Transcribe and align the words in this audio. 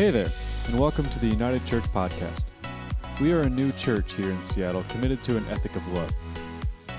Hey 0.00 0.10
there, 0.10 0.30
and 0.66 0.80
welcome 0.80 1.06
to 1.10 1.18
the 1.18 1.26
United 1.26 1.66
Church 1.66 1.84
Podcast. 1.92 2.46
We 3.20 3.34
are 3.34 3.42
a 3.42 3.50
new 3.50 3.70
church 3.72 4.14
here 4.14 4.30
in 4.30 4.40
Seattle 4.40 4.82
committed 4.88 5.22
to 5.24 5.36
an 5.36 5.46
ethic 5.50 5.76
of 5.76 5.86
love. 5.88 6.10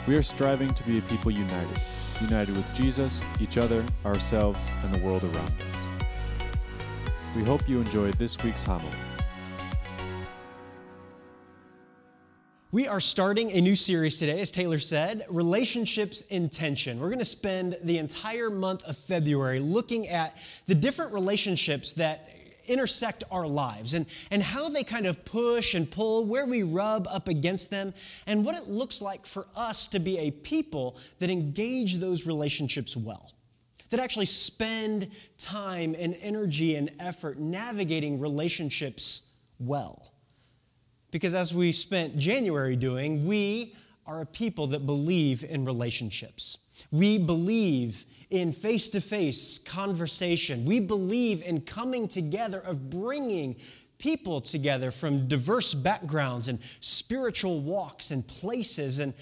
We 0.08 0.16
are 0.16 0.22
striving 0.22 0.72
to 0.76 0.84
be 0.84 1.00
a 1.00 1.02
people 1.02 1.32
united, 1.32 1.82
united 2.22 2.56
with 2.56 2.72
Jesus, 2.76 3.24
each 3.40 3.58
other, 3.58 3.84
ourselves, 4.06 4.70
and 4.84 4.94
the 4.94 5.00
world 5.00 5.24
around 5.24 5.52
us. 5.68 5.88
We 7.36 7.44
hope 7.44 7.68
you 7.68 7.82
enjoyed 7.82 8.20
this 8.20 8.38
week's 8.44 8.62
homily. 8.62 8.96
We 12.72 12.88
are 12.88 13.00
starting 13.00 13.52
a 13.52 13.62
new 13.62 13.74
series 13.74 14.20
today, 14.20 14.42
as 14.42 14.52
Taylor 14.52 14.78
said, 14.78 15.26
Relationships 15.28 16.22
in 16.30 16.50
Tension. 16.50 17.00
We're 17.00 17.10
going 17.10 17.18
to 17.18 17.26
spend 17.26 17.80
the 17.82 17.98
entire 17.98 18.52
month 18.52 18.84
of 18.84 18.96
February 18.96 19.60
looking 19.60 20.08
at 20.08 20.38
the 20.68 20.76
different 20.76 21.14
relationships 21.14 21.94
that 21.94 22.28
intersect 22.72 23.24
our 23.32 23.46
lives 23.46 23.94
and, 23.94 24.06
and 24.32 24.42
how 24.42 24.70
they 24.70 24.84
kind 24.84 25.06
of 25.06 25.24
push 25.26 25.74
and 25.74 25.90
pull, 25.90 26.26
where 26.26 26.46
we 26.46 26.64
rub 26.64 27.08
up 27.08 27.28
against 27.28 27.70
them, 27.70 27.94
and 28.28 28.46
what 28.46 28.56
it 28.56 28.68
looks 28.70 29.02
like 29.02 29.26
for 29.26 29.48
us 29.56 29.88
to 29.88 30.00
be 30.00 30.18
a 30.18 30.32
people 30.32 30.98
that 31.20 31.30
engage 31.30 31.96
those 31.96 32.26
relationships 32.26 32.96
well. 32.96 33.32
That 33.90 34.00
actually 34.00 34.28
spend 34.28 35.10
time 35.38 35.96
and 36.00 36.16
energy 36.22 36.76
and 36.76 36.92
effort 37.00 37.38
navigating 37.40 38.20
relationships 38.20 39.24
well. 39.60 40.12
Because 41.12 41.36
as 41.36 41.54
we 41.54 41.74
spent 41.74 42.18
January 42.18 42.78
doing, 42.78 43.26
we 43.26 43.76
are 44.08 44.22
a 44.22 44.26
people 44.26 44.68
that 44.68 44.86
believe 44.86 45.44
in 45.44 45.66
relationships. 45.66 46.58
We 46.90 47.18
believe 47.18 48.06
in 48.32 48.52
face 48.52 48.90
to 48.90 49.02
face 49.02 49.60
conversation. 49.60 50.66
We 50.66 50.80
believe 50.80 51.44
in 51.44 51.62
coming 51.62 52.08
together, 52.08 52.60
of 52.62 52.90
bringing 52.90 53.58
people 54.00 54.42
together 54.42 54.90
from 54.90 55.28
diverse 55.28 55.74
backgrounds 55.74 56.48
and 56.48 56.60
spiritual 56.80 57.60
walks 57.62 58.10
and 58.10 58.28
places. 58.28 59.00
And 59.00 59.14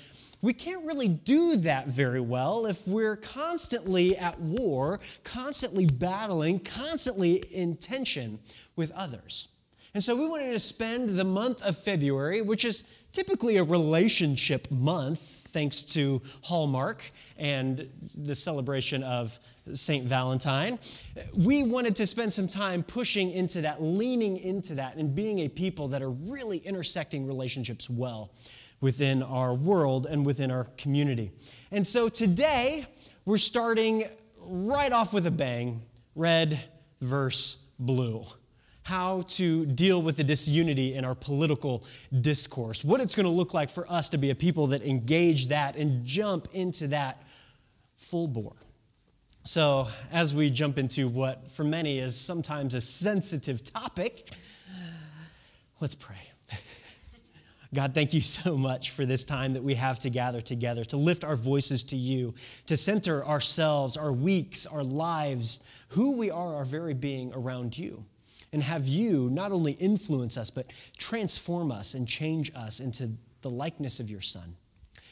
we 0.42 0.54
can't 0.54 0.86
really 0.86 1.10
do 1.10 1.58
that 1.58 1.88
very 1.88 2.22
well 2.22 2.66
if 2.66 2.88
we're 2.88 3.18
constantly 3.18 4.16
at 4.16 4.40
war, 4.40 5.00
constantly 5.26 5.86
battling, 5.86 6.60
constantly 6.60 7.44
in 7.52 7.76
tension 7.76 8.40
with 8.78 8.92
others. 8.92 9.50
And 9.94 10.04
so 10.04 10.16
we 10.16 10.28
wanted 10.28 10.52
to 10.52 10.60
spend 10.60 11.10
the 11.10 11.24
month 11.24 11.66
of 11.66 11.78
February, 11.78 12.42
which 12.42 12.64
is 12.64 12.86
typically 13.12 13.58
a 13.58 13.64
relationship 13.64 14.70
month, 14.72 15.20
thanks 15.20 15.84
to 15.84 16.22
Hallmark 16.44 17.04
and 17.38 17.90
the 18.18 18.36
celebration 18.36 19.04
of 19.04 19.40
St. 19.74 20.06
Valentine. 20.06 20.78
We 21.36 21.64
wanted 21.64 21.96
to 21.98 22.08
spend 22.08 22.34
some 22.34 22.48
time 22.48 22.84
pushing 22.84 23.32
into 23.32 23.62
that, 23.62 23.82
leaning 23.82 24.38
into 24.38 24.76
that, 24.76 24.96
and 24.96 25.14
being 25.16 25.40
a 25.40 25.50
people 25.50 25.88
that 25.90 26.02
are 26.02 26.12
really 26.12 26.58
intersecting 26.60 27.28
relationships 27.28 27.90
well 27.90 28.32
within 28.82 29.22
our 29.24 29.54
world 29.54 30.06
and 30.06 30.26
within 30.26 30.52
our 30.52 30.66
community. 30.78 31.32
And 31.72 31.86
so 31.86 32.10
today, 32.10 32.86
we're 33.26 33.38
starting 33.38 34.06
right 34.38 34.92
off 34.92 35.14
with 35.14 35.28
a 35.28 35.32
bang 35.32 35.82
red 36.16 36.60
verse 37.02 37.58
blue 37.78 38.26
how 38.90 39.22
to 39.28 39.68
deal 39.68 40.02
with 40.02 40.18
the 40.18 40.24
disunity 40.24 40.96
in 40.96 41.06
our 41.06 41.14
political 41.14 41.84
discourse, 42.22 42.84
what 42.84 43.00
it's 43.00 43.14
going 43.14 43.28
to 43.28 43.32
look 43.32 43.54
like 43.54 43.70
for 43.70 43.90
us 43.90 44.10
to 44.10 44.18
be 44.18 44.32
a 44.32 44.36
people 44.36 44.66
that 44.66 44.82
engage 44.82 45.50
that 45.50 45.76
and 45.76 46.04
jump 46.08 46.48
into 46.54 46.88
that 46.88 47.22
full 47.98 48.28
bore. 48.28 48.56
So, 49.44 49.88
as 50.12 50.34
we 50.34 50.50
jump 50.50 50.80
into 50.80 51.08
what 51.08 51.52
for 51.52 51.64
many 51.64 52.00
is 52.00 52.20
sometimes 52.20 52.74
a 52.74 52.82
sensitive 52.82 53.64
topic, 53.64 54.28
let's 55.80 55.96
pray. 55.96 56.18
God, 57.76 57.94
thank 57.94 58.16
you 58.16 58.22
so 58.22 58.58
much 58.58 58.90
for 58.90 59.06
this 59.06 59.24
time 59.24 59.54
that 59.54 59.64
we 59.64 59.76
have 59.76 60.00
to 60.00 60.10
gather 60.10 60.42
together, 60.42 60.84
to 60.86 60.98
lift 60.98 61.24
our 61.24 61.36
voices 61.36 61.84
to 61.86 61.96
you, 61.96 62.34
to 62.66 62.76
center 62.76 63.24
ourselves, 63.24 63.98
our 63.98 64.12
weeks, 64.12 64.66
our 64.66 64.84
lives, 64.84 65.60
who 65.90 66.18
we 66.18 66.32
are, 66.32 66.56
our 66.56 66.66
very 66.66 66.96
being 66.96 67.32
around 67.36 67.78
you 67.78 68.04
and 68.52 68.64
have 68.64 68.88
you 68.88 69.30
not 69.32 69.52
only 69.52 69.74
influence 69.74 70.38
us, 70.38 70.50
but 70.50 70.74
transform 70.98 71.72
us 71.72 71.94
and 71.94 72.08
change 72.08 72.52
us 72.56 72.80
into 72.80 73.12
the 73.42 73.50
likeness 73.50 74.00
of 74.00 74.10
your 74.10 74.22
Son. 74.22 74.56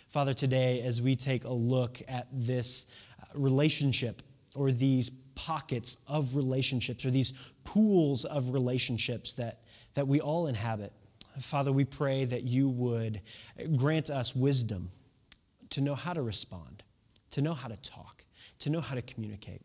Father, 0.09 0.33
today, 0.33 0.81
as 0.81 1.01
we 1.01 1.15
take 1.15 1.45
a 1.45 1.53
look 1.53 2.01
at 2.07 2.27
this 2.31 2.87
uh, 3.21 3.25
relationship 3.33 4.21
or 4.55 4.71
these 4.71 5.09
pockets 5.35 5.97
of 6.07 6.35
relationships 6.35 7.05
or 7.05 7.11
these 7.11 7.33
pools 7.63 8.25
of 8.25 8.53
relationships 8.53 9.33
that, 9.33 9.61
that 9.93 10.07
we 10.07 10.19
all 10.19 10.47
inhabit, 10.47 10.91
Father, 11.39 11.71
we 11.71 11.85
pray 11.85 12.25
that 12.25 12.43
you 12.43 12.69
would 12.69 13.21
grant 13.75 14.09
us 14.09 14.35
wisdom 14.35 14.89
to 15.69 15.81
know 15.81 15.93
how 15.93 16.13
to 16.13 16.21
respond, 16.21 16.83
to 17.31 17.41
know 17.41 17.53
how 17.53 17.67
to 17.67 17.77
talk, 17.81 18.23
to 18.59 18.69
know 18.69 18.81
how 18.81 18.95
to 18.95 19.01
communicate, 19.01 19.61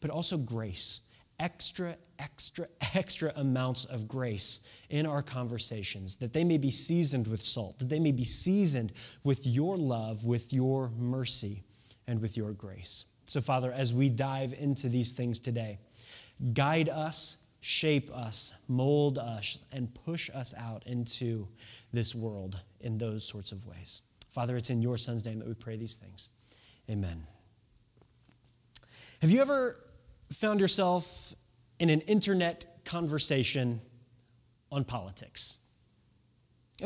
but 0.00 0.10
also 0.10 0.38
grace 0.38 1.02
extra, 1.40 1.96
extra, 2.18 2.68
extra 2.94 3.32
amounts 3.36 3.86
of 3.86 4.06
grace 4.06 4.60
in 4.90 5.06
our 5.06 5.22
conversations, 5.22 6.16
that 6.16 6.32
they 6.32 6.44
may 6.44 6.58
be 6.58 6.70
seasoned 6.70 7.26
with 7.26 7.42
salt, 7.42 7.78
that 7.80 7.88
they 7.88 7.98
may 7.98 8.12
be 8.12 8.24
seasoned 8.24 8.92
with 9.24 9.46
your 9.46 9.76
love, 9.76 10.24
with 10.24 10.52
your 10.52 10.90
mercy, 10.96 11.64
and 12.06 12.20
with 12.20 12.36
your 12.36 12.52
grace. 12.52 13.06
So, 13.24 13.40
Father, 13.40 13.72
as 13.72 13.94
we 13.94 14.10
dive 14.10 14.54
into 14.58 14.88
these 14.88 15.12
things 15.12 15.38
today, 15.38 15.78
guide 16.52 16.88
us, 16.88 17.38
shape 17.60 18.10
us, 18.12 18.52
mold 18.68 19.18
us, 19.18 19.64
and 19.72 19.92
push 20.04 20.30
us 20.34 20.54
out 20.58 20.82
into 20.86 21.46
this 21.92 22.14
world 22.14 22.58
in 22.80 22.98
those 22.98 23.24
sorts 23.24 23.52
of 23.52 23.66
ways. 23.66 24.02
Father, 24.32 24.56
it's 24.56 24.70
in 24.70 24.82
your 24.82 24.96
Son's 24.96 25.24
name 25.24 25.38
that 25.38 25.48
we 25.48 25.54
pray 25.54 25.76
these 25.76 25.96
things. 25.96 26.30
Amen. 26.88 27.24
Have 29.20 29.30
you 29.30 29.40
ever 29.42 29.76
found 30.32 30.60
yourself 30.60 31.34
in 31.78 31.90
an 31.90 32.00
internet 32.02 32.84
conversation 32.84 33.80
on 34.70 34.84
politics. 34.84 35.58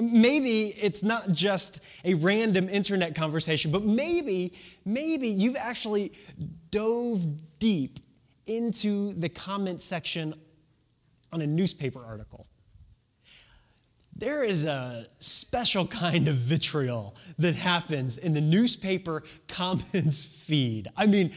Maybe 0.01 0.73
it's 0.83 1.03
not 1.03 1.33
just 1.33 1.81
a 2.05 2.15
random 2.15 2.69
internet 2.69 3.15
conversation, 3.15 3.71
but 3.71 3.85
maybe, 3.85 4.55
maybe 4.85 5.29
you've 5.29 5.57
actually 5.57 6.13
dove 6.71 7.27
deep 7.59 8.01
into 8.47 9.13
the 9.13 9.29
comment 9.29 9.81
section 9.81 10.35
on 11.33 11.41
a 11.41 11.47
newspaper 11.47 12.05
article. 12.05 12.47
There 14.17 14.45
is 14.45 14.65
a 14.65 15.07
special 15.19 15.87
kind 15.87 16.29
of 16.29 16.37
vitriol 16.37 17.17
that 17.39 17.57
happens 17.57 18.17
in 18.17 18.33
the 18.33 18.41
newspaper 18.41 19.23
comments 19.49 20.25
feed. 20.25 20.89
I 20.97 21.07
mean, 21.07 21.33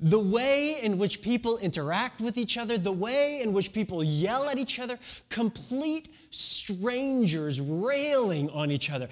the 0.00 0.18
way 0.18 0.76
in 0.82 0.98
which 0.98 1.22
people 1.22 1.58
interact 1.58 2.20
with 2.20 2.36
each 2.38 2.58
other, 2.58 2.78
the 2.78 2.92
way 2.92 3.40
in 3.42 3.52
which 3.52 3.72
people 3.72 4.02
yell 4.02 4.48
at 4.48 4.58
each 4.58 4.78
other, 4.78 4.98
complete 5.28 6.08
strangers 6.30 7.60
railing 7.60 8.50
on 8.50 8.70
each 8.70 8.90
other. 8.90 9.08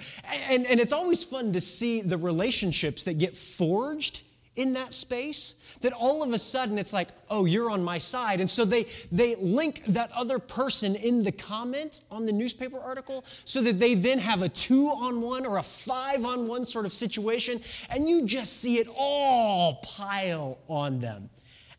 And, 0.49 0.65
and 0.65 0.79
it's 0.79 0.93
always 0.93 1.23
fun 1.23 1.53
to 1.53 1.61
see 1.61 2.01
the 2.01 2.17
relationships 2.17 3.03
that 3.05 3.17
get 3.17 3.35
forged 3.35 4.23
in 4.55 4.73
that 4.73 4.93
space 4.93 5.55
that 5.81 5.93
all 5.93 6.23
of 6.23 6.31
a 6.31 6.39
sudden 6.39 6.77
it's 6.77 6.93
like 6.93 7.09
oh 7.29 7.45
you're 7.45 7.69
on 7.69 7.83
my 7.83 7.97
side. 7.97 8.39
And 8.39 8.49
so 8.49 8.65
they 8.65 8.85
they 9.11 9.35
link 9.35 9.83
that 9.85 10.11
other 10.15 10.39
person 10.39 10.95
in 10.95 11.23
the 11.23 11.31
comment 11.31 12.01
on 12.11 12.25
the 12.25 12.31
newspaper 12.31 12.79
article 12.79 13.23
so 13.45 13.61
that 13.61 13.79
they 13.79 13.95
then 13.95 14.19
have 14.19 14.41
a 14.41 14.49
two 14.49 14.87
on 14.87 15.21
one 15.21 15.45
or 15.45 15.57
a 15.57 15.63
five 15.63 16.25
on 16.25 16.47
one 16.47 16.65
sort 16.65 16.85
of 16.85 16.93
situation 16.93 17.59
and 17.89 18.07
you 18.07 18.25
just 18.25 18.61
see 18.61 18.77
it 18.77 18.87
all 18.95 19.75
pile 19.83 20.59
on 20.67 20.99
them. 20.99 21.29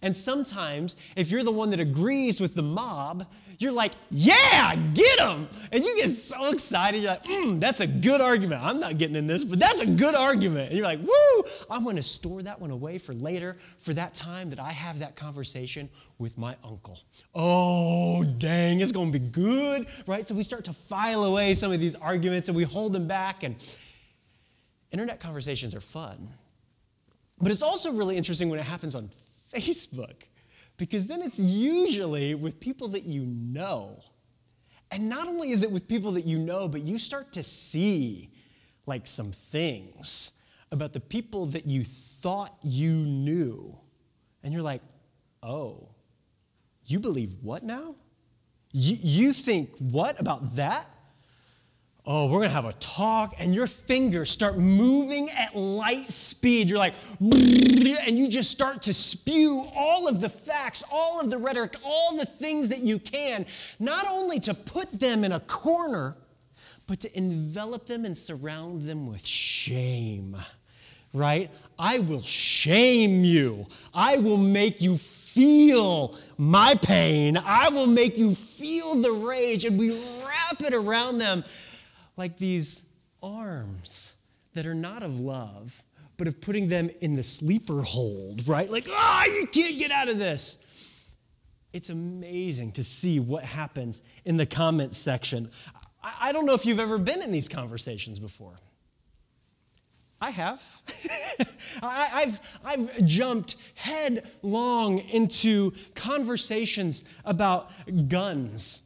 And 0.03 0.15
sometimes 0.15 0.97
if 1.17 1.31
you're 1.31 1.45
the 1.45 1.51
one 1.53 1.71
that 1.71 1.81
agrees 1.81 2.41
with 2.41 2.55
the 2.55 2.63
mob 2.63 3.27
you're 3.59 3.73
like, 3.73 3.93
yeah, 4.11 4.75
get 4.95 5.19
them. 5.19 5.49
And 5.73 5.85
you 5.85 5.97
get 5.97 6.09
so 6.09 6.51
excited. 6.51 7.03
You're 7.03 7.11
like, 7.11 7.25
mm, 7.25 7.61
that's 7.61 7.81
a 7.81 7.87
good 7.87 8.21
argument. 8.21 8.63
I'm 8.63 8.81
not 8.81 8.99
getting 8.99 9.17
in 9.17 9.27
this, 9.27 9.45
but 9.45 9.59
that's 9.59 9.81
a 9.81 9.87
good 9.87 10.15
argument. 10.15 10.69
And 10.69 10.77
you're 10.77 10.87
like, 10.87 11.01
woo, 11.01 11.45
I'm 11.71 11.85
going 11.85 11.97
to 11.97 12.03
store 12.03 12.43
that 12.43 12.61
one 12.61 12.71
away 12.71 12.99
for 12.99 13.15
later, 13.15 13.55
for 13.79 13.93
that 13.95 14.15
time 14.15 14.51
that 14.51 14.61
I 14.61 14.73
have 14.73 15.01
that 15.01 15.17
conversation 15.17 15.89
with 16.19 16.39
my 16.39 16.57
uncle. 16.65 16.99
Oh, 17.35 18.25
dang, 18.25 18.81
it's 18.81 18.93
going 18.93 19.13
to 19.13 19.19
be 19.19 19.27
good, 19.27 19.87
right? 20.07 20.27
So 20.27 20.35
we 20.35 20.43
start 20.43 20.65
to 20.67 20.73
file 20.73 21.25
away 21.25 21.55
some 21.55 21.73
of 21.73 21.81
these 21.81 21.95
arguments 21.95 22.49
and 22.49 22.57
we 22.57 22.65
hold 22.65 22.93
them 22.93 23.07
back. 23.07 23.43
And 23.43 23.57
internet 24.91 25.21
conversations 25.21 25.75
are 25.75 25.81
fun. 25.81 26.29
But 27.41 27.51
it's 27.51 27.63
also 27.63 27.93
really 27.93 28.17
interesting 28.17 28.49
when 28.49 28.59
it 28.59 28.65
happens 28.65 28.95
on 28.95 29.11
Facebook 29.53 30.15
because 30.77 31.07
then 31.07 31.23
it's 31.23 31.39
usually 31.39 32.35
with 32.35 32.61
people 32.61 32.89
that 32.89 33.05
you 33.05 33.25
know. 33.27 34.03
And 34.91 35.09
not 35.09 35.29
only 35.29 35.51
is 35.51 35.63
it 35.63 35.71
with 35.71 35.89
people 35.89 36.13
that 36.13 36.25
you 36.25 36.39
know, 36.39 36.69
but 36.69 36.83
you 36.83 36.99
start 36.99 37.33
to 37.33 37.43
see 37.43 38.31
like 38.87 39.07
some 39.07 39.33
things 39.33 40.33
about 40.71 40.93
the 40.93 41.01
people 41.01 41.47
that 41.47 41.67
you 41.67 41.85
thought 41.85 42.57
you 42.63 42.93
knew. 42.93 43.77
And 44.43 44.53
you're 44.53 44.63
like, 44.63 44.83
oh, 45.43 45.89
you 46.87 47.01
believe 47.01 47.37
what 47.43 47.63
now? 47.63 47.95
You, 48.73 48.97
you 49.01 49.33
think, 49.33 49.71
what 49.79 50.21
about 50.21 50.57
that? 50.57 50.87
Oh, 52.07 52.31
we're 52.31 52.41
gonna 52.41 52.51
have 52.51 52.67
a 52.67 52.75
talk, 52.75 53.35
and 53.39 53.55
your 53.55 53.67
fingers 53.67 54.29
start 54.29 54.59
moving 54.59 55.31
at 55.31 55.57
light 55.57 56.07
speed. 56.07 56.69
You're 56.69 56.79
like, 56.79 56.93
and 57.19 58.19
you 58.19 58.29
just 58.29 58.51
start 58.51 58.83
to 58.83 58.93
spew 58.93 59.65
all 59.75 60.07
of 60.07 60.21
the 60.21 60.29
facts, 60.29 60.85
all 60.93 61.19
of 61.19 61.31
the 61.31 61.39
rhetoric, 61.39 61.77
all 61.83 62.15
the 62.19 62.27
things 62.27 62.69
that 62.69 62.81
you 62.81 62.99
can, 62.99 63.47
not 63.81 64.05
only 64.11 64.39
to 64.41 64.53
put 64.53 64.91
them 64.93 65.25
in 65.25 65.33
a 65.33 65.41
corner, 65.41 66.13
but 66.87 67.01
to 67.01 67.17
envelop 67.17 67.87
them 67.87 68.05
and 68.05 68.15
surround 68.15 68.83
them 68.83 69.07
with 69.07 69.27
shame, 69.27 70.37
right? 71.15 71.49
I 71.79 72.01
will 72.01 72.21
shame 72.21 73.25
you. 73.25 73.65
I 73.95 74.19
will 74.19 74.37
make 74.37 74.83
you 74.83 74.99
feel 74.99 76.15
my 76.37 76.75
pain. 76.83 77.39
I 77.39 77.71
will 77.71 77.87
make 77.87 78.19
you 78.19 78.35
feel 78.35 78.97
the 78.97 79.13
rage. 79.13 79.65
And 79.65 79.79
we 79.79 79.91
wrap 80.23 80.61
it 80.61 80.75
around 80.75 81.17
them 81.17 81.45
like 82.17 82.39
these 82.39 82.85
arms 83.23 84.17
that 84.55 84.67
are 84.67 84.75
not 84.75 85.03
of 85.03 85.21
love, 85.21 85.83
but 86.17 86.29
of 86.29 86.41
putting 86.41 86.69
them 86.69 86.91
in 87.01 87.17
the 87.17 87.23
sleeper 87.23 87.83
hold, 87.83 88.47
right? 88.47 88.71
Like, 88.71 88.87
ah, 88.91 89.25
oh, 89.27 89.39
you 89.41 89.47
can't 89.47 89.79
get 89.79 89.91
out 89.91 90.09
of 90.09 90.19
this. 90.19 90.59
It's 91.73 91.91
amazing 91.91 92.73
to 92.73 92.85
see 92.85 93.19
what 93.19 93.43
happens 93.43 94.05
in 94.25 94.37
the 94.37 94.47
comments 94.47 94.97
section. 94.97 95.49
I 96.03 96.31
don't 96.33 96.47
know 96.47 96.55
if 96.55 96.67
you've 96.67 96.79
ever 96.79 96.99
been 96.99 97.21
in 97.23 97.33
these 97.33 97.49
conversations 97.49 98.21
before. 98.21 98.55
I 100.21 100.31
have. 100.31 100.63
I, 101.83 102.25
have 102.25 102.59
I've 102.65 103.05
jumped 103.05 103.57
headlong 103.75 105.01
into 105.11 105.73
conversations 105.95 107.05
about 107.25 107.71
guns 108.09 108.84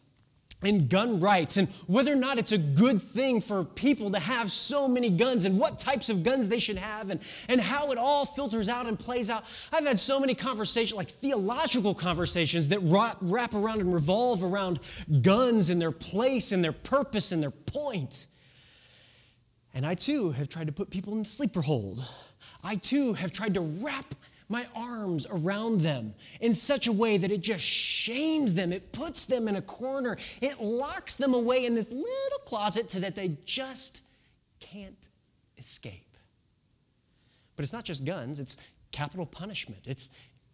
and 0.63 0.89
gun 0.89 1.21
rights 1.21 1.57
and 1.57 1.69
whether 1.87 2.13
or 2.13 2.17
not 2.17 2.39
it's 2.39 2.53
a 2.53 2.59
good 2.59 3.01
thing 3.01 3.41
for 3.41 3.65
people 3.65 4.11
to 4.11 4.19
have 4.19 4.51
so 4.51 4.89
many 4.89 5.09
guns 5.09 5.45
and 5.45 5.59
what 5.59 5.79
types 5.79 6.09
of 6.09 6.23
guns 6.23 6.49
they 6.49 6.59
should 6.59 6.77
have 6.77 7.11
and, 7.11 7.21
and 7.49 7.61
how 7.61 7.93
it 7.93 7.99
all 7.99 8.27
filters 8.27 8.69
out 8.69 8.87
and 8.87 8.99
plays 8.99 9.31
out. 9.31 9.45
I've 9.73 9.87
had 9.87 10.01
so 10.01 10.19
many 10.19 10.35
conversations, 10.35 10.97
like 10.97 11.09
theological 11.09 11.95
conversations, 11.95 12.69
that 12.69 12.81
wrap 13.21 13.55
around 13.55 13.81
and 13.81 13.95
revolve 13.95 14.43
around 14.43 14.81
guns 15.23 15.71
and 15.71 15.81
their 15.81 15.93
place 15.93 16.51
and 16.51 16.63
their 16.63 16.73
purpose 16.73 17.31
and 17.31 17.43
their 17.43 17.53
point. 17.53 18.27
And 19.75 19.87
I 19.87 19.95
too 19.95 20.33
have 20.33 20.49
tried 20.49 20.67
to 20.67 20.73
put 20.73 20.91
people 20.91 21.17
in 21.17 21.25
sleeper 21.25 21.61
hold. 21.61 22.01
I 22.65 22.75
too 22.75 23.13
have 23.13 23.31
tried 23.31 23.55
to 23.55 23.61
wrap 23.61 24.15
my 24.49 24.67
arms 24.75 25.27
around 25.31 25.81
them 25.81 26.15
in 26.41 26.53
such 26.53 26.87
a 26.87 26.93
way 26.93 27.19
that 27.19 27.31
it 27.31 27.41
just 27.41 27.65
shames 27.65 28.55
them. 28.55 28.73
It 28.73 28.93
puts 28.93 29.27
them 29.27 29.47
in 29.49 29.57
a 29.57 29.63
corner. 29.63 30.17
It 30.41 30.61
locks 30.61 31.17
them 31.17 31.35
away 31.35 31.67
in 31.67 31.75
this 31.75 31.91
little 31.91 32.39
closet 32.47 32.91
so 32.91 33.01
that 33.01 33.15
they 33.15 33.37
just 33.45 34.01
can't 34.61 35.09
escape. 35.59 36.17
But 37.57 37.65
it's 37.65 37.73
not 37.73 37.85
just 37.85 38.05
guns, 38.05 38.39
it's 38.39 38.57
capital 38.93 39.27
punishment. 39.27 39.83
It's 39.87 40.11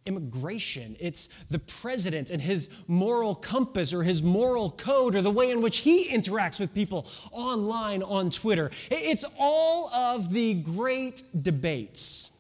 immigration. 0.06 0.96
It's 1.00 1.29
the 1.50 1.58
president 1.58 2.31
and 2.31 2.41
his 2.41 2.75
moral 2.88 3.35
compass 3.35 3.94
or 3.94 4.02
his 4.02 4.23
moral 4.23 4.70
code 4.70 5.14
or 5.14 5.23
the 5.23 5.31
way 5.31 5.50
in 5.50 5.62
which 5.62 5.79
he 5.79 6.08
interacts 6.08 6.61
with 6.61 6.75
people 6.75 7.06
online 7.32 8.02
on 8.02 8.31
Twitter. 8.31 8.70
It's 8.91 9.25
all 9.38 9.93
of 9.94 10.31
the 10.31 10.55
great 10.55 11.23
debates 11.43 12.31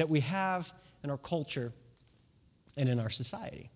that 0.00 0.08
we 0.08 0.20
have 0.20 0.72
in 1.04 1.10
our 1.10 1.18
culture 1.18 1.74
and 2.78 2.88
in 2.88 2.98
our 2.98 3.10
society. 3.10 3.68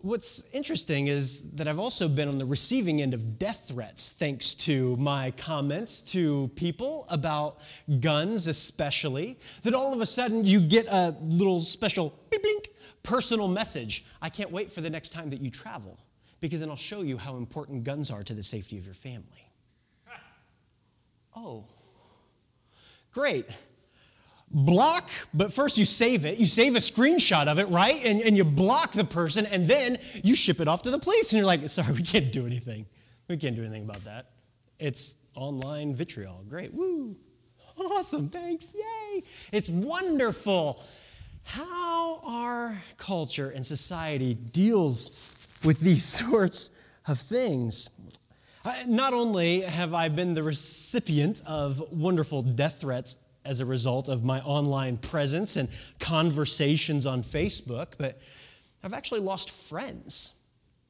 What's 0.00 0.42
interesting 0.52 1.06
is 1.06 1.52
that 1.52 1.66
I've 1.66 1.78
also 1.78 2.06
been 2.06 2.28
on 2.28 2.36
the 2.36 2.44
receiving 2.44 3.00
end 3.00 3.14
of 3.14 3.38
death 3.38 3.68
threats 3.68 4.12
thanks 4.12 4.54
to 4.66 4.94
my 4.98 5.30
comments 5.38 6.02
to 6.12 6.48
people 6.48 7.06
about 7.08 7.60
guns, 8.00 8.46
especially. 8.46 9.38
That 9.62 9.72
all 9.72 9.94
of 9.94 10.02
a 10.02 10.06
sudden 10.06 10.44
you 10.44 10.60
get 10.60 10.84
a 10.88 11.16
little 11.22 11.60
special 11.60 12.14
blink 12.28 12.68
personal 13.02 13.48
message. 13.48 14.04
I 14.20 14.28
can't 14.28 14.50
wait 14.50 14.70
for 14.70 14.82
the 14.82 14.90
next 14.90 15.14
time 15.14 15.30
that 15.30 15.40
you 15.40 15.48
travel 15.48 15.98
because 16.42 16.60
then 16.60 16.68
I'll 16.68 16.76
show 16.76 17.00
you 17.00 17.16
how 17.16 17.36
important 17.36 17.84
guns 17.84 18.10
are 18.10 18.22
to 18.22 18.34
the 18.34 18.42
safety 18.42 18.76
of 18.76 18.84
your 18.84 18.94
family. 18.94 19.48
Oh, 21.34 21.64
Great. 23.12 23.46
Block, 24.50 25.08
but 25.32 25.52
first 25.52 25.78
you 25.78 25.84
save 25.84 26.26
it. 26.26 26.38
You 26.38 26.44
save 26.46 26.74
a 26.74 26.78
screenshot 26.78 27.46
of 27.46 27.58
it, 27.58 27.68
right? 27.68 28.04
And, 28.04 28.20
and 28.20 28.36
you 28.36 28.44
block 28.44 28.92
the 28.92 29.04
person, 29.04 29.46
and 29.46 29.66
then 29.66 29.96
you 30.22 30.34
ship 30.34 30.60
it 30.60 30.68
off 30.68 30.82
to 30.82 30.90
the 30.90 30.98
police. 30.98 31.32
And 31.32 31.38
you're 31.38 31.46
like, 31.46 31.66
sorry, 31.68 31.92
we 31.94 32.02
can't 32.02 32.30
do 32.30 32.46
anything. 32.46 32.86
We 33.28 33.36
can't 33.36 33.56
do 33.56 33.62
anything 33.62 33.84
about 33.84 34.04
that. 34.04 34.30
It's 34.78 35.16
online 35.34 35.94
vitriol. 35.94 36.44
Great. 36.48 36.72
Woo. 36.72 37.16
Awesome. 37.78 38.28
Thanks. 38.28 38.74
Yay. 38.74 39.22
It's 39.50 39.68
wonderful 39.68 40.82
how 41.44 42.20
our 42.24 42.78
culture 42.98 43.50
and 43.50 43.64
society 43.64 44.34
deals 44.34 45.46
with 45.64 45.80
these 45.80 46.04
sorts 46.28 46.70
of 47.06 47.18
things. 47.18 47.88
Not 48.86 49.12
only 49.12 49.60
have 49.60 49.92
I 49.92 50.08
been 50.08 50.34
the 50.34 50.42
recipient 50.42 51.42
of 51.46 51.82
wonderful 51.92 52.42
death 52.42 52.80
threats 52.80 53.16
as 53.44 53.60
a 53.60 53.66
result 53.66 54.08
of 54.08 54.24
my 54.24 54.40
online 54.40 54.96
presence 54.96 55.56
and 55.56 55.68
conversations 55.98 57.06
on 57.06 57.22
Facebook, 57.22 57.94
but 57.98 58.18
I've 58.84 58.94
actually 58.94 59.20
lost 59.20 59.50
friends. 59.50 60.32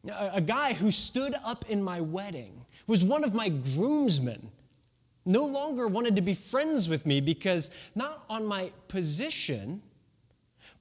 A, 0.06 0.40
guy 0.40 0.72
who 0.74 0.90
stood 0.90 1.34
up 1.44 1.64
in 1.70 1.82
my 1.82 2.00
wedding 2.00 2.52
was 2.86 3.04
one 3.04 3.24
of 3.24 3.34
my 3.34 3.48
groomsmen 3.48 4.50
no 5.24 5.44
longer 5.44 5.86
wanted 5.86 6.16
to 6.16 6.22
be 6.22 6.34
friends 6.34 6.88
with 6.88 7.06
me 7.06 7.20
because 7.20 7.70
not 7.94 8.24
on 8.28 8.44
my 8.44 8.72
position, 8.88 9.80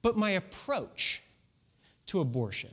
but 0.02 0.16
my 0.16 0.30
approach 0.30 1.22
to 2.06 2.20
abortion. 2.20 2.70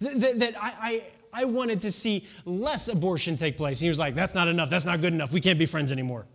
That, 0.00 0.38
that 0.38 0.54
I, 0.60 0.72
I, 0.80 1.02
I 1.32 1.44
wanted 1.44 1.80
to 1.82 1.92
see 1.92 2.26
less 2.44 2.88
abortion 2.88 3.36
take 3.36 3.56
place. 3.56 3.80
And 3.80 3.84
he 3.84 3.88
was 3.88 3.98
like, 3.98 4.14
That's 4.14 4.34
not 4.34 4.48
enough. 4.48 4.70
That's 4.70 4.86
not 4.86 5.00
good 5.00 5.12
enough. 5.12 5.32
We 5.32 5.40
can't 5.40 5.58
be 5.58 5.66
friends 5.66 5.90
anymore. 5.90 6.26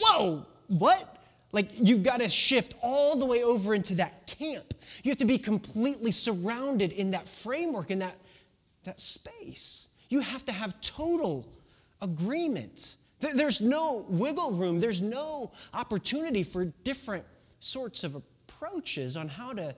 Whoa, 0.00 0.46
what? 0.68 1.16
Like, 1.52 1.70
you've 1.74 2.02
got 2.02 2.20
to 2.20 2.28
shift 2.28 2.74
all 2.82 3.18
the 3.18 3.26
way 3.26 3.42
over 3.42 3.74
into 3.74 3.94
that 3.96 4.26
camp. 4.26 4.74
You 5.02 5.10
have 5.10 5.18
to 5.18 5.24
be 5.24 5.38
completely 5.38 6.10
surrounded 6.10 6.92
in 6.92 7.12
that 7.12 7.28
framework, 7.28 7.90
in 7.90 8.00
that, 8.00 8.16
that 8.84 9.00
space. 9.00 9.88
You 10.08 10.20
have 10.20 10.44
to 10.46 10.52
have 10.52 10.78
total 10.80 11.48
agreement. 12.02 12.96
There's 13.20 13.60
no 13.60 14.04
wiggle 14.08 14.52
room, 14.52 14.80
there's 14.80 15.00
no 15.00 15.52
opportunity 15.72 16.42
for 16.42 16.66
different 16.84 17.24
sorts 17.60 18.04
of 18.04 18.14
approaches 18.14 19.16
on 19.16 19.28
how 19.28 19.52
to 19.52 19.74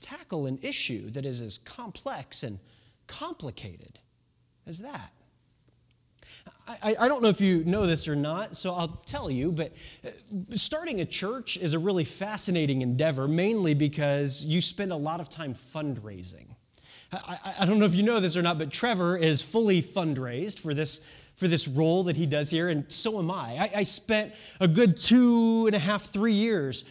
tackle 0.00 0.46
an 0.46 0.58
issue 0.62 1.10
that 1.10 1.26
is 1.26 1.42
as 1.42 1.58
complex 1.58 2.42
and 2.42 2.58
complicated 3.06 3.98
as 4.66 4.80
that. 4.80 5.12
I, 6.68 6.96
I, 6.98 7.08
don't 7.08 7.22
know 7.22 7.28
if 7.28 7.40
you 7.40 7.62
know 7.64 7.86
this 7.86 8.08
or 8.08 8.16
not, 8.16 8.56
so 8.56 8.74
I'll 8.74 9.00
tell 9.06 9.30
you, 9.30 9.52
but 9.52 9.72
uh, 10.04 10.10
starting 10.56 11.00
a 11.00 11.04
church 11.04 11.56
is 11.56 11.74
a 11.74 11.78
really 11.78 12.02
fascinating 12.02 12.80
endeavor, 12.80 13.28
mainly 13.28 13.74
because 13.74 14.44
you 14.44 14.60
spend 14.60 14.90
a 14.90 14.96
lot 14.96 15.20
of 15.20 15.30
time 15.30 15.54
fundraising. 15.54 16.48
I, 17.12 17.38
I, 17.44 17.54
I 17.60 17.66
don't 17.66 17.78
know 17.78 17.84
if 17.84 17.94
you 17.94 18.02
know 18.02 18.18
this 18.18 18.36
or 18.36 18.42
not, 18.42 18.58
but 18.58 18.72
Trevor 18.72 19.16
is 19.16 19.42
fully 19.42 19.80
fundraised 19.80 20.58
for 20.58 20.74
this, 20.74 21.06
for 21.36 21.46
this 21.46 21.68
role 21.68 22.02
that 22.04 22.16
he 22.16 22.26
does 22.26 22.50
here, 22.50 22.68
and 22.68 22.90
so 22.90 23.20
am 23.20 23.30
I. 23.30 23.70
I 23.76 23.82
spent 23.84 24.34
a 24.58 24.66
good 24.66 24.96
two 24.96 25.66
and 25.66 25.76
a 25.76 25.78
half, 25.78 26.02
three 26.02 26.32
years 26.32 26.84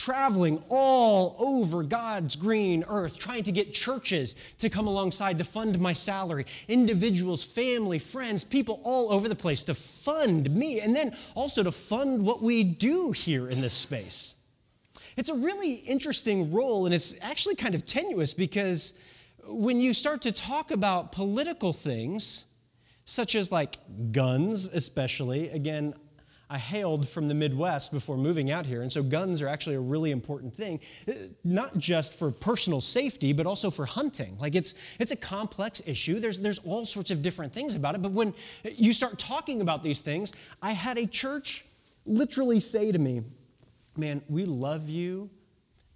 traveling 0.00 0.62
all 0.70 1.36
over 1.38 1.82
God's 1.82 2.34
green 2.34 2.82
earth, 2.88 3.18
trying 3.18 3.42
to 3.42 3.52
get 3.52 3.70
churches 3.70 4.34
to 4.56 4.70
come 4.70 4.86
alongside 4.86 5.36
to 5.36 5.44
fund 5.44 5.78
my 5.78 5.92
salary, 5.92 6.46
individuals, 6.68 7.44
family, 7.44 7.98
friends, 7.98 8.42
people 8.42 8.80
all 8.82 9.12
over 9.12 9.28
the 9.28 9.34
place 9.34 9.62
to 9.64 9.74
fund 9.74 10.50
me, 10.56 10.80
and 10.80 10.96
then 10.96 11.14
also 11.34 11.62
to 11.62 11.70
fund 11.70 12.22
what 12.22 12.40
we 12.40 12.64
do 12.64 13.12
here 13.12 13.50
in 13.50 13.60
this 13.60 13.74
space. 13.74 14.36
It's 15.18 15.28
a 15.28 15.34
really 15.34 15.74
interesting 15.74 16.50
role, 16.50 16.86
and 16.86 16.94
it's 16.94 17.14
actually 17.20 17.56
kind 17.56 17.74
of 17.74 17.84
tenuous 17.84 18.32
because 18.32 18.94
when 19.44 19.82
you 19.82 19.92
start 19.92 20.22
to 20.22 20.32
talk 20.32 20.70
about 20.70 21.12
political 21.12 21.74
things, 21.74 22.46
such 23.04 23.34
as 23.34 23.52
like 23.52 23.76
guns, 24.12 24.66
especially, 24.68 25.50
again, 25.50 25.92
I 26.52 26.58
hailed 26.58 27.08
from 27.08 27.28
the 27.28 27.34
Midwest 27.34 27.92
before 27.92 28.16
moving 28.16 28.50
out 28.50 28.66
here, 28.66 28.82
and 28.82 28.90
so 28.90 29.04
guns 29.04 29.40
are 29.40 29.46
actually 29.46 29.76
a 29.76 29.80
really 29.80 30.10
important 30.10 30.52
thing, 30.52 30.80
uh, 31.08 31.12
not 31.44 31.78
just 31.78 32.18
for 32.18 32.32
personal 32.32 32.80
safety, 32.80 33.32
but 33.32 33.46
also 33.46 33.70
for 33.70 33.86
hunting. 33.86 34.36
Like 34.40 34.56
it's 34.56 34.74
it's 34.98 35.12
a 35.12 35.16
complex 35.16 35.80
issue. 35.86 36.18
There's 36.18 36.40
there's 36.40 36.58
all 36.58 36.84
sorts 36.84 37.12
of 37.12 37.22
different 37.22 37.52
things 37.52 37.76
about 37.76 37.94
it. 37.94 38.02
But 38.02 38.10
when 38.10 38.34
you 38.64 38.92
start 38.92 39.16
talking 39.16 39.60
about 39.60 39.84
these 39.84 40.00
things, 40.00 40.32
I 40.60 40.72
had 40.72 40.98
a 40.98 41.06
church 41.06 41.64
literally 42.04 42.58
say 42.58 42.90
to 42.90 42.98
me, 42.98 43.22
"Man, 43.96 44.20
we 44.28 44.44
love 44.44 44.88
you." 44.88 45.30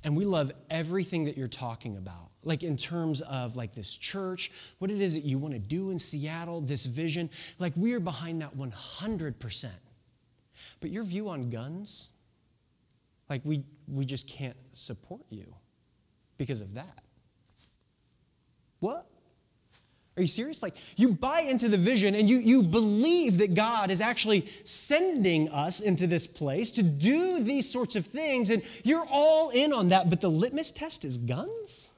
and 0.05 0.15
we 0.15 0.27
love 0.27 0.53
everything 0.71 1.25
that 1.25 1.35
you're 1.35 1.47
talking 1.47 1.97
about. 1.97 2.31
Like 2.43 2.63
in 2.63 2.77
terms 2.77 3.23
of 3.23 3.57
like 3.57 3.75
this 3.75 3.97
church, 3.97 4.53
what 4.79 4.91
it 4.91 5.01
is 5.01 5.15
that 5.15 5.25
you 5.25 5.39
want 5.39 5.55
to 5.55 5.59
do 5.61 5.91
in 5.91 5.99
Seattle, 5.99 6.61
this 6.61 6.85
vision. 6.85 7.31
Like 7.59 7.73
we 7.75 7.95
are 7.95 8.01
behind 8.01 8.43
that 8.43 8.55
100%. 8.55 9.71
But 10.85 10.91
your 10.91 11.05
view 11.05 11.31
on 11.31 11.49
guns, 11.49 12.11
like 13.31 13.41
we, 13.43 13.65
we 13.89 14.05
just 14.05 14.29
can't 14.29 14.57
support 14.73 15.23
you 15.31 15.55
because 16.37 16.61
of 16.61 16.75
that. 16.75 17.03
What? 18.81 19.07
Are 20.19 20.21
you 20.21 20.27
serious? 20.27 20.63
Like, 20.63 20.75
you 20.99 21.15
buy 21.15 21.41
into 21.41 21.71
the 21.71 21.79
vision 21.79 22.15
and 22.15 22.29
you, 22.29 22.37
you 22.37 22.63
believe 22.63 23.39
that 23.39 23.55
God 23.55 23.91
is 23.91 24.03
actually 24.03 24.45
sending 24.65 25.49
us 25.49 25.81
into 25.81 26.07
this 26.07 26.27
place 26.27 26.71
to 26.73 26.83
do 26.83 27.43
these 27.43 27.67
sorts 27.67 27.97
of 27.97 28.05
things, 28.05 28.51
and 28.51 28.63
you're 28.83 29.07
all 29.11 29.53
in 29.57 29.73
on 29.73 29.89
that, 29.89 30.11
but 30.11 30.21
the 30.21 30.29
litmus 30.29 30.71
test 30.71 31.07
is 31.07 31.17
guns? 31.17 31.93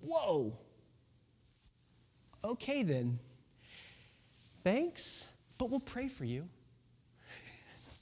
Whoa. 0.00 0.56
Okay, 2.42 2.84
then. 2.84 3.18
Thanks, 4.64 5.28
but 5.58 5.70
we'll 5.70 5.80
pray 5.80 6.08
for 6.08 6.24
you. 6.24 6.48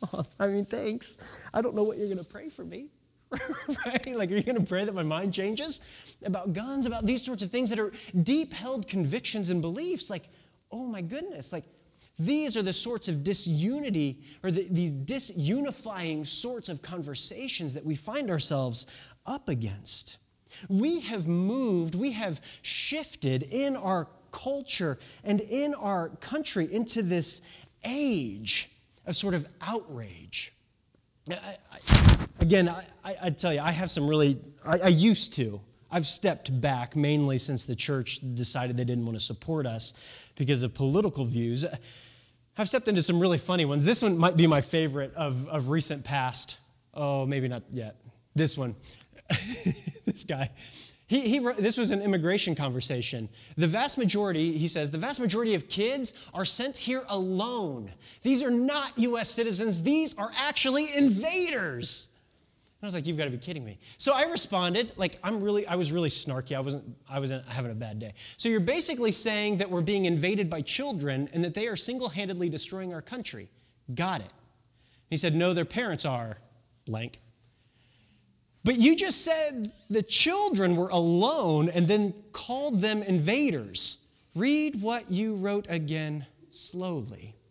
I 0.40 0.46
mean, 0.46 0.64
thanks. 0.64 1.42
I 1.52 1.62
don't 1.62 1.74
know 1.74 1.84
what 1.84 1.96
you're 1.96 2.06
going 2.06 2.24
to 2.24 2.30
pray 2.30 2.48
for 2.48 2.64
me. 2.64 2.88
right? 3.86 4.14
Like, 4.14 4.30
are 4.30 4.36
you 4.36 4.42
going 4.42 4.60
to 4.60 4.66
pray 4.66 4.84
that 4.84 4.94
my 4.94 5.02
mind 5.02 5.34
changes 5.34 5.80
about 6.24 6.52
guns, 6.52 6.86
about 6.86 7.06
these 7.06 7.24
sorts 7.24 7.42
of 7.42 7.50
things 7.50 7.70
that 7.70 7.80
are 7.80 7.92
deep 8.22 8.52
held 8.52 8.86
convictions 8.86 9.50
and 9.50 9.60
beliefs? 9.60 10.10
Like, 10.10 10.28
oh 10.70 10.86
my 10.86 11.00
goodness, 11.00 11.52
like, 11.52 11.64
these 12.18 12.56
are 12.56 12.62
the 12.62 12.72
sorts 12.72 13.08
of 13.08 13.24
disunity 13.24 14.22
or 14.42 14.50
the, 14.50 14.66
these 14.70 14.92
disunifying 14.92 16.26
sorts 16.26 16.68
of 16.68 16.80
conversations 16.82 17.74
that 17.74 17.84
we 17.84 17.94
find 17.94 18.30
ourselves 18.30 18.86
up 19.26 19.48
against. 19.48 20.18
We 20.68 21.00
have 21.00 21.28
moved, 21.28 21.94
we 21.94 22.12
have 22.12 22.40
shifted 22.62 23.42
in 23.42 23.76
our 23.76 24.08
culture 24.46 24.96
and 25.24 25.40
in 25.40 25.74
our 25.74 26.10
country 26.20 26.72
into 26.72 27.02
this 27.02 27.42
age 27.84 28.70
of 29.04 29.16
sort 29.16 29.34
of 29.34 29.44
outrage. 29.60 30.52
I, 31.28 31.56
I, 31.72 31.78
again, 32.38 32.68
I, 32.68 33.16
I, 33.22 33.30
tell 33.30 33.52
you, 33.52 33.58
I 33.58 33.72
have 33.72 33.90
some 33.90 34.08
really, 34.08 34.38
I, 34.64 34.86
used 34.86 35.32
to. 35.34 35.60
I've 35.90 36.06
stepped 36.06 36.60
back 36.60 36.94
mainly 36.94 37.38
since 37.38 37.64
the 37.66 37.74
church 37.74 38.20
decided 38.34 38.76
they 38.76 38.84
didn't 38.84 39.04
want 39.04 39.18
to 39.18 39.24
support 39.24 39.66
us 39.66 39.94
because 40.36 40.62
of 40.62 40.74
political 40.74 41.24
views. 41.24 41.64
I've 42.56 42.68
stepped 42.68 42.86
into 42.86 43.02
some 43.02 43.18
really 43.18 43.38
funny 43.38 43.64
ones. 43.64 43.84
This 43.84 44.00
one 44.00 44.16
might 44.16 44.36
be 44.36 44.46
my 44.46 44.60
favorite 44.60 45.12
of, 45.16 45.48
of 45.48 45.70
recent 45.70 46.04
past. 46.04 46.58
Oh, 46.94 47.26
maybe 47.26 47.48
not 47.48 47.64
yet. 47.72 47.96
This 48.36 48.56
one. 48.56 48.76
this 50.04 50.22
guy. 50.22 50.50
He, 51.08 51.20
he, 51.20 51.38
this 51.38 51.78
was 51.78 51.92
an 51.92 52.02
immigration 52.02 52.56
conversation. 52.56 53.28
The 53.56 53.68
vast 53.68 53.96
majority, 53.96 54.52
he 54.52 54.66
says, 54.66 54.90
the 54.90 54.98
vast 54.98 55.20
majority 55.20 55.54
of 55.54 55.68
kids 55.68 56.14
are 56.34 56.44
sent 56.44 56.76
here 56.76 57.04
alone. 57.08 57.92
These 58.22 58.42
are 58.42 58.50
not 58.50 58.90
US 58.98 59.30
citizens, 59.30 59.82
these 59.82 60.18
are 60.18 60.30
actually 60.36 60.86
invaders. 60.96 62.08
And 62.80 62.84
I 62.84 62.88
was 62.88 62.94
like, 62.94 63.06
you've 63.06 63.16
got 63.16 63.24
to 63.24 63.30
be 63.30 63.38
kidding 63.38 63.64
me. 63.64 63.78
So 63.98 64.12
I 64.14 64.24
responded, 64.24 64.92
like, 64.96 65.18
I'm 65.22 65.40
really, 65.40 65.66
I 65.66 65.76
was 65.76 65.92
really 65.92 66.10
snarky. 66.10 66.54
I 66.54 66.60
wasn't, 66.60 66.84
I 67.08 67.20
wasn't 67.20 67.46
having 67.48 67.70
a 67.70 67.74
bad 67.74 67.98
day. 67.98 68.12
So 68.36 68.48
you're 68.50 68.60
basically 68.60 69.12
saying 69.12 69.58
that 69.58 69.70
we're 69.70 69.80
being 69.80 70.04
invaded 70.04 70.50
by 70.50 70.60
children 70.60 71.30
and 71.32 71.42
that 71.42 71.54
they 71.54 71.68
are 71.68 71.76
single 71.76 72.10
handedly 72.10 72.50
destroying 72.50 72.92
our 72.92 73.00
country. 73.00 73.48
Got 73.94 74.20
it. 74.20 74.30
He 75.08 75.16
said, 75.16 75.34
no, 75.34 75.54
their 75.54 75.64
parents 75.64 76.04
are 76.04 76.36
blank. 76.84 77.18
But 78.66 78.78
you 78.78 78.96
just 78.96 79.24
said 79.24 79.68
the 79.88 80.02
children 80.02 80.74
were 80.74 80.88
alone 80.88 81.68
and 81.68 81.86
then 81.86 82.12
called 82.32 82.80
them 82.80 83.00
invaders. 83.04 83.98
Read 84.34 84.82
what 84.82 85.08
you 85.08 85.36
wrote 85.36 85.66
again 85.68 86.26
slowly. 86.50 87.32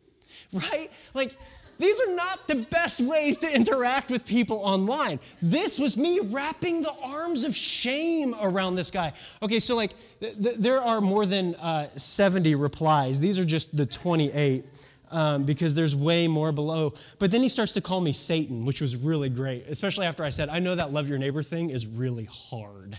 Right? 0.53 0.89
Like, 1.13 1.35
these 1.79 1.99
are 1.99 2.15
not 2.15 2.47
the 2.47 2.55
best 2.55 3.01
ways 3.01 3.37
to 3.37 3.53
interact 3.53 4.09
with 4.09 4.25
people 4.25 4.57
online. 4.57 5.19
This 5.41 5.79
was 5.79 5.97
me 5.97 6.19
wrapping 6.21 6.81
the 6.81 6.93
arms 7.03 7.43
of 7.43 7.53
shame 7.53 8.35
around 8.39 8.75
this 8.75 8.91
guy. 8.91 9.11
Okay, 9.41 9.59
so 9.59 9.75
like 9.75 9.93
th- 10.19 10.41
th- 10.41 10.55
there 10.57 10.81
are 10.81 11.01
more 11.01 11.25
than 11.25 11.55
uh, 11.55 11.89
70 11.95 12.55
replies. 12.55 13.19
These 13.19 13.37
are 13.37 13.43
just 13.43 13.75
the 13.75 13.85
28 13.85 14.63
um, 15.11 15.43
because 15.43 15.75
there's 15.75 15.95
way 15.95 16.27
more 16.27 16.51
below. 16.51 16.93
But 17.19 17.31
then 17.31 17.41
he 17.41 17.49
starts 17.49 17.73
to 17.73 17.81
call 17.81 18.01
me 18.01 18.11
Satan, 18.11 18.65
which 18.65 18.81
was 18.81 18.95
really 18.95 19.29
great, 19.29 19.65
especially 19.67 20.05
after 20.05 20.23
I 20.23 20.29
said, 20.29 20.49
I 20.49 20.59
know 20.59 20.75
that 20.75 20.91
love 20.91 21.09
your 21.09 21.17
neighbor 21.17 21.43
thing 21.43 21.69
is 21.69 21.87
really 21.87 22.27
hard. 22.31 22.97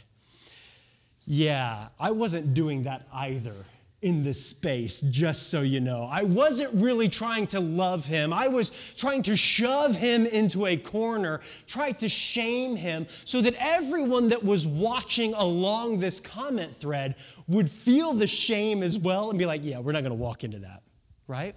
Yeah, 1.27 1.89
I 1.99 2.13
wasn't 2.13 2.55
doing 2.55 2.85
that 2.85 3.07
either 3.13 3.55
in 4.03 4.23
this 4.23 4.45
space, 4.45 5.01
just 5.01 5.51
so 5.51 5.63
you 5.63 5.81
know. 5.81 6.09
I 6.11 6.23
wasn't 6.23 6.73
really 6.75 7.09
trying 7.09 7.47
to 7.49 7.61
love 7.61 8.07
him. 8.07 8.33
I 8.33 8.47
was 8.47 8.95
trying 8.95 9.23
to 9.23 9.35
shove 9.35 9.97
him 9.97 10.27
into 10.27 10.67
a 10.67 10.77
corner, 10.77 11.41
try 11.67 11.93
to 11.93 12.09
shame 12.09 12.77
him, 12.77 13.07
so 13.25 13.41
that 13.41 13.55
everyone 13.59 14.29
that 14.29 14.45
was 14.45 14.67
watching 14.67 15.35
along 15.35 15.99
this 15.99 16.21
comment 16.21 16.77
thread 16.77 17.17
would 17.49 17.71
feel 17.71 18.13
the 18.13 18.27
shame 18.27 18.83
as 18.83 18.99
well 18.99 19.31
and 19.31 19.39
be 19.39 19.47
like, 19.47 19.65
yeah, 19.65 19.81
we're 19.81 19.93
not 19.93 20.03
gonna 20.03 20.15
walk 20.15 20.45
into 20.45 20.59
that, 20.61 20.83
right? 21.27 21.57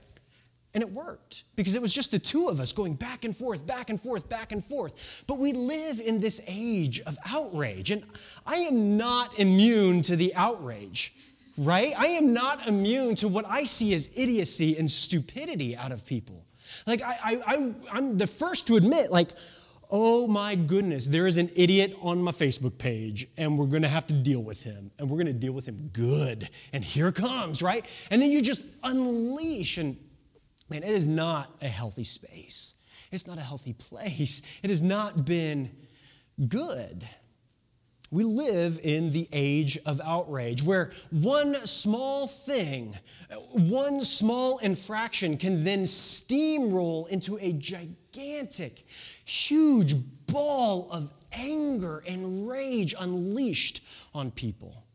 And 0.74 0.84
it 0.84 0.92
worked 0.92 1.44
because 1.56 1.76
it 1.76 1.82
was 1.82 1.94
just 1.94 2.12
the 2.12 2.20
two 2.20 2.48
of 2.48 2.60
us 2.60 2.74
going 2.74 2.94
back 2.94 3.26
and 3.26 3.36
forth, 3.36 3.66
back 3.66 3.90
and 3.90 4.00
forth, 4.00 4.30
back 4.30 4.52
and 4.52 4.64
forth. 4.64 5.24
But 5.26 5.40
we 5.40 5.52
live 5.52 6.00
in 6.00 6.22
this 6.22 6.44
age 6.48 7.00
of 7.02 7.18
outrage, 7.26 7.90
and 7.90 8.04
I 8.46 8.58
am 8.58 8.96
not 8.96 9.40
immune 9.40 10.04
to 10.04 10.16
the 10.16 10.34
outrage, 10.36 11.16
right? 11.58 11.94
I 11.98 12.08
am 12.08 12.34
not 12.34 12.68
immune 12.68 13.16
to 13.16 13.28
what 13.28 13.46
I 13.48 13.64
see 13.64 13.96
as 13.96 14.12
idiocy 14.16 14.78
and 14.78 14.90
stupidity 14.90 15.76
out 15.76 15.92
of 15.92 16.06
people. 16.06 16.46
Like, 16.86 17.02
I, 17.02 17.18
I, 17.24 17.74
I, 17.92 17.98
am 17.98 18.18
the 18.18 18.28
first 18.28 18.68
to 18.68 18.76
admit, 18.76 19.12
like, 19.12 19.30
oh 19.90 20.28
my 20.28 20.54
goodness, 20.54 21.08
there 21.08 21.26
is 21.26 21.40
an 21.40 21.50
idiot 21.56 21.98
on 22.04 22.22
my 22.22 22.32
Facebook 22.32 22.78
page, 22.78 23.28
and 23.38 23.58
we're 23.58 23.66
gonna 23.66 23.88
have 23.88 24.06
to 24.06 24.14
deal 24.14 24.44
with 24.44 24.64
him, 24.64 24.92
and 25.00 25.10
we're 25.10 25.18
gonna 25.18 25.34
deal 25.34 25.54
with 25.54 25.68
him 25.68 25.90
good. 25.94 26.48
And 26.74 26.84
here 26.84 27.12
comes, 27.12 27.64
right? 27.64 27.84
And 28.12 28.22
then 28.22 28.30
you 28.30 28.44
just 28.44 28.62
unleash 28.84 29.80
and 29.80 29.98
Man, 30.70 30.84
it 30.84 30.90
is 30.90 31.08
not 31.08 31.56
a 31.62 31.68
healthy 31.68 32.04
space. 32.04 32.76
It's 33.12 33.26
not 33.26 33.38
a 33.38 33.42
healthy 33.42 33.74
place. 33.74 34.42
It 34.62 34.70
has 34.70 34.84
not 34.84 35.26
been 35.26 35.72
good. 36.48 37.08
We 38.12 38.24
live 38.24 38.80
in 38.84 39.12
the 39.12 39.28
age 39.32 39.78
of 39.86 40.02
outrage 40.04 40.64
where 40.64 40.92
one 41.12 41.54
small 41.66 42.28
thing, 42.28 42.98
one 43.52 44.04
small 44.04 44.58
infraction 44.60 45.38
can 45.38 45.64
then 45.64 45.84
steamroll 45.84 47.08
into 47.10 47.38
a 47.38 47.54
gigantic, 47.54 48.88
huge 49.26 49.94
ball 50.26 50.88
of 50.92 51.14
anger 51.34 52.04
and 52.08 52.50
rage 52.50 52.96
unleashed 53.00 53.84
on 54.16 54.32
people. 54.32 54.86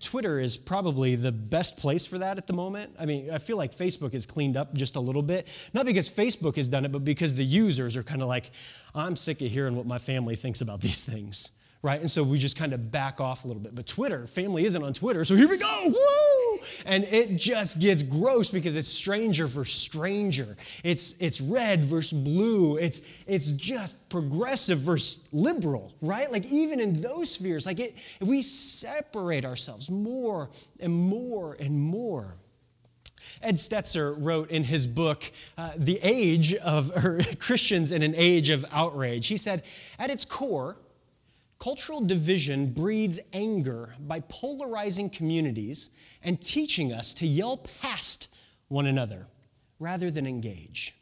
Twitter 0.00 0.38
is 0.38 0.56
probably 0.56 1.14
the 1.14 1.32
best 1.32 1.76
place 1.76 2.06
for 2.06 2.18
that 2.18 2.38
at 2.38 2.46
the 2.46 2.52
moment. 2.52 2.94
I 2.98 3.06
mean, 3.06 3.30
I 3.30 3.38
feel 3.38 3.56
like 3.56 3.72
Facebook 3.72 4.12
has 4.12 4.26
cleaned 4.26 4.56
up 4.56 4.74
just 4.74 4.96
a 4.96 5.00
little 5.00 5.22
bit. 5.22 5.46
Not 5.72 5.86
because 5.86 6.08
Facebook 6.08 6.56
has 6.56 6.68
done 6.68 6.84
it, 6.84 6.92
but 6.92 7.04
because 7.04 7.34
the 7.34 7.44
users 7.44 7.96
are 7.96 8.02
kind 8.02 8.22
of 8.22 8.28
like, 8.28 8.50
I'm 8.94 9.16
sick 9.16 9.40
of 9.42 9.48
hearing 9.48 9.76
what 9.76 9.86
my 9.86 9.98
family 9.98 10.36
thinks 10.36 10.60
about 10.60 10.80
these 10.80 11.04
things 11.04 11.52
right? 11.82 12.00
And 12.00 12.10
so 12.10 12.22
we 12.22 12.38
just 12.38 12.58
kind 12.58 12.72
of 12.72 12.90
back 12.90 13.20
off 13.20 13.44
a 13.44 13.48
little 13.48 13.62
bit. 13.62 13.74
But 13.74 13.86
Twitter, 13.86 14.26
family 14.26 14.64
isn't 14.66 14.82
on 14.82 14.92
Twitter, 14.92 15.24
so 15.24 15.34
here 15.34 15.48
we 15.48 15.56
go, 15.56 15.82
woo! 15.86 16.49
And 16.86 17.04
it 17.04 17.36
just 17.36 17.78
gets 17.80 18.02
gross 18.02 18.50
because 18.50 18.76
it's 18.76 18.88
stranger 18.88 19.46
for 19.46 19.64
stranger. 19.64 20.56
It's 20.84 21.14
it's 21.20 21.40
red 21.40 21.84
versus 21.84 22.18
blue. 22.18 22.76
It's 22.76 23.02
it's 23.26 23.50
just 23.52 24.08
progressive 24.08 24.78
versus 24.78 25.28
liberal, 25.32 25.92
right? 26.00 26.30
Like 26.30 26.46
even 26.46 26.80
in 26.80 27.00
those 27.00 27.30
spheres, 27.30 27.66
like 27.66 27.80
it, 27.80 27.94
we 28.20 28.42
separate 28.42 29.44
ourselves 29.44 29.90
more 29.90 30.50
and 30.78 30.92
more 30.92 31.56
and 31.58 31.80
more. 31.80 32.34
Ed 33.42 33.54
Stetzer 33.54 34.14
wrote 34.18 34.50
in 34.50 34.64
his 34.64 34.86
book, 34.86 35.30
uh, 35.56 35.72
The 35.76 35.98
Age 36.02 36.54
of 36.54 36.92
Christians 37.38 37.92
in 37.92 38.02
an 38.02 38.14
Age 38.16 38.50
of 38.50 38.64
Outrage, 38.70 39.28
he 39.28 39.36
said, 39.36 39.62
At 39.98 40.10
its 40.10 40.24
core, 40.24 40.76
Cultural 41.60 42.00
division 42.00 42.72
breeds 42.72 43.20
anger 43.34 43.94
by 44.00 44.20
polarizing 44.28 45.10
communities 45.10 45.90
and 46.24 46.40
teaching 46.40 46.90
us 46.90 47.12
to 47.14 47.26
yell 47.26 47.58
past 47.82 48.34
one 48.68 48.86
another 48.86 49.26
rather 49.78 50.10
than 50.10 50.26
engage. 50.26 50.94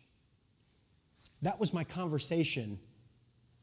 That 1.42 1.60
was 1.60 1.72
my 1.72 1.84
conversation 1.84 2.80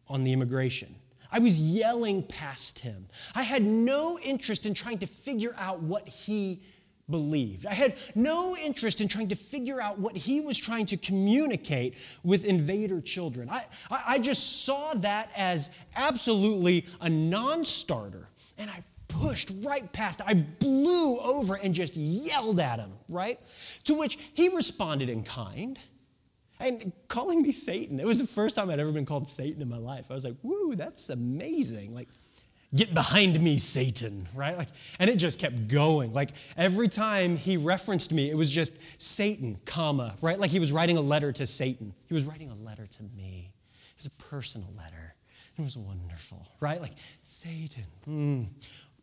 on 0.08 0.24
the 0.24 0.32
immigration. 0.32 0.96
I 1.32 1.40
was 1.40 1.70
yelling 1.70 2.24
past 2.24 2.80
him. 2.80 3.08
I 3.36 3.44
had 3.44 3.62
no 3.62 4.18
interest 4.24 4.66
in 4.66 4.74
trying 4.74 5.00
to 5.00 5.08
figure 5.08 5.54
out 5.58 5.82
what 5.82 6.08
he 6.08 6.64
believed. 7.10 7.66
I 7.66 7.74
had 7.74 7.96
no 8.16 8.56
interest 8.58 9.02
in 9.02 9.08
trying 9.08 9.28
to 9.30 9.36
figure 9.36 9.82
out 9.82 10.00
what 10.00 10.18
he 10.18 10.42
was 10.42 10.58
trying 10.58 10.86
to 10.88 10.98
communicate 10.98 11.96
with 12.24 12.46
invader 12.46 13.02
children. 13.02 13.50
I, 13.50 13.66
I 13.90 14.20
just 14.20 14.66
saw 14.66 14.94
that 14.96 15.30
as 15.36 15.70
absolutely 15.96 16.86
a 17.02 17.10
non 17.10 17.64
starter. 17.64 18.28
And 18.58 18.70
I 18.70 18.84
pushed 19.08 19.52
right 19.64 19.92
past. 19.94 20.22
I 20.26 20.34
blew 20.34 21.18
over 21.18 21.56
and 21.56 21.74
just 21.74 21.96
yelled 21.96 22.60
at 22.60 22.80
him, 22.80 22.92
right? 23.10 23.40
To 23.86 23.96
which 23.96 24.18
he 24.34 24.50
responded 24.50 25.10
in 25.10 25.24
kind 25.24 25.80
and 26.60 26.92
calling 27.08 27.42
me 27.42 27.52
Satan. 27.52 28.00
It 28.00 28.06
was 28.06 28.20
the 28.20 28.28
first 28.28 28.56
time 28.56 28.70
I'd 28.70 28.80
ever 28.80 28.92
been 28.92 29.06
called 29.06 29.28
Satan 29.28 29.62
in 29.62 29.70
my 29.70 29.78
life. 29.78 30.10
I 30.10 30.14
was 30.14 30.24
like, 30.24 30.36
woo, 30.42 30.76
that's 30.76 31.10
amazing. 31.10 31.94
Like, 31.94 32.08
Get 32.76 32.94
behind 32.94 33.40
me, 33.42 33.58
Satan, 33.58 34.28
right? 34.36 34.58
Like, 34.58 34.68
and 35.00 35.10
it 35.10 35.16
just 35.16 35.40
kept 35.40 35.68
going. 35.70 36.12
Like 36.14 36.32
every 36.58 36.90
time 36.90 37.38
he 37.38 37.58
referenced 37.58 38.12
me, 38.12 38.30
it 38.30 38.36
was 38.36 38.52
just 38.52 39.02
Satan, 39.02 39.56
comma, 39.66 40.16
right? 40.22 40.38
Like 40.38 40.52
he 40.52 40.60
was 40.60 40.74
writing 40.74 40.98
a 40.98 41.02
letter 41.02 41.32
to 41.32 41.46
Satan. 41.46 41.94
He 42.08 42.14
was 42.14 42.26
writing 42.26 42.50
a 42.50 42.66
letter 42.66 42.86
to 42.86 43.04
me. 43.16 43.52
It 43.92 43.98
was 43.98 44.08
a 44.08 44.24
personal 44.24 44.68
letter. 44.78 45.16
It 45.58 45.62
was 45.62 45.78
wonderful, 45.78 46.46
right? 46.60 46.82
Like, 46.82 46.92
Satan, 47.22 47.86
mm, 48.08 48.48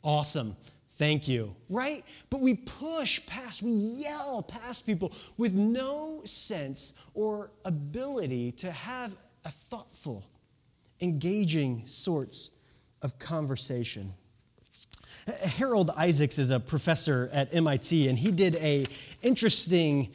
awesome. 0.02 0.54
Thank 0.96 1.26
you, 1.26 1.56
right? 1.70 2.02
But 2.28 2.40
we 2.40 2.54
push 2.54 3.24
past, 3.26 3.62
we 3.62 3.70
yell 3.70 4.42
past 4.42 4.86
people 4.86 5.12
with 5.38 5.54
no 5.54 6.20
sense 6.24 6.92
or 7.14 7.50
ability 7.64 8.52
to 8.52 8.70
have 8.70 9.16
a 9.46 9.50
thoughtful, 9.50 10.24
engaging 11.00 11.86
sorts 11.86 12.50
of 13.02 13.18
conversation. 13.18 14.14
Harold 15.44 15.90
Isaacs 15.96 16.38
is 16.38 16.50
a 16.50 16.58
professor 16.58 17.30
at 17.32 17.54
MIT, 17.54 18.08
and 18.08 18.18
he 18.18 18.32
did 18.32 18.56
a 18.56 18.86
interesting, 19.22 20.08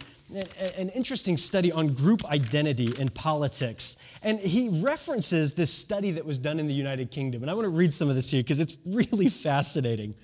an 0.77 0.89
interesting 0.89 1.37
study 1.37 1.71
on 1.71 1.93
group 1.93 2.25
identity 2.25 2.93
in 2.99 3.09
politics. 3.09 3.97
And 4.23 4.39
he 4.39 4.81
references 4.81 5.53
this 5.53 5.71
study 5.71 6.11
that 6.11 6.25
was 6.25 6.39
done 6.39 6.59
in 6.59 6.67
the 6.67 6.73
United 6.73 7.11
Kingdom. 7.11 7.41
And 7.41 7.49
I 7.49 7.53
want 7.53 7.65
to 7.65 7.69
read 7.69 7.93
some 7.93 8.09
of 8.09 8.15
this 8.15 8.29
to 8.31 8.37
you 8.37 8.43
because 8.43 8.59
it's 8.59 8.77
really 8.85 9.29
fascinating. 9.29 10.15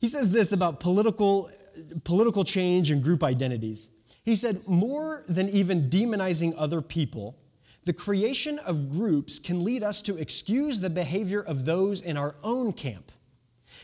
He 0.00 0.08
says 0.08 0.30
this 0.30 0.52
about 0.52 0.80
political, 0.80 1.50
political 2.04 2.44
change 2.44 2.90
and 2.90 3.02
group 3.02 3.22
identities. 3.22 3.90
He 4.24 4.36
said, 4.36 4.66
more 4.66 5.22
than 5.28 5.48
even 5.50 5.90
demonizing 5.90 6.54
other 6.56 6.80
people, 6.80 7.36
the 7.84 7.92
creation 7.92 8.58
of 8.60 8.90
groups 8.90 9.38
can 9.38 9.64
lead 9.64 9.82
us 9.82 10.02
to 10.02 10.16
excuse 10.16 10.78
the 10.78 10.90
behavior 10.90 11.40
of 11.40 11.64
those 11.64 12.00
in 12.02 12.16
our 12.16 12.34
own 12.42 12.72
camp. 12.72 13.10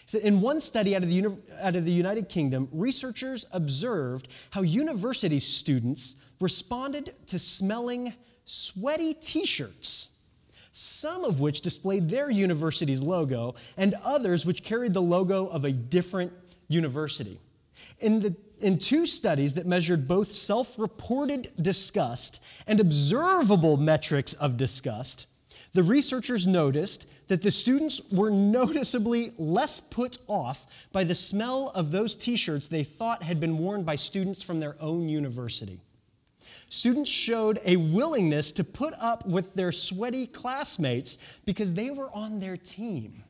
So 0.07 0.19
in 0.19 0.40
one 0.40 0.61
study 0.61 0.97
out 0.97 1.02
of, 1.02 1.09
the, 1.09 1.37
out 1.61 1.76
of 1.76 1.85
the 1.85 1.93
United 1.93 2.28
Kingdom, 2.28 2.69
researchers 2.73 3.45
observed 3.52 4.28
how 4.50 4.62
university 4.62 5.38
students 5.38 6.17
responded 6.40 7.14
to 7.26 7.38
smelling 7.38 8.14
sweaty 8.45 9.14
t 9.14 9.45
shirts, 9.45 10.11
some 10.73 11.25
of 11.25 11.40
which 11.40 11.61
displayed 11.61 12.09
their 12.09 12.31
university's 12.31 13.02
logo, 13.02 13.55
and 13.76 13.95
others 14.05 14.47
which 14.47 14.62
carried 14.62 14.95
the 14.95 15.02
logo 15.02 15.47
of 15.49 15.64
a 15.64 15.73
different 15.73 16.33
university. 16.69 17.38
In 18.00 18.21
the 18.21 18.35
in 18.60 18.78
two 18.78 19.06
studies 19.06 19.54
that 19.54 19.66
measured 19.66 20.08
both 20.08 20.28
self 20.28 20.78
reported 20.78 21.50
disgust 21.60 22.42
and 22.66 22.80
observable 22.80 23.76
metrics 23.76 24.34
of 24.34 24.56
disgust, 24.56 25.26
the 25.72 25.82
researchers 25.82 26.46
noticed 26.46 27.06
that 27.28 27.42
the 27.42 27.50
students 27.50 28.00
were 28.10 28.30
noticeably 28.30 29.32
less 29.38 29.80
put 29.80 30.18
off 30.28 30.88
by 30.92 31.04
the 31.04 31.14
smell 31.14 31.70
of 31.74 31.90
those 31.90 32.14
t 32.14 32.36
shirts 32.36 32.66
they 32.66 32.82
thought 32.82 33.22
had 33.22 33.38
been 33.38 33.58
worn 33.58 33.84
by 33.84 33.94
students 33.94 34.42
from 34.42 34.60
their 34.60 34.74
own 34.80 35.08
university. 35.08 35.80
Students 36.70 37.10
showed 37.10 37.60
a 37.64 37.76
willingness 37.76 38.52
to 38.52 38.64
put 38.64 38.94
up 39.00 39.26
with 39.26 39.54
their 39.54 39.72
sweaty 39.72 40.26
classmates 40.26 41.18
because 41.46 41.72
they 41.72 41.90
were 41.90 42.10
on 42.12 42.40
their 42.40 42.56
team. 42.56 43.24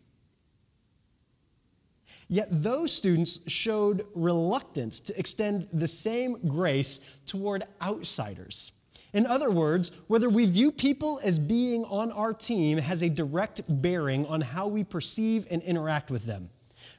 Yet 2.28 2.48
those 2.50 2.92
students 2.92 3.40
showed 3.50 4.06
reluctance 4.14 5.00
to 5.00 5.18
extend 5.18 5.66
the 5.72 5.88
same 5.88 6.36
grace 6.46 7.00
toward 7.24 7.62
outsiders. 7.80 8.72
In 9.14 9.26
other 9.26 9.50
words, 9.50 9.92
whether 10.08 10.28
we 10.28 10.44
view 10.44 10.70
people 10.70 11.18
as 11.24 11.38
being 11.38 11.84
on 11.86 12.12
our 12.12 12.34
team 12.34 12.76
has 12.76 13.02
a 13.02 13.08
direct 13.08 13.62
bearing 13.66 14.26
on 14.26 14.42
how 14.42 14.68
we 14.68 14.84
perceive 14.84 15.46
and 15.50 15.62
interact 15.62 16.10
with 16.10 16.26
them, 16.26 16.50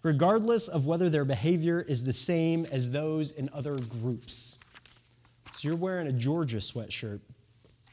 regardless 0.01 0.67
of 0.67 0.87
whether 0.87 1.09
their 1.09 1.25
behavior 1.25 1.81
is 1.87 2.03
the 2.03 2.13
same 2.13 2.65
as 2.71 2.89
those 2.89 3.31
in 3.33 3.47
other 3.53 3.77
groups. 4.01 4.57
So 5.51 5.67
you're 5.67 5.77
wearing 5.77 6.07
a 6.07 6.11
Georgia 6.11 6.57
sweatshirt 6.57 7.19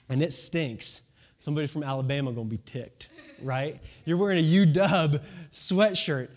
and 0.09 0.23
it 0.23 0.33
stinks. 0.33 1.03
Somebody 1.37 1.67
from 1.67 1.83
Alabama 1.83 2.33
gonna 2.33 2.49
be 2.49 2.61
ticked, 2.65 3.11
right? 3.43 3.79
You're 4.07 4.17
wearing 4.17 4.39
a 4.39 4.43
UW 4.43 5.21
sweatshirt 5.53 6.29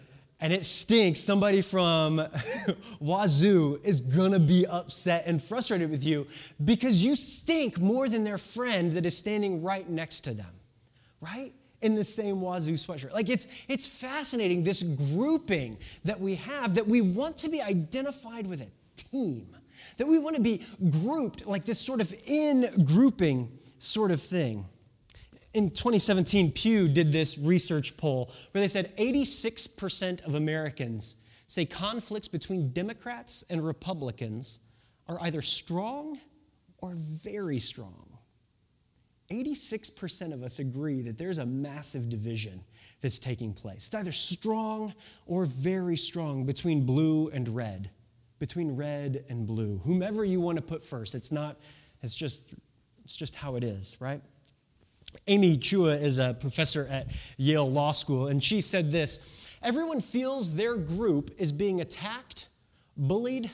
and 0.41 0.53
it 0.53 0.63
stinks, 0.63 1.19
somebody 1.19 1.61
from 1.61 2.25
Wazoo 2.99 3.79
is 3.83 3.99
gonna 3.99 4.39
be 4.39 4.65
upset 4.65 5.25
and 5.25 5.41
frustrated 5.41 5.89
with 5.91 6.05
you 6.05 6.27
because 6.63 7.03
you 7.03 7.15
stink 7.15 7.79
more 7.79 8.07
than 8.07 8.23
their 8.23 8.37
friend 8.37 8.93
that 8.93 9.05
is 9.05 9.17
standing 9.17 9.61
right 9.61 9.87
next 9.89 10.21
to 10.21 10.33
them, 10.33 10.51
right? 11.19 11.51
In 11.81 11.95
the 11.95 12.05
same 12.05 12.39
Wazoo 12.39 12.73
sweatshirt. 12.73 13.11
Like 13.11 13.29
it's, 13.29 13.47
it's 13.67 13.85
fascinating, 13.85 14.63
this 14.63 14.81
grouping 15.13 15.77
that 16.05 16.19
we 16.19 16.35
have, 16.35 16.75
that 16.75 16.87
we 16.87 17.01
want 17.01 17.37
to 17.37 17.49
be 17.49 17.61
identified 17.61 18.47
with 18.47 18.61
a 18.61 18.67
team, 18.95 19.47
that 19.97 20.07
we 20.07 20.19
want 20.19 20.37
to 20.37 20.41
be 20.41 20.61
grouped, 21.03 21.47
like 21.47 21.65
this 21.65 21.79
sort 21.79 21.99
of 21.99 22.13
in 22.25 22.85
grouping 22.85 23.51
sort 23.77 24.11
of 24.11 24.21
thing 24.21 24.65
in 25.53 25.69
2017, 25.69 26.51
Pew 26.51 26.87
did 26.87 27.11
this 27.11 27.37
research 27.37 27.97
poll 27.97 28.31
where 28.51 28.61
they 28.61 28.67
said 28.67 28.95
86% 28.97 30.25
of 30.25 30.35
Americans 30.35 31.15
say 31.47 31.65
conflicts 31.65 32.27
between 32.27 32.71
Democrats 32.71 33.43
and 33.49 33.65
Republicans 33.65 34.59
are 35.07 35.17
either 35.21 35.41
strong 35.41 36.19
or 36.77 36.93
very 36.95 37.59
strong. 37.59 38.05
86% 39.31 40.33
of 40.33 40.43
us 40.43 40.59
agree 40.59 41.01
that 41.01 41.17
there's 41.17 41.37
a 41.39 41.45
massive 41.45 42.09
division 42.09 42.63
that's 43.01 43.19
taking 43.19 43.53
place. 43.53 43.87
It's 43.87 43.95
either 43.95 44.11
strong 44.11 44.93
or 45.25 45.45
very 45.45 45.97
strong 45.97 46.45
between 46.45 46.85
blue 46.85 47.29
and 47.29 47.47
red, 47.49 47.89
between 48.39 48.75
red 48.75 49.23
and 49.29 49.45
blue. 49.45 49.77
Whomever 49.79 50.25
you 50.25 50.41
want 50.41 50.57
to 50.57 50.63
put 50.63 50.83
first, 50.83 51.15
it's 51.15 51.31
not, 51.31 51.57
it's 52.01 52.15
just, 52.15 52.53
it's 53.03 53.15
just 53.15 53.35
how 53.35 53.55
it 53.55 53.63
is, 53.63 53.97
right? 53.99 54.21
Amy 55.27 55.57
Chua 55.57 56.01
is 56.01 56.17
a 56.17 56.33
professor 56.33 56.87
at 56.89 57.07
Yale 57.37 57.69
Law 57.69 57.91
School, 57.91 58.27
and 58.27 58.43
she 58.43 58.61
said 58.61 58.91
this 58.91 59.47
Everyone 59.61 60.01
feels 60.01 60.55
their 60.55 60.77
group 60.77 61.31
is 61.37 61.51
being 61.51 61.81
attacked, 61.81 62.47
bullied, 62.95 63.49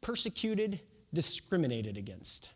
persecuted, 0.00 0.80
discriminated 1.12 1.96
against. 1.96 2.50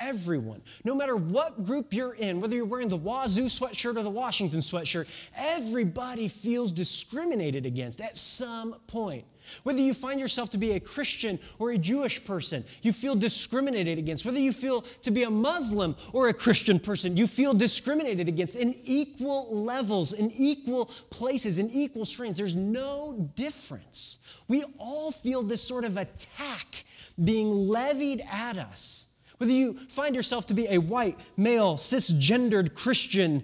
Everyone, 0.00 0.62
no 0.84 0.94
matter 0.94 1.16
what 1.16 1.64
group 1.64 1.92
you're 1.92 2.14
in, 2.14 2.40
whether 2.40 2.56
you're 2.56 2.64
wearing 2.64 2.88
the 2.88 2.96
Wazoo 2.96 3.44
sweatshirt 3.44 3.96
or 3.96 4.02
the 4.02 4.10
Washington 4.10 4.60
sweatshirt, 4.60 5.08
everybody 5.36 6.28
feels 6.28 6.72
discriminated 6.72 7.66
against 7.66 8.00
at 8.00 8.16
some 8.16 8.74
point. 8.86 9.24
Whether 9.64 9.80
you 9.80 9.92
find 9.92 10.20
yourself 10.20 10.50
to 10.50 10.58
be 10.58 10.72
a 10.72 10.80
Christian 10.80 11.38
or 11.58 11.72
a 11.72 11.78
Jewish 11.78 12.24
person, 12.24 12.64
you 12.82 12.92
feel 12.92 13.14
discriminated 13.14 13.98
against. 13.98 14.24
Whether 14.24 14.38
you 14.38 14.52
feel 14.52 14.80
to 14.80 15.10
be 15.10 15.24
a 15.24 15.30
Muslim 15.30 15.96
or 16.12 16.28
a 16.28 16.34
Christian 16.34 16.78
person, 16.78 17.16
you 17.16 17.26
feel 17.26 17.52
discriminated 17.52 18.28
against 18.28 18.56
in 18.56 18.74
equal 18.84 19.54
levels, 19.54 20.12
in 20.12 20.30
equal 20.36 20.86
places, 21.10 21.58
in 21.58 21.68
equal 21.70 22.04
strains. 22.04 22.38
There's 22.38 22.56
no 22.56 23.30
difference. 23.34 24.18
We 24.48 24.64
all 24.78 25.10
feel 25.10 25.42
this 25.42 25.62
sort 25.62 25.84
of 25.84 25.96
attack 25.96 26.84
being 27.22 27.48
levied 27.48 28.22
at 28.30 28.56
us. 28.56 29.08
Whether 29.42 29.54
you 29.54 29.74
find 29.74 30.14
yourself 30.14 30.46
to 30.46 30.54
be 30.54 30.68
a 30.68 30.78
white, 30.78 31.18
male, 31.36 31.74
cisgendered 31.74 32.76
Christian 32.76 33.42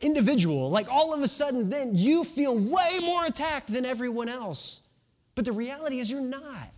individual, 0.00 0.70
like 0.70 0.88
all 0.88 1.12
of 1.12 1.20
a 1.20 1.26
sudden, 1.26 1.68
then 1.68 1.96
you 1.96 2.22
feel 2.22 2.56
way 2.56 3.00
more 3.00 3.26
attacked 3.26 3.66
than 3.66 3.84
everyone 3.84 4.28
else. 4.28 4.82
But 5.34 5.44
the 5.44 5.50
reality 5.50 5.98
is, 5.98 6.08
you're 6.08 6.20
not. 6.20 6.70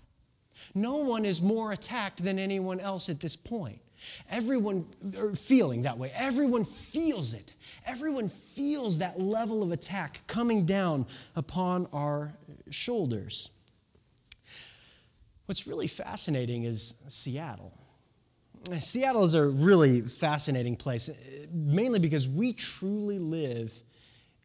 No 0.75 1.05
one 1.05 1.27
is 1.27 1.43
more 1.43 1.73
attacked 1.73 2.25
than 2.25 2.39
anyone 2.39 2.81
else 2.81 3.11
at 3.11 3.21
this 3.21 3.37
point. 3.37 3.81
Everyone 4.31 4.87
feeling 5.35 5.83
that 5.83 5.99
way. 5.99 6.11
Everyone 6.17 6.65
feels 6.65 7.35
it. 7.35 7.53
Everyone 7.85 8.31
feels 8.31 8.97
that 8.97 9.21
level 9.21 9.63
of 9.63 9.73
attack 9.73 10.23
coming 10.27 10.65
down 10.65 11.05
upon 11.37 11.87
our 11.93 12.33
shoulders. 12.71 13.51
What's 15.45 15.67
really 15.67 15.87
fascinating 15.87 16.65
is 16.65 16.95
Seattle. 17.09 17.71
Seattle 18.81 19.25
is 19.25 19.35
a 19.35 19.47
really 19.47 20.01
fascinating 20.01 20.77
place, 20.77 21.11
mainly 21.53 21.99
because 21.99 22.29
we 22.29 22.53
truly 22.53 23.19
live 23.19 23.73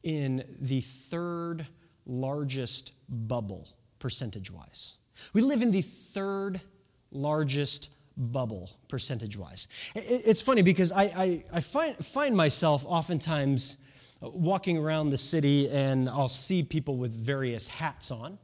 in 0.04 0.44
the 0.60 0.82
third 0.82 1.66
largest 2.06 2.94
bubble 3.08 3.68
percentage 4.00 4.52
wise. 4.52 4.98
We 5.34 5.42
live 5.42 5.62
in 5.62 5.72
the 5.72 5.82
third 5.82 6.60
largest 7.12 7.90
bubble, 8.18 8.70
percentage 8.88 9.38
wise. 9.38 9.68
It's 9.96 10.42
funny 10.42 10.62
because 10.62 10.92
I, 10.92 11.04
I, 11.04 11.44
I 11.54 11.60
find, 11.62 11.96
find 11.96 12.36
myself 12.36 12.86
oftentimes 12.86 13.78
walking 14.22 14.78
around 14.78 15.10
the 15.10 15.18
city 15.18 15.70
and 15.70 16.10
I'll 16.10 16.28
see 16.28 16.64
people 16.64 16.98
with 16.98 17.12
various 17.12 17.68
hats 17.68 18.12
on. 18.12 18.38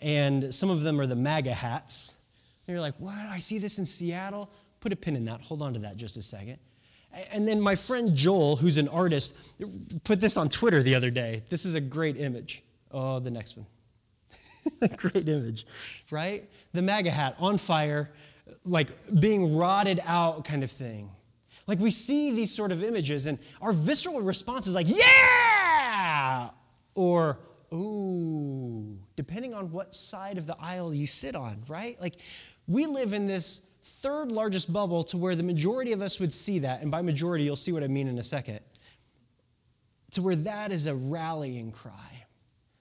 And 0.00 0.54
some 0.54 0.70
of 0.70 0.80
them 0.80 0.98
are 1.00 1.06
the 1.06 1.16
MAGA 1.16 1.52
hats. 1.52 2.16
And 2.66 2.74
you're 2.74 2.80
like, 2.80 2.98
what? 2.98 3.14
I 3.14 3.38
see 3.38 3.58
this 3.58 3.78
in 3.78 3.84
Seattle? 3.84 4.50
Put 4.80 4.92
a 4.92 4.96
pin 4.96 5.16
in 5.16 5.24
that. 5.26 5.40
Hold 5.42 5.62
on 5.62 5.74
to 5.74 5.80
that 5.80 5.96
just 5.96 6.16
a 6.16 6.22
second. 6.22 6.58
And 7.32 7.46
then 7.46 7.60
my 7.60 7.74
friend 7.74 8.14
Joel, 8.14 8.56
who's 8.56 8.78
an 8.78 8.88
artist, 8.88 9.52
put 10.04 10.20
this 10.20 10.36
on 10.36 10.48
Twitter 10.48 10.82
the 10.82 10.94
other 10.94 11.10
day. 11.10 11.42
This 11.48 11.64
is 11.64 11.74
a 11.74 11.80
great 11.80 12.16
image. 12.16 12.62
Oh, 12.92 13.18
the 13.18 13.30
next 13.30 13.56
one. 13.56 13.66
great 14.96 15.28
image, 15.28 15.66
right? 16.10 16.48
The 16.72 16.82
MAGA 16.82 17.10
hat 17.10 17.36
on 17.38 17.58
fire, 17.58 18.12
like 18.64 18.90
being 19.18 19.56
rotted 19.56 20.00
out 20.04 20.44
kind 20.44 20.62
of 20.62 20.70
thing. 20.70 21.10
Like 21.66 21.78
we 21.78 21.90
see 21.90 22.32
these 22.32 22.54
sort 22.54 22.72
of 22.72 22.82
images, 22.82 23.26
and 23.26 23.38
our 23.60 23.72
visceral 23.72 24.20
response 24.20 24.66
is 24.66 24.74
like, 24.74 24.86
yeah! 24.88 26.50
Or, 26.94 27.38
ooh, 27.72 28.98
depending 29.16 29.54
on 29.54 29.70
what 29.70 29.94
side 29.94 30.38
of 30.38 30.46
the 30.46 30.56
aisle 30.60 30.92
you 30.92 31.06
sit 31.06 31.34
on, 31.34 31.62
right? 31.68 31.96
Like 32.00 32.16
we 32.66 32.86
live 32.86 33.12
in 33.12 33.26
this 33.26 33.62
third 33.90 34.32
largest 34.32 34.72
bubble 34.72 35.02
to 35.04 35.18
where 35.18 35.34
the 35.34 35.42
majority 35.42 35.92
of 35.92 36.02
us 36.02 36.20
would 36.20 36.32
see 36.32 36.60
that, 36.60 36.82
and 36.82 36.90
by 36.90 37.02
majority, 37.02 37.44
you'll 37.44 37.56
see 37.56 37.72
what 37.72 37.82
I 37.82 37.88
mean 37.88 38.08
in 38.08 38.18
a 38.18 38.22
second, 38.22 38.60
to 40.12 40.22
where 40.22 40.36
that 40.36 40.72
is 40.72 40.86
a 40.86 40.94
rallying 40.94 41.72
cry, 41.72 42.24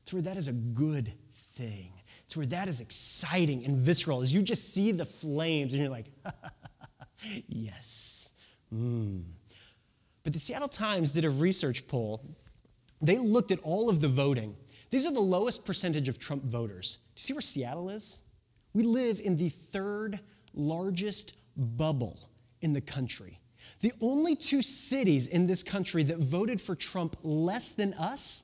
to 0.05 0.15
where 0.15 0.23
that 0.23 0.37
is 0.37 0.47
a 0.47 0.53
good 0.53 1.11
thing, 1.31 1.91
to 2.29 2.39
where 2.39 2.45
that 2.47 2.67
is 2.67 2.79
exciting 2.79 3.65
and 3.65 3.77
visceral 3.77 4.21
as 4.21 4.33
you 4.33 4.41
just 4.41 4.73
see 4.73 4.91
the 4.91 5.05
flames 5.05 5.73
and 5.73 5.81
you're 5.81 5.91
like, 5.91 6.07
yes. 7.47 8.31
Mm. 8.73 9.23
But 10.23 10.33
the 10.33 10.39
Seattle 10.39 10.67
Times 10.67 11.11
did 11.11 11.25
a 11.25 11.29
research 11.29 11.87
poll. 11.87 12.23
They 13.01 13.17
looked 13.17 13.51
at 13.51 13.59
all 13.63 13.89
of 13.89 13.99
the 13.99 14.07
voting. 14.07 14.55
These 14.89 15.05
are 15.05 15.13
the 15.13 15.19
lowest 15.19 15.65
percentage 15.65 16.07
of 16.07 16.19
Trump 16.19 16.43
voters. 16.43 16.99
Do 17.15 17.19
you 17.19 17.21
see 17.21 17.33
where 17.33 17.41
Seattle 17.41 17.89
is? 17.89 18.21
We 18.73 18.83
live 18.83 19.19
in 19.19 19.35
the 19.35 19.49
third 19.49 20.19
largest 20.53 21.37
bubble 21.55 22.19
in 22.61 22.73
the 22.73 22.81
country. 22.81 23.39
The 23.81 23.91
only 24.01 24.35
two 24.35 24.61
cities 24.61 25.27
in 25.27 25.47
this 25.47 25.63
country 25.63 26.03
that 26.03 26.17
voted 26.17 26.59
for 26.61 26.75
Trump 26.75 27.17
less 27.23 27.71
than 27.71 27.93
us 27.93 28.43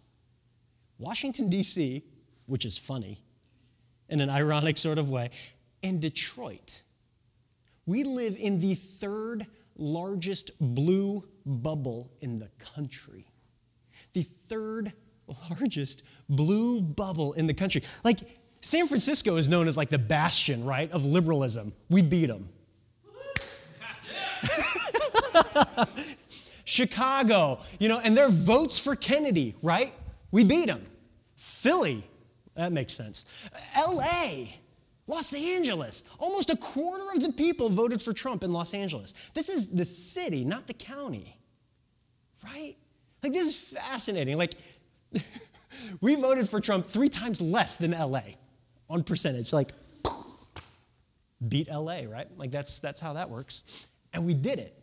Washington, 0.97 1.49
D.C., 1.49 2.03
which 2.45 2.65
is 2.65 2.77
funny 2.77 3.19
in 4.09 4.21
an 4.21 4.29
ironic 4.29 4.77
sort 4.77 4.97
of 4.97 5.09
way, 5.09 5.29
and 5.83 5.99
Detroit. 5.99 6.83
We 7.85 8.03
live 8.03 8.37
in 8.39 8.59
the 8.59 8.75
third 8.75 9.45
largest 9.77 10.51
blue 10.59 11.23
bubble 11.45 12.11
in 12.21 12.39
the 12.39 12.49
country. 12.59 13.27
The 14.13 14.21
third 14.21 14.93
largest 15.49 16.03
blue 16.29 16.81
bubble 16.81 17.33
in 17.33 17.47
the 17.47 17.53
country. 17.53 17.81
Like, 18.03 18.19
San 18.65 18.87
Francisco 18.87 19.35
is 19.35 19.47
known 19.47 19.67
as 19.67 19.77
like 19.77 19.89
the 19.89 19.99
bastion, 19.99 20.65
right, 20.65 20.91
of 20.91 21.05
liberalism. 21.05 21.71
We 21.87 22.01
beat 22.01 22.25
them. 22.25 22.49
Chicago, 26.65 27.59
you 27.79 27.87
know, 27.89 27.99
and 28.03 28.17
their 28.17 28.29
votes 28.29 28.79
for 28.79 28.95
Kennedy, 28.95 29.53
right? 29.61 29.93
We 30.31 30.43
beat 30.43 30.65
them. 30.65 30.83
Philly, 31.35 32.03
that 32.55 32.71
makes 32.71 32.93
sense. 32.93 33.25
LA, 33.77 34.45
Los 35.05 35.35
Angeles. 35.35 36.03
Almost 36.17 36.51
a 36.51 36.57
quarter 36.57 37.05
of 37.13 37.21
the 37.21 37.33
people 37.33 37.69
voted 37.69 38.01
for 38.01 38.13
Trump 38.13 38.43
in 38.43 38.51
Los 38.51 38.73
Angeles. 38.73 39.13
This 39.35 39.47
is 39.47 39.73
the 39.73 39.85
city, 39.85 40.43
not 40.43 40.65
the 40.65 40.73
county. 40.73 41.37
Right? 42.43 42.73
Like, 43.21 43.31
this 43.31 43.47
is 43.47 43.77
fascinating. 43.77 44.39
Like, 44.39 44.55
we 46.01 46.15
voted 46.15 46.49
for 46.49 46.59
Trump 46.59 46.83
three 46.83 47.09
times 47.09 47.39
less 47.39 47.75
than 47.75 47.91
LA 47.91 48.21
on 48.89 49.03
percentage. 49.03 49.53
Like, 49.53 49.71
beat 51.47 51.69
LA, 51.69 52.01
right? 52.07 52.27
Like, 52.37 52.51
that's, 52.51 52.79
that's 52.79 52.99
how 52.99 53.13
that 53.13 53.29
works. 53.29 53.89
And 54.13 54.25
we 54.25 54.33
did 54.33 54.59
it. 54.59 54.81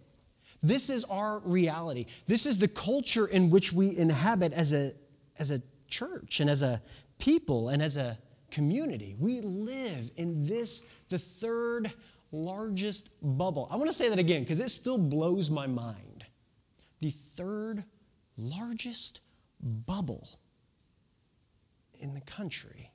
This 0.63 0.91
is 0.91 1.05
our 1.05 1.41
reality. 1.41 2.07
This 2.27 2.47
is 2.47 2.59
the 2.59 2.69
culture 2.69 3.27
in 3.27 3.51
which 3.51 3.73
we 3.73 3.97
inhabit 3.97 4.53
as 4.53 4.73
a, 4.73 4.93
as 5.39 5.51
a 5.51 5.61
church 5.89 6.41
and 6.41 6.49
as 6.49 6.63
a 6.63 6.81
people 7.19 7.71
and 7.71 7.83
as 7.83 7.97
a 7.97 8.17
community. 8.51 9.17
We 9.19 9.41
live 9.41 10.11
in 10.17 10.47
this, 10.47 10.87
the 11.09 11.19
third 11.19 11.93
largest 12.31 13.11
bubble. 13.23 13.67
I 13.71 13.77
want 13.77 13.89
to 13.89 13.95
say 13.95 14.09
that 14.09 14.19
again 14.19 14.43
because 14.43 14.61
it 14.61 14.71
still 14.71 14.99
blows 14.99 15.51
my 15.51 15.67
mind. 15.67 16.25
The 17.01 17.11
third 17.11 17.83
largest 18.37 19.21
bubble 19.61 20.29
in 21.99 22.15
the 22.15 22.21
country. 22.21 22.92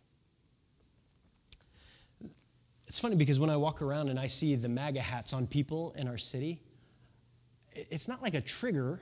It's 2.87 2.99
funny 2.99 3.15
because 3.15 3.39
when 3.39 3.49
I 3.49 3.57
walk 3.57 3.81
around 3.81 4.09
and 4.09 4.17
I 4.17 4.27
see 4.27 4.55
the 4.55 4.69
MAGA 4.69 5.01
hats 5.01 5.33
on 5.33 5.45
people 5.45 5.93
in 5.97 6.07
our 6.07 6.17
city, 6.17 6.61
it's 7.73 8.07
not 8.07 8.21
like 8.21 8.33
a 8.33 8.41
trigger. 8.41 9.01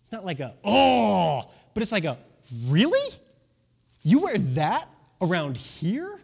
It's 0.00 0.10
not 0.10 0.24
like 0.24 0.40
a, 0.40 0.54
oh, 0.64 1.42
but 1.74 1.82
it's 1.82 1.92
like 1.92 2.04
a, 2.04 2.18
really? 2.68 3.14
You 4.02 4.20
wear 4.22 4.38
that 4.38 4.86
around 5.20 5.56
here? 5.56 6.18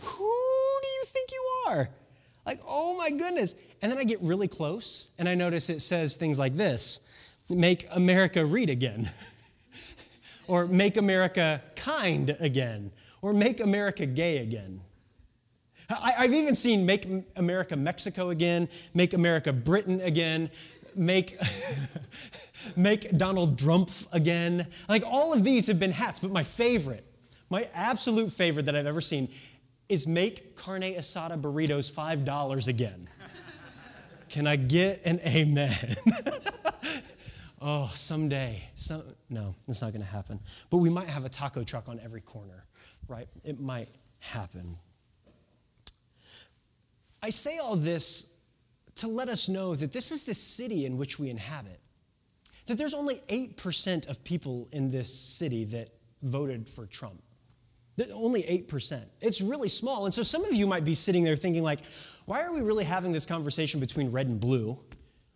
Who 0.00 0.80
do 0.82 0.88
you 0.88 1.04
think 1.04 1.30
you 1.30 1.44
are? 1.68 1.88
Like, 2.44 2.60
oh 2.66 2.98
my 2.98 3.10
goodness. 3.10 3.54
And 3.82 3.90
then 3.90 3.98
I 3.98 4.04
get 4.04 4.20
really 4.22 4.48
close 4.48 5.10
and 5.18 5.28
I 5.28 5.34
notice 5.36 5.70
it 5.70 5.80
says 5.80 6.16
things 6.16 6.38
like 6.38 6.56
this 6.56 7.00
Make 7.48 7.86
America 7.92 8.44
read 8.44 8.70
again, 8.70 9.10
or 10.48 10.66
Make 10.66 10.96
America 10.96 11.62
kind 11.76 12.36
again, 12.40 12.90
or 13.22 13.32
Make 13.32 13.60
America 13.60 14.06
gay 14.06 14.38
again. 14.38 14.80
I, 15.88 16.22
have 16.22 16.34
even 16.34 16.54
seen 16.54 16.84
Make 16.84 17.06
America 17.36 17.76
Mexico 17.76 18.30
again, 18.30 18.68
Make 18.94 19.14
America 19.14 19.52
Britain 19.52 20.00
again, 20.00 20.50
Make. 20.94 21.38
make 22.76 23.16
Donald 23.16 23.58
Trump 23.58 23.90
again. 24.12 24.66
Like 24.88 25.04
all 25.06 25.32
of 25.32 25.44
these 25.44 25.68
have 25.68 25.78
been 25.78 25.92
hats, 25.92 26.18
but 26.18 26.32
my 26.32 26.42
favorite 26.42 27.06
my 27.50 27.68
absolute 27.74 28.32
favorite 28.32 28.66
that 28.66 28.76
I've 28.76 28.86
ever 28.86 29.00
seen 29.00 29.28
is 29.88 30.06
make 30.06 30.56
carne 30.56 30.82
asada 30.82 31.40
burritos 31.40 31.90
$5 31.92 32.68
again. 32.68 33.08
Can 34.28 34.46
I 34.46 34.56
get 34.56 35.02
an 35.04 35.20
amen? 35.24 35.72
oh, 37.62 37.90
someday. 37.94 38.64
Some, 38.74 39.04
no, 39.30 39.54
it's 39.68 39.80
not 39.80 39.92
going 39.92 40.04
to 40.04 40.10
happen. 40.10 40.40
But 40.70 40.78
we 40.78 40.90
might 40.90 41.08
have 41.08 41.24
a 41.24 41.28
taco 41.28 41.62
truck 41.62 41.88
on 41.88 42.00
every 42.00 42.20
corner, 42.20 42.64
right? 43.06 43.28
It 43.44 43.60
might 43.60 43.88
happen. 44.18 44.76
I 47.26 47.30
say 47.30 47.58
all 47.58 47.74
this 47.74 48.32
to 48.94 49.08
let 49.08 49.28
us 49.28 49.48
know 49.48 49.74
that 49.74 49.90
this 49.90 50.12
is 50.12 50.22
the 50.22 50.32
city 50.32 50.86
in 50.86 50.96
which 50.96 51.18
we 51.18 51.28
inhabit. 51.28 51.80
That 52.68 52.78
there's 52.78 52.94
only 52.94 53.16
8% 53.28 54.08
of 54.08 54.22
people 54.22 54.68
in 54.70 54.92
this 54.92 55.12
city 55.12 55.64
that 55.64 55.88
voted 56.22 56.68
for 56.68 56.86
Trump. 56.86 57.20
Only 58.12 58.44
8%. 58.44 59.02
It's 59.20 59.40
really 59.40 59.68
small. 59.68 60.04
And 60.04 60.14
so 60.14 60.22
some 60.22 60.44
of 60.44 60.54
you 60.54 60.68
might 60.68 60.84
be 60.84 60.94
sitting 60.94 61.24
there 61.24 61.34
thinking, 61.34 61.64
like, 61.64 61.80
why 62.26 62.44
are 62.44 62.52
we 62.52 62.60
really 62.60 62.84
having 62.84 63.10
this 63.10 63.26
conversation 63.26 63.80
between 63.80 64.12
red 64.12 64.28
and 64.28 64.38
blue? 64.38 64.78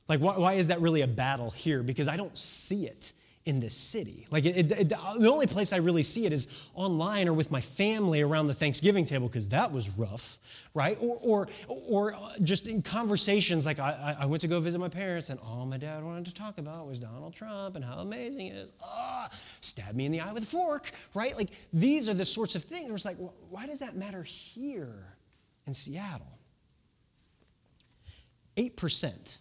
Like, 0.09 0.21
why, 0.21 0.39
why 0.39 0.53
is 0.53 0.69
that 0.69 0.81
really 0.81 1.01
a 1.01 1.09
battle 1.09 1.51
here? 1.51 1.83
Because 1.83 2.07
I 2.07 2.17
don't 2.17 2.39
see 2.39 2.87
it 2.87 3.15
in 3.47 3.59
this 3.59 3.75
city. 3.75 4.27
Like, 4.31 4.45
it, 4.45 4.71
it, 4.71 4.89
the 4.91 5.29
only 5.31 5.47
place 5.47 5.73
I 5.73 5.79
really 5.79 6.03
see 6.03 6.27
it 6.27 6.33
is 6.33 6.47
online 6.75 7.27
or 7.27 7.33
with 7.33 7.51
my 7.51 7.61
family 7.61 8.21
around 8.21 8.49
the 8.49 8.55
Thanksgiving 8.55 9.05
table, 9.05 9.29
because 9.29 9.49
that 9.49 9.73
was 9.73 9.99
rough, 9.99 10.39
right? 10.75 10.97
Or, 11.01 11.19
or, 11.23 11.49
or 11.69 12.15
uh, 12.15 12.33
just 12.43 12.67
in 12.67 12.83
conversations, 12.83 13.65
like 13.65 13.79
I, 13.79 14.17
I 14.21 14.27
went 14.27 14.43
to 14.43 14.49
go 14.49 14.61
visit 14.61 14.79
my 14.79 14.91
parents, 14.91 15.31
and 15.31 15.41
all 15.41 15.65
my 15.65 15.79
dad 15.79 16.05
wanted 16.05 16.27
to 16.27 16.35
talk 16.35 16.59
about 16.59 16.87
was 16.87 17.01
Donald 17.01 17.35
Trump 17.35 17.77
and 17.77 17.85
how 17.85 17.99
amazing 17.99 18.49
it 18.49 18.57
is. 18.57 18.73
Ah, 18.83 19.29
stab 19.61 19.95
me 19.95 20.05
in 20.05 20.13
the 20.13 20.21
eye 20.21 20.33
with 20.35 20.43
a 20.43 20.47
fork, 20.47 20.91
right? 21.15 21.35
Like, 21.35 21.49
these 21.73 22.11
are 22.11 22.15
the 22.15 22.27
sorts 22.27 22.55
of 22.55 22.63
things. 22.63 22.87
where 22.87 22.95
It's 22.95 23.07
like, 23.07 23.19
why 23.49 23.67
does 23.67 23.79
that 23.79 23.97
matter 23.97 24.23
here 24.23 25.17
in 25.67 25.73
Seattle? 25.73 26.39
8%. 28.59 29.39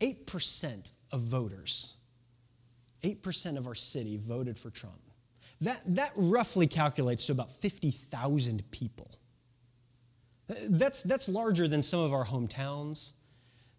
8% 0.00 0.92
of 1.10 1.20
voters 1.22 1.96
8% 3.02 3.56
of 3.56 3.66
our 3.66 3.74
city 3.74 4.16
voted 4.16 4.58
for 4.58 4.70
Trump. 4.70 5.00
That, 5.60 5.80
that 5.86 6.12
roughly 6.14 6.66
calculates 6.66 7.26
to 7.26 7.32
about 7.32 7.50
50,000 7.50 8.70
people. 8.70 9.10
That's, 10.68 11.02
that's 11.02 11.28
larger 11.28 11.68
than 11.68 11.82
some 11.82 12.00
of 12.00 12.14
our 12.14 12.24
hometowns. 12.24 13.14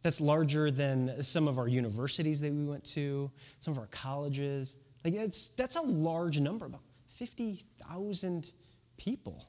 That's 0.02 0.22
larger 0.22 0.72
than 0.72 1.22
some 1.22 1.48
of 1.48 1.58
our 1.58 1.68
universities 1.68 2.40
that 2.42 2.54
we 2.54 2.66
went 2.66 2.84
to, 2.94 3.32
some 3.60 3.72
of 3.72 3.80
our 3.80 3.88
colleges. 3.88 4.78
Like 5.04 5.16
it's, 5.16 5.50
that's 5.50 5.76
a 5.78 5.82
large 5.82 6.40
number, 6.40 6.66
about 6.66 6.84
50,000 7.16 8.52
people. 8.98 9.44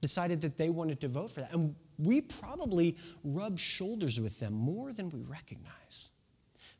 decided 0.00 0.40
that 0.42 0.56
they 0.56 0.68
wanted 0.70 1.00
to 1.00 1.08
vote 1.08 1.30
for 1.30 1.40
that. 1.40 1.52
And 1.52 1.74
we 1.98 2.20
probably 2.20 2.96
rub 3.24 3.58
shoulders 3.58 4.20
with 4.20 4.38
them 4.38 4.52
more 4.52 4.92
than 4.92 5.10
we 5.10 5.20
recognize, 5.22 6.10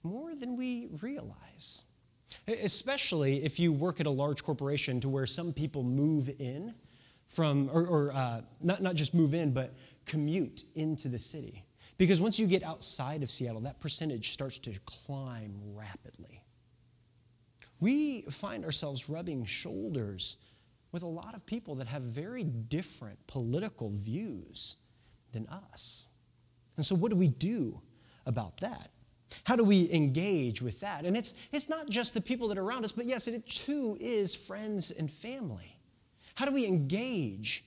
more 0.02 0.34
than 0.34 0.56
we 0.56 0.88
realize. 1.02 1.84
Especially 2.46 3.44
if 3.44 3.58
you 3.58 3.72
work 3.72 4.00
at 4.00 4.06
a 4.06 4.10
large 4.10 4.44
corporation 4.44 5.00
to 5.00 5.08
where 5.08 5.26
some 5.26 5.52
people 5.52 5.82
move 5.82 6.28
in 6.38 6.74
from, 7.28 7.70
or, 7.72 7.86
or 7.86 8.12
uh, 8.12 8.42
not, 8.60 8.82
not 8.82 8.94
just 8.94 9.14
move 9.14 9.34
in, 9.34 9.52
but 9.52 9.74
commute 10.04 10.64
into 10.74 11.08
the 11.08 11.18
city. 11.18 11.64
Because 11.96 12.20
once 12.20 12.38
you 12.38 12.46
get 12.46 12.62
outside 12.62 13.22
of 13.22 13.30
Seattle, 13.30 13.62
that 13.62 13.80
percentage 13.80 14.32
starts 14.32 14.58
to 14.60 14.72
climb 14.84 15.54
rapidly. 15.74 16.42
We 17.80 18.22
find 18.22 18.64
ourselves 18.64 19.08
rubbing 19.08 19.44
shoulders 19.44 20.36
with 20.92 21.02
a 21.02 21.08
lot 21.08 21.34
of 21.34 21.44
people 21.44 21.76
that 21.76 21.86
have 21.88 22.02
very 22.02 22.44
different 22.44 23.24
political 23.26 23.90
views 23.90 24.76
than 25.32 25.46
us. 25.48 26.06
And 26.76 26.84
so, 26.84 26.94
what 26.94 27.10
do 27.10 27.16
we 27.16 27.28
do 27.28 27.80
about 28.26 28.58
that? 28.58 28.90
How 29.44 29.56
do 29.56 29.64
we 29.64 29.90
engage 29.92 30.62
with 30.62 30.80
that? 30.80 31.04
And 31.04 31.16
it's, 31.16 31.34
it's 31.52 31.68
not 31.68 31.88
just 31.88 32.14
the 32.14 32.20
people 32.20 32.48
that 32.48 32.58
are 32.58 32.62
around 32.62 32.84
us, 32.84 32.92
but 32.92 33.04
yes, 33.04 33.26
it 33.26 33.46
too 33.46 33.96
is 34.00 34.34
friends 34.34 34.90
and 34.90 35.10
family. 35.10 35.76
How 36.34 36.46
do 36.46 36.54
we 36.54 36.66
engage 36.66 37.64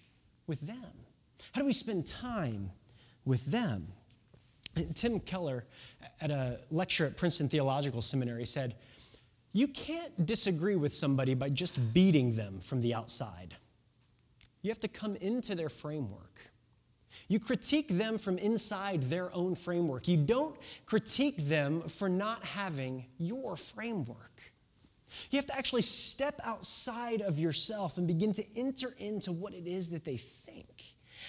with 0.48 0.62
them? 0.62 0.92
How 1.52 1.62
do 1.62 1.68
we 1.68 1.74
spend 1.74 2.06
time 2.06 2.72
with 3.26 3.46
them? 3.46 3.88
Tim 4.94 5.20
Keller, 5.20 5.66
at 6.22 6.32
a 6.32 6.60
lecture 6.70 7.06
at 7.06 7.18
Princeton 7.18 7.50
Theological 7.50 8.02
Seminary, 8.02 8.46
said, 8.46 8.76
You 9.54 9.68
can't 9.68 10.26
disagree 10.26 10.76
with 10.76 10.94
somebody 10.94 11.34
by 11.34 11.50
just 11.50 11.94
beating 11.94 12.36
them 12.36 12.60
from 12.60 12.82
the 12.82 12.94
outside. 12.94 13.56
You 14.62 14.70
have 14.70 14.80
to 14.82 14.88
come 14.88 15.16
into 15.18 15.56
their 15.56 15.70
framework. 15.70 16.52
You 17.28 17.40
critique 17.40 17.90
them 17.90 18.18
from 18.18 18.38
inside 18.38 19.04
their 19.04 19.34
own 19.34 19.56
framework. 19.56 20.08
You 20.08 20.18
don't 20.18 20.58
critique 20.86 21.38
them 21.38 21.82
for 21.82 22.10
not 22.10 22.44
having 22.44 23.06
your 23.18 23.56
framework. 23.56 24.54
You 25.32 25.38
have 25.38 25.46
to 25.48 25.58
actually 25.58 25.84
step 25.84 26.40
outside 26.44 27.22
of 27.22 27.40
yourself 27.40 27.98
and 27.98 28.08
begin 28.08 28.34
to 28.34 28.44
enter 28.56 28.94
into 29.00 29.32
what 29.32 29.54
it 29.54 29.66
is 29.66 29.90
that 29.92 30.04
they 30.06 30.18
think, 30.18 30.84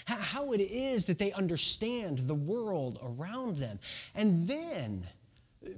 how 0.07 0.53
it 0.53 0.61
is 0.61 1.07
that 1.07 1.19
they 1.19 1.33
understand 1.33 2.19
the 2.21 2.35
world 2.35 2.99
around 3.03 3.57
them, 3.57 3.79
and 4.15 4.49
then 4.49 5.07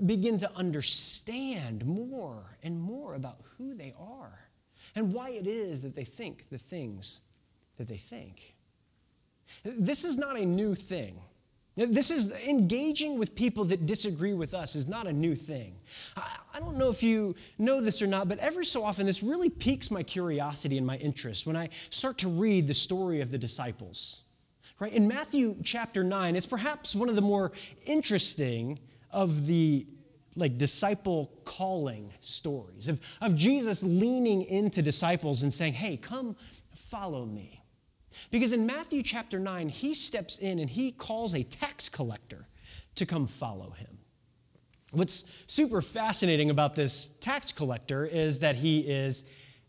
begin 0.07 0.38
to 0.38 0.51
understand 0.57 1.85
more 1.85 2.44
and 2.62 2.81
more 2.81 3.14
about 3.14 3.40
who 3.57 3.75
they 3.75 3.92
are 3.99 4.38
and 4.94 5.12
why 5.12 5.31
it 5.31 5.46
is 5.46 5.83
that 5.83 5.94
they 5.94 6.05
think 6.05 6.49
the 6.49 6.59
things 6.59 7.20
that 7.77 7.88
they 7.88 7.96
think. 7.96 8.55
This 9.65 10.05
is 10.05 10.19
not 10.19 10.39
a 10.39 10.45
new 10.45 10.75
thing. 10.75 11.19
This 11.77 12.11
is 12.11 12.49
engaging 12.49 13.19
with 13.19 13.35
people 13.35 13.65
that 13.67 13.87
disagree 13.87 14.35
with 14.35 14.55
us 14.55 14.75
is 14.75 14.89
not 14.89 15.07
a 15.07 15.13
new 15.13 15.35
thing. 15.35 15.75
I 16.17 16.59
don't 16.59 16.77
know 16.77 16.91
if 16.91 17.03
you 17.03 17.35
know 17.59 17.81
this 17.81 18.03
or 18.03 18.07
not, 18.07 18.29
but 18.29 18.39
every 18.39 18.65
so 18.65 18.85
often 18.85 19.07
this 19.07 19.23
really 19.23 19.49
piques 19.49 19.91
my 19.91 20.03
curiosity 20.03 20.77
and 20.77 20.87
my 20.87 20.97
interest 20.97 21.47
when 21.47 21.57
I 21.57 21.69
start 21.89 22.19
to 22.19 22.29
read 22.29 22.67
the 22.67 22.75
story 22.75 23.21
of 23.21 23.31
the 23.31 23.39
disciples. 23.39 24.23
Right? 24.79 24.93
In 24.93 25.07
Matthew 25.07 25.57
chapter 25.63 26.03
9, 26.03 26.37
it's 26.37 26.47
perhaps 26.47 26.95
one 26.95 27.09
of 27.09 27.15
the 27.15 27.23
more 27.23 27.53
interesting 27.87 28.79
of 29.11 29.47
the 29.47 29.87
like 30.37 30.59
disciple 30.59 31.31
calling 31.45 32.13
stories 32.21 32.89
of, 32.89 33.01
of 33.21 33.35
Jesus 33.37 33.83
leaning 33.83 34.43
into 34.43 34.81
disciples 34.81 35.43
and 35.43 35.53
saying, 35.53 35.73
Hey, 35.73 35.97
come 35.97 36.37
follow 36.73 37.27
me. 37.27 37.60
Because 38.31 38.53
in 38.53 38.67
Matthew 38.67 39.03
chapter 39.03 39.39
9, 39.39 39.69
he 39.69 39.95
steps 39.95 40.39
in 40.39 40.59
and 40.59 40.69
he 40.69 40.93
calls 40.93 41.35
a 41.35 41.43
tax 41.43 41.89
collector 41.89 42.47
to 42.97 43.07
come 43.07 43.27
follow 43.27 43.71
him. 43.71 43.99
What's 44.93 45.45
super 45.47 45.81
fascinating 45.81 46.51
about 46.51 46.75
this 46.75 47.07
tax 47.21 47.53
collector 47.53 48.05
is 48.05 48.41
that 48.41 48.57
he 48.57 48.81
is 48.81 49.25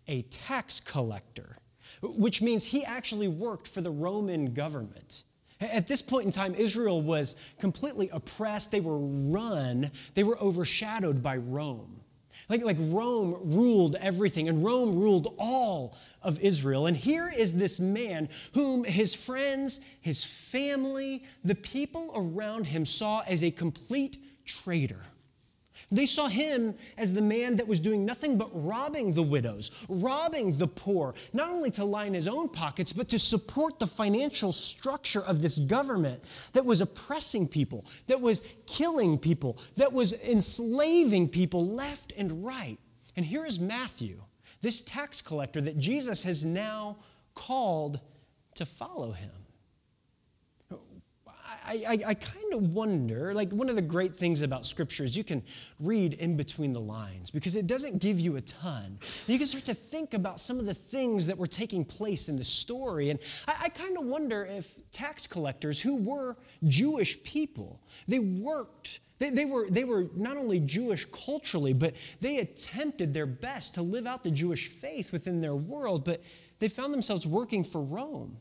a 0.07 0.23
tax 0.23 0.79
collector, 0.79 1.55
which 2.01 2.41
means 2.41 2.65
he 2.65 2.83
actually 2.83 3.27
worked 3.27 3.67
for 3.67 3.81
the 3.81 3.91
Roman 3.91 4.53
government. 4.53 5.23
At 5.59 5.85
this 5.85 6.01
point 6.01 6.25
in 6.25 6.31
time, 6.31 6.55
Israel 6.55 7.03
was 7.03 7.35
completely 7.59 8.09
oppressed. 8.11 8.71
They 8.71 8.79
were 8.79 8.97
run, 8.97 9.91
they 10.15 10.23
were 10.23 10.37
overshadowed 10.41 11.21
by 11.21 11.37
Rome. 11.37 12.01
Like, 12.49 12.63
like 12.63 12.77
Rome 12.79 13.39
ruled 13.43 13.95
everything, 13.97 14.49
and 14.49 14.63
Rome 14.63 14.97
ruled 14.97 15.35
all 15.37 15.95
of 16.23 16.39
Israel. 16.41 16.87
And 16.87 16.95
here 16.95 17.31
is 17.35 17.53
this 17.53 17.79
man 17.79 18.29
whom 18.53 18.83
his 18.83 19.13
friends, 19.13 19.81
his 20.01 20.23
family, 20.23 21.23
the 21.43 21.55
people 21.55 22.11
around 22.15 22.67
him 22.67 22.85
saw 22.85 23.21
as 23.27 23.43
a 23.43 23.51
complete 23.51 24.17
traitor. 24.45 25.01
They 25.91 26.05
saw 26.05 26.29
him 26.29 26.75
as 26.97 27.13
the 27.13 27.21
man 27.21 27.57
that 27.57 27.67
was 27.67 27.81
doing 27.81 28.05
nothing 28.05 28.37
but 28.37 28.49
robbing 28.53 29.11
the 29.11 29.23
widows, 29.23 29.71
robbing 29.89 30.57
the 30.57 30.67
poor, 30.67 31.13
not 31.33 31.49
only 31.49 31.69
to 31.71 31.83
line 31.83 32.13
his 32.13 32.29
own 32.29 32.47
pockets, 32.47 32.93
but 32.93 33.09
to 33.09 33.19
support 33.19 33.77
the 33.77 33.87
financial 33.87 34.53
structure 34.53 35.21
of 35.21 35.41
this 35.41 35.59
government 35.59 36.23
that 36.53 36.65
was 36.65 36.79
oppressing 36.79 37.45
people, 37.45 37.85
that 38.07 38.21
was 38.21 38.41
killing 38.67 39.17
people, 39.17 39.57
that 39.75 39.91
was 39.91 40.13
enslaving 40.23 41.27
people 41.27 41.67
left 41.67 42.13
and 42.17 42.45
right. 42.45 42.77
And 43.17 43.25
here 43.25 43.45
is 43.45 43.59
Matthew, 43.59 44.21
this 44.61 44.81
tax 44.81 45.21
collector 45.21 45.61
that 45.61 45.77
Jesus 45.77 46.23
has 46.23 46.45
now 46.45 46.97
called 47.33 47.99
to 48.55 48.65
follow 48.65 49.11
him. 49.11 49.31
I, 51.63 51.83
I, 51.87 51.97
I 52.07 52.13
kind 52.15 52.53
of 52.53 52.73
wonder, 52.73 53.33
like 53.33 53.51
one 53.51 53.69
of 53.69 53.75
the 53.75 53.81
great 53.81 54.15
things 54.15 54.41
about 54.41 54.65
Scripture 54.65 55.03
is 55.03 55.15
you 55.15 55.23
can 55.23 55.43
read 55.79 56.13
in 56.13 56.35
between 56.35 56.73
the 56.73 56.81
lines 56.81 57.29
because 57.29 57.55
it 57.55 57.67
doesn't 57.67 58.01
give 58.01 58.19
you 58.19 58.35
a 58.37 58.41
ton. 58.41 58.97
You 59.27 59.37
can 59.37 59.47
start 59.47 59.65
to 59.65 59.73
think 59.73 60.13
about 60.13 60.39
some 60.39 60.59
of 60.59 60.65
the 60.65 60.73
things 60.73 61.27
that 61.27 61.37
were 61.37 61.47
taking 61.47 61.85
place 61.85 62.29
in 62.29 62.37
the 62.37 62.43
story. 62.43 63.09
And 63.09 63.19
I, 63.47 63.55
I 63.63 63.69
kind 63.69 63.97
of 63.97 64.05
wonder 64.05 64.45
if 64.45 64.79
tax 64.91 65.27
collectors 65.27 65.81
who 65.81 65.97
were 65.97 66.35
Jewish 66.67 67.21
people, 67.23 67.79
they 68.07 68.19
worked 68.19 68.99
they, 69.21 69.29
they, 69.29 69.45
were, 69.45 69.69
they 69.69 69.83
were 69.83 70.07
not 70.15 70.35
only 70.35 70.59
Jewish 70.59 71.05
culturally, 71.05 71.73
but 71.73 71.95
they 72.21 72.39
attempted 72.39 73.13
their 73.13 73.27
best 73.27 73.75
to 73.75 73.83
live 73.83 74.07
out 74.07 74.23
the 74.23 74.31
Jewish 74.31 74.67
faith 74.67 75.13
within 75.13 75.41
their 75.41 75.53
world, 75.53 76.03
but 76.03 76.23
they 76.57 76.67
found 76.67 76.91
themselves 76.91 77.27
working 77.27 77.63
for 77.63 77.83
Rome. 77.83 78.37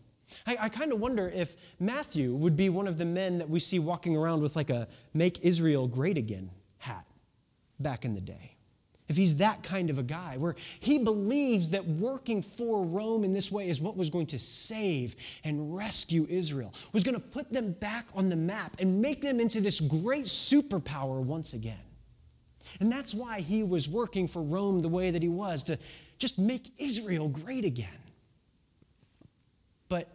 I, 0.47 0.57
I 0.59 0.69
kind 0.71 0.91
of 0.91 0.99
wonder 0.99 1.29
if 1.29 1.55
Matthew 1.79 2.35
would 2.35 2.57
be 2.57 2.71
one 2.71 2.89
of 2.89 2.97
the 2.97 3.05
men 3.05 3.37
that 3.39 3.51
we 3.51 3.61
see 3.61 3.79
walking 3.79 4.17
around 4.17 4.41
with 4.41 4.57
like 4.57 4.71
a 4.71 4.89
Make 5.13 5.45
Israel 5.45 5.87
Great 5.87 6.17
Again 6.17 6.51
hat 6.79 7.05
back 7.79 8.07
in 8.07 8.15
the 8.15 8.21
day. 8.23 8.57
If 9.11 9.17
he's 9.17 9.39
that 9.39 9.65
kind 9.65 9.91
of 9.91 9.99
a 9.99 10.05
guy, 10.05 10.37
where 10.39 10.55
he 10.79 11.01
believes 11.01 11.71
that 11.71 11.85
working 11.85 12.43
for 12.43 12.85
Rome 12.85 13.25
in 13.25 13.35
this 13.35 13.51
way 13.51 13.69
is 13.69 13.83
what 13.83 13.97
was 13.97 14.09
going 14.09 14.27
to 14.27 14.39
save 14.39 15.17
and 15.43 15.75
rescue 15.75 16.29
Israel, 16.31 16.73
was 16.93 17.03
going 17.03 17.17
to 17.17 17.21
put 17.21 17.53
them 17.53 17.73
back 17.73 18.07
on 18.15 18.29
the 18.29 18.37
map 18.37 18.77
and 18.79 19.03
make 19.03 19.21
them 19.21 19.41
into 19.41 19.61
this 19.61 19.81
great 19.81 20.27
superpower 20.27 21.21
once 21.21 21.55
again. 21.55 21.81
And 22.79 22.91
that's 22.91 23.13
why 23.13 23.41
he 23.41 23.65
was 23.65 23.89
working 23.89 24.29
for 24.29 24.43
Rome 24.43 24.81
the 24.81 24.89
way 24.89 25.11
that 25.11 25.23
he 25.23 25.29
was, 25.29 25.65
to 25.65 25.77
just 26.21 26.39
make 26.39 26.69
Israel 26.79 27.29
great 27.29 27.65
again. 27.65 27.89
But 29.89 30.07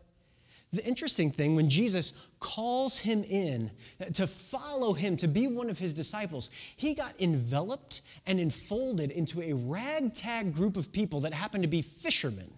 the 0.72 0.86
interesting 0.86 1.32
thing, 1.32 1.58
when 1.58 1.70
Jesus 1.70 2.14
calls 2.46 3.00
him 3.00 3.24
in 3.24 3.72
to 4.14 4.28
follow 4.28 4.94
him, 4.94 5.18
to 5.18 5.28
be 5.28 5.48
one 5.48 5.68
of 5.68 5.80
his 5.80 5.96
disciples, 5.96 6.52
he 6.76 6.94
got 6.94 7.20
enveloped 7.20 8.02
and 8.28 8.40
enfolded 8.40 9.10
into 9.10 9.42
a 9.42 9.54
ragtag 9.54 10.54
group 10.54 10.78
of 10.78 10.92
people 10.92 11.22
that 11.22 11.34
happened 11.34 11.64
to 11.64 11.68
be 11.68 11.82
fishermen. 11.82 12.54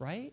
Right? 0.00 0.32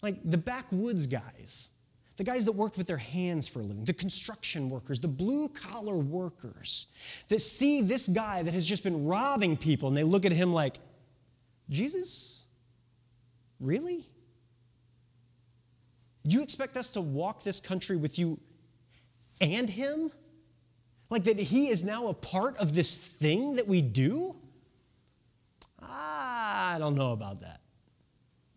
Like 0.00 0.16
the 0.24 0.38
backwoods 0.38 1.06
guys, 1.06 1.68
the 2.16 2.24
guys 2.24 2.46
that 2.46 2.52
worked 2.52 2.78
with 2.78 2.86
their 2.86 2.96
hands 2.96 3.46
for 3.46 3.60
a 3.60 3.64
living, 3.64 3.84
the 3.84 3.92
construction 3.92 4.70
workers, 4.70 4.98
the 4.98 5.08
blue 5.08 5.50
collar 5.50 5.98
workers 5.98 6.86
that 7.28 7.40
see 7.40 7.82
this 7.82 8.08
guy 8.08 8.42
that 8.42 8.54
has 8.54 8.66
just 8.66 8.82
been 8.82 9.04
robbing 9.04 9.58
people 9.58 9.88
and 9.88 9.96
they 9.96 10.04
look 10.04 10.24
at 10.24 10.32
him 10.32 10.54
like, 10.54 10.78
Jesus? 11.68 12.46
Really? 13.60 14.08
You 16.32 16.42
expect 16.42 16.76
us 16.76 16.90
to 16.90 17.00
walk 17.00 17.42
this 17.42 17.60
country 17.60 17.96
with 17.96 18.18
you 18.18 18.38
and 19.40 19.68
Him? 19.68 20.10
Like 21.10 21.24
that 21.24 21.40
He 21.40 21.68
is 21.68 21.84
now 21.84 22.08
a 22.08 22.14
part 22.14 22.56
of 22.58 22.72
this 22.74 22.96
thing 22.96 23.56
that 23.56 23.66
we 23.66 23.82
do? 23.82 24.36
I 25.82 26.76
don't 26.78 26.94
know 26.94 27.12
about 27.12 27.40
that. 27.40 27.60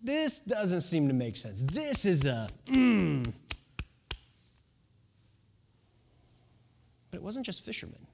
This 0.04 0.40
doesn't 0.40 0.82
seem 0.82 1.08
to 1.08 1.14
make 1.14 1.36
sense. 1.36 1.62
This 1.62 2.06
is 2.06 2.26
a, 2.26 2.48
mm. 2.68 3.32
But 7.10 7.18
it 7.18 7.24
wasn't 7.24 7.46
just 7.46 7.66
fishermen, 7.66 8.06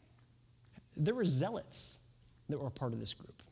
there 0.96 1.16
were 1.16 1.26
zealots 1.26 2.00
that 2.48 2.58
were 2.58 2.68
a 2.68 2.72
part 2.72 2.94
of 2.94 3.00
this 3.00 3.14
group. 3.14 3.44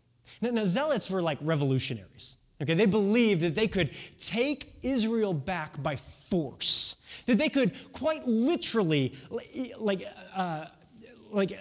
Now, 0.41 0.51
now 0.51 0.65
zealots 0.65 1.09
were 1.09 1.21
like 1.21 1.37
revolutionaries. 1.41 2.36
Okay, 2.61 2.73
they 2.73 2.87
believed 2.87 3.41
that 3.41 3.53
they 3.53 3.67
could 3.67 3.91
take 4.17 4.73
Israel 4.81 5.33
back 5.33 5.81
by 5.83 5.95
force, 5.95 6.95
that 7.27 7.37
they 7.37 7.49
could 7.49 7.71
quite 7.91 8.25
literally, 8.25 9.13
like, 9.79 10.03
uh, 10.33 10.65
like, 11.29 11.57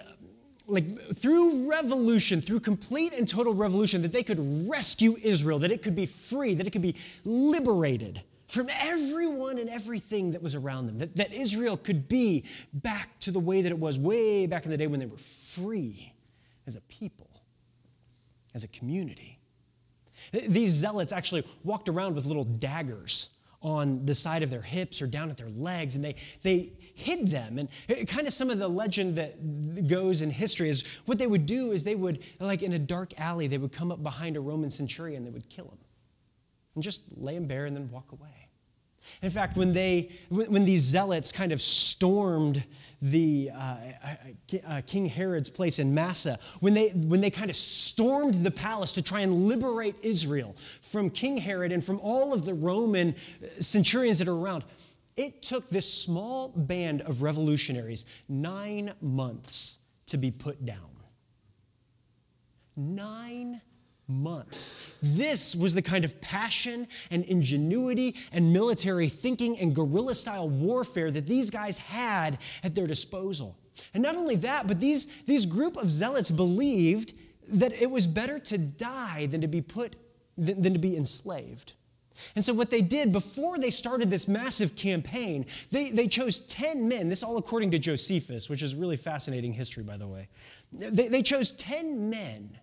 like 0.65 0.99
through 1.13 1.69
revolution, 1.69 2.41
through 2.41 2.61
complete 2.61 3.13
and 3.13 3.27
total 3.27 3.53
revolution, 3.53 4.01
that 4.01 4.11
they 4.11 4.23
could 4.23 4.39
rescue 4.67 5.15
Israel, 5.23 5.59
that 5.59 5.71
it 5.71 5.83
could 5.83 5.95
be 5.95 6.07
free, 6.07 6.55
that 6.55 6.65
it 6.65 6.71
could 6.71 6.81
be 6.81 6.95
liberated 7.23 8.23
from 8.47 8.67
everyone 8.81 9.59
and 9.59 9.69
everything 9.69 10.31
that 10.31 10.41
was 10.41 10.55
around 10.55 10.87
them, 10.87 10.97
that, 10.97 11.15
that 11.15 11.33
Israel 11.33 11.77
could 11.77 12.07
be 12.07 12.43
back 12.73 13.19
to 13.19 13.31
the 13.31 13.39
way 13.39 13.61
that 13.61 13.71
it 13.71 13.77
was 13.77 13.99
way 13.99 14.47
back 14.47 14.65
in 14.65 14.71
the 14.71 14.77
day 14.77 14.87
when 14.87 14.99
they 14.99 15.05
were 15.05 15.17
free 15.17 16.13
as 16.65 16.75
a 16.75 16.81
people, 16.81 17.29
as 18.55 18.63
a 18.63 18.67
community. 18.69 19.36
These 20.31 20.71
zealots 20.71 21.11
actually 21.11 21.43
walked 21.63 21.89
around 21.89 22.15
with 22.15 22.25
little 22.25 22.45
daggers 22.45 23.29
on 23.61 24.05
the 24.05 24.13
side 24.13 24.43
of 24.43 24.49
their 24.49 24.61
hips 24.61 25.01
or 25.01 25.07
down 25.07 25.29
at 25.29 25.37
their 25.37 25.49
legs, 25.49 25.95
and 25.95 26.05
they, 26.05 26.15
they 26.43 26.71
hid 26.95 27.27
them. 27.27 27.57
And 27.57 28.07
kind 28.07 28.27
of 28.27 28.33
some 28.33 28.49
of 28.49 28.59
the 28.59 28.67
legend 28.67 29.15
that 29.15 29.87
goes 29.87 30.21
in 30.21 30.29
history 30.29 30.69
is 30.69 30.99
what 31.05 31.17
they 31.17 31.27
would 31.27 31.45
do 31.45 31.71
is 31.71 31.83
they 31.83 31.95
would, 31.95 32.23
like 32.39 32.61
in 32.61 32.73
a 32.73 32.79
dark 32.79 33.19
alley, 33.19 33.47
they 33.47 33.57
would 33.57 33.71
come 33.71 33.91
up 33.91 34.03
behind 34.03 34.37
a 34.37 34.39
Roman 34.39 34.69
centurion, 34.69 35.23
they 35.23 35.31
would 35.31 35.49
kill 35.49 35.65
him 35.65 35.79
and 36.75 36.83
just 36.83 37.01
lay 37.17 37.35
him 37.35 37.47
bare 37.47 37.65
and 37.65 37.75
then 37.75 37.89
walk 37.89 38.11
away. 38.11 38.46
In 39.21 39.29
fact, 39.29 39.57
when, 39.57 39.73
they, 39.73 40.11
when 40.29 40.65
these 40.65 40.81
zealots 40.81 41.31
kind 41.31 41.51
of 41.51 41.61
stormed 41.61 42.63
the 43.01 43.51
uh, 43.53 43.75
uh, 44.03 44.57
uh, 44.67 44.81
King 44.87 45.05
Herod's 45.05 45.49
place 45.49 45.79
in 45.79 45.93
Massa, 45.93 46.39
when 46.59 46.73
they, 46.73 46.89
when 46.89 47.21
they 47.21 47.29
kind 47.29 47.49
of 47.49 47.55
stormed 47.55 48.35
the 48.35 48.51
palace 48.51 48.91
to 48.93 49.03
try 49.03 49.21
and 49.21 49.47
liberate 49.47 49.95
Israel 50.03 50.55
from 50.81 51.09
King 51.09 51.37
Herod 51.37 51.71
and 51.71 51.83
from 51.83 51.99
all 51.99 52.33
of 52.33 52.45
the 52.45 52.53
Roman 52.53 53.15
centurions 53.59 54.19
that 54.19 54.27
are 54.27 54.35
around, 54.35 54.65
it 55.15 55.41
took 55.41 55.67
this 55.69 55.91
small 55.91 56.49
band 56.49 57.01
of 57.01 57.21
revolutionaries 57.21 58.05
nine 58.29 58.93
months 59.01 59.79
to 60.07 60.17
be 60.17 60.31
put 60.31 60.65
down. 60.65 60.89
Nine 62.75 63.59
months. 64.07 64.95
This 65.01 65.55
was 65.55 65.73
the 65.73 65.81
kind 65.81 66.05
of 66.05 66.19
passion 66.21 66.87
and 67.11 67.25
ingenuity 67.25 68.15
and 68.31 68.53
military 68.53 69.07
thinking 69.07 69.59
and 69.59 69.75
guerrilla 69.75 70.15
style 70.15 70.49
warfare 70.49 71.11
that 71.11 71.27
these 71.27 71.49
guys 71.49 71.77
had 71.77 72.37
at 72.63 72.73
their 72.75 72.87
disposal. 72.87 73.57
And 73.93 74.01
not 74.01 74.15
only 74.15 74.35
that, 74.37 74.67
but 74.67 74.79
these, 74.79 75.23
these 75.23 75.45
group 75.45 75.77
of 75.77 75.91
zealots 75.91 76.31
believed 76.31 77.13
that 77.49 77.81
it 77.81 77.89
was 77.89 78.07
better 78.07 78.39
to 78.39 78.57
die 78.57 79.27
than 79.27 79.41
to 79.41 79.47
be 79.47 79.61
put 79.61 79.95
than, 80.37 80.61
than 80.61 80.73
to 80.73 80.79
be 80.79 80.95
enslaved. 80.95 81.73
And 82.35 82.43
so, 82.43 82.53
what 82.53 82.71
they 82.71 82.81
did 82.81 83.11
before 83.11 83.59
they 83.59 83.69
started 83.69 84.09
this 84.09 84.27
massive 84.27 84.75
campaign, 84.75 85.45
they, 85.71 85.91
they 85.91 86.07
chose 86.07 86.39
10 86.39 86.87
men, 86.87 87.09
this 87.09 87.21
all 87.21 87.37
according 87.37 87.71
to 87.71 87.79
Josephus, 87.79 88.49
which 88.49 88.63
is 88.63 88.73
really 88.73 88.97
fascinating 88.97 89.53
history, 89.53 89.83
by 89.83 89.97
the 89.97 90.07
way. 90.07 90.27
They, 90.71 91.09
they 91.09 91.21
chose 91.21 91.51
10 91.51 92.09
men 92.09 92.57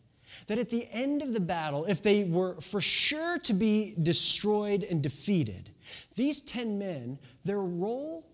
that 0.46 0.58
at 0.58 0.70
the 0.70 0.88
end 0.92 1.22
of 1.22 1.32
the 1.32 1.40
battle, 1.40 1.84
if 1.84 2.02
they 2.02 2.24
were 2.24 2.60
for 2.60 2.80
sure 2.80 3.38
to 3.38 3.52
be 3.52 3.94
destroyed 4.02 4.84
and 4.84 5.02
defeated, 5.02 5.70
these 6.14 6.40
10 6.40 6.78
men, 6.78 7.18
their 7.44 7.60
role, 7.60 8.26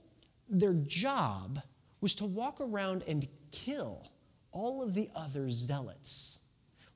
their 0.49 0.75
job 0.75 1.61
was 2.01 2.15
to 2.17 2.25
walk 2.25 2.61
around 2.61 3.03
and 3.07 3.27
kill 3.53 4.07
all 4.53 4.83
of 4.83 4.95
the 4.95 5.09
other 5.15 5.49
zealots, 5.49 6.41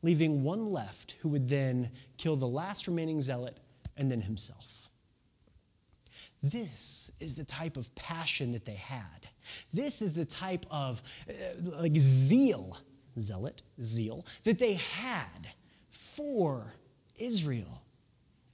leaving 0.03 0.43
one 0.43 0.67
left 0.71 1.17
who 1.21 1.29
would 1.29 1.49
then 1.49 1.90
kill 2.17 2.37
the 2.37 2.49
last 2.49 2.87
remaining 2.87 3.21
zealot 3.21 3.59
and 3.97 4.11
then 4.11 4.21
himself. 4.21 4.88
This 6.43 7.11
is 7.21 7.35
the 7.35 7.45
type 7.45 7.77
of 7.77 7.95
passion 7.95 8.53
that 8.53 8.67
they 8.67 8.75
had. 8.75 9.29
This 9.73 10.03
is 10.03 10.12
the 10.12 10.27
type 10.27 10.67
of 10.71 11.03
uh, 11.29 11.33
like 11.79 11.97
zeal 11.97 12.77
zealot, 13.18 13.62
zeal, 13.81 14.24
that 14.44 14.59
they 14.59 14.74
had 14.74 15.53
for 15.90 16.72
Israel. 17.20 17.83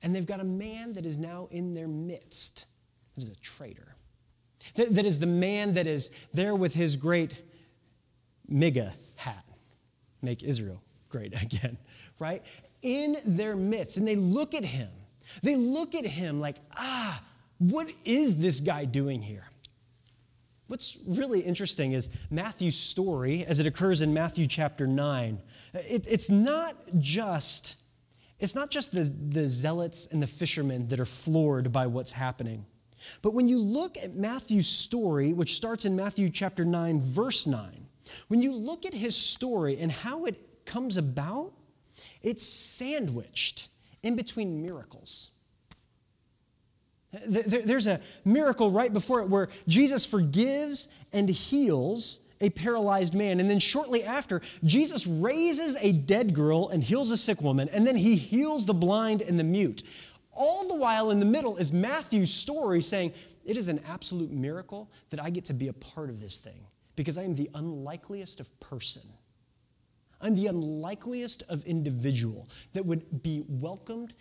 And 0.03 0.15
they've 0.15 0.27
got 0.27 0.41
a 0.41 0.45
man 0.45 0.95
that 0.95 1.05
is 1.05 1.19
now 1.19 1.49
in 1.51 1.75
their 1.75 1.89
midst 1.89 2.67
that 3.15 3.23
is 3.23 3.31
a 3.31 3.37
traitor. 3.37 3.97
That, 4.75 4.95
that 4.95 5.05
is 5.05 5.19
the 5.19 5.27
man 5.27 5.75
that 5.75 5.87
is 5.87 6.11
there 6.33 6.55
with 6.55 6.75
his 6.75 6.97
great 6.97 7.41
MAGA 8.49 8.93
hat. 9.17 9.45
Make 10.23 10.43
Israel 10.43 10.83
great 11.09 11.35
again, 11.43 11.77
right? 12.19 12.43
In 12.83 13.17
their 13.25 13.57
midst. 13.57 13.97
And 13.97 14.07
they 14.07 14.17
look 14.17 14.55
at 14.55 14.65
him. 14.65 14.89
They 15.43 15.57
look 15.57 15.95
at 15.95 16.05
him 16.05 16.41
like, 16.41 16.57
ah, 16.77 17.23
what 17.59 17.91
is 18.05 18.41
this 18.41 18.61
guy 18.61 18.85
doing 18.85 19.21
here? 19.21 19.45
What's 20.71 20.99
really 21.05 21.41
interesting 21.41 21.95
is 21.95 22.11
Matthew's 22.31 22.77
story, 22.77 23.45
as 23.45 23.59
it 23.59 23.67
occurs 23.67 24.03
in 24.03 24.15
Matthew 24.15 24.47
chapter 24.47 24.87
9. 24.87 25.41
It, 25.75 26.07
it's 26.09 26.31
not 26.31 26.77
just 27.01 27.75
it's 28.39 28.55
not 28.55 28.71
just 28.71 28.93
the, 28.93 29.03
the 29.03 29.49
zealots 29.49 30.07
and 30.07 30.23
the 30.23 30.29
fishermen 30.29 30.87
that 30.87 31.01
are 31.01 31.05
floored 31.05 31.73
by 31.73 31.89
what's 31.89 32.13
happening. 32.13 32.67
But 33.21 33.35
when 33.35 33.49
you 33.49 33.59
look 33.59 33.97
at 33.99 34.15
Matthew's 34.15 34.69
story, 34.69 35.33
which 35.33 35.57
starts 35.57 35.87
in 35.87 35.97
Matthew 35.97 36.29
chapter 36.29 36.65
9, 36.65 37.01
verse 37.01 37.49
9, 37.49 37.89
when 38.29 38.41
you 38.41 38.55
look 38.55 38.87
at 38.87 38.95
his 38.95 39.17
story 39.17 39.77
and 39.81 39.91
how 39.91 40.27
it 40.27 40.37
comes 40.67 40.97
about, 40.97 41.53
it's 42.23 42.47
sandwiched 42.47 43.71
in 44.05 44.15
between 44.15 44.63
miracles. 44.63 45.33
There's 47.27 47.87
a 47.87 48.01
miracle 48.25 48.71
right 48.71 48.93
before 48.93 49.21
it 49.21 49.29
where 49.29 49.49
Jesus 49.67 50.07
forgives 50.07 50.89
and 51.13 51.29
heals 51.29 52.21
a 52.41 52.51
paralyzed 52.51 53.15
man. 53.15 53.41
And 53.41 53.51
then 53.51 53.59
shortly 53.59 54.05
after, 54.05 54.41
Jesus 54.65 55.07
raises 55.07 55.77
a 55.83 55.93
dead 55.93 56.35
girl 56.35 56.69
and 56.69 56.83
heals 56.83 57.11
a 57.11 57.17
sick 57.17 57.43
woman. 57.43 57.69
And 57.71 57.87
then 57.87 57.97
he 57.97 58.17
heals 58.17 58.65
the 58.65 58.75
blind 58.75 59.23
and 59.23 59.39
the 59.39 59.45
mute. 59.45 59.83
All 60.33 60.69
the 60.69 60.77
while 60.77 61.11
in 61.11 61.19
the 61.19 61.27
middle 61.27 61.57
is 61.57 61.73
Matthew's 61.73 62.33
story 62.33 62.81
saying, 62.81 63.13
It 63.45 63.57
is 63.57 63.69
an 63.69 63.81
absolute 63.89 64.31
miracle 64.31 64.91
that 65.11 65.21
I 65.21 65.31
get 65.31 65.45
to 65.47 65.53
be 65.53 65.69
a 65.69 65.73
part 65.73 66.09
of 66.09 66.21
this 66.21 66.39
thing 66.39 66.65
because 66.97 67.19
I 67.19 67.25
am 67.25 67.35
the 67.35 67.51
unlikeliest 67.55 68.41
of 68.41 68.61
person. 68.61 69.03
I'm 70.21 70.35
the 70.35 70.47
unlikeliest 70.47 71.43
of 71.49 71.65
individual 71.65 72.47
that 72.73 72.85
would 72.85 73.23
be 73.23 73.43
welcomed 73.49 74.15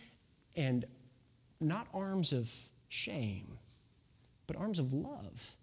and 0.56 0.86
not 1.60 1.88
arms 1.94 2.32
of 2.32 2.52
shame, 2.90 3.58
but 4.48 4.58
arms 4.58 4.80
of 4.80 4.92
love. 4.94 5.56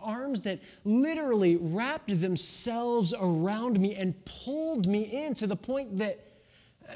Arms 0.00 0.42
that 0.42 0.60
literally 0.84 1.58
wrapped 1.60 2.20
themselves 2.20 3.12
around 3.20 3.80
me 3.80 3.96
and 3.96 4.14
pulled 4.24 4.86
me 4.86 5.26
in 5.26 5.34
to 5.34 5.46
the 5.48 5.56
point 5.56 5.98
that 5.98 6.20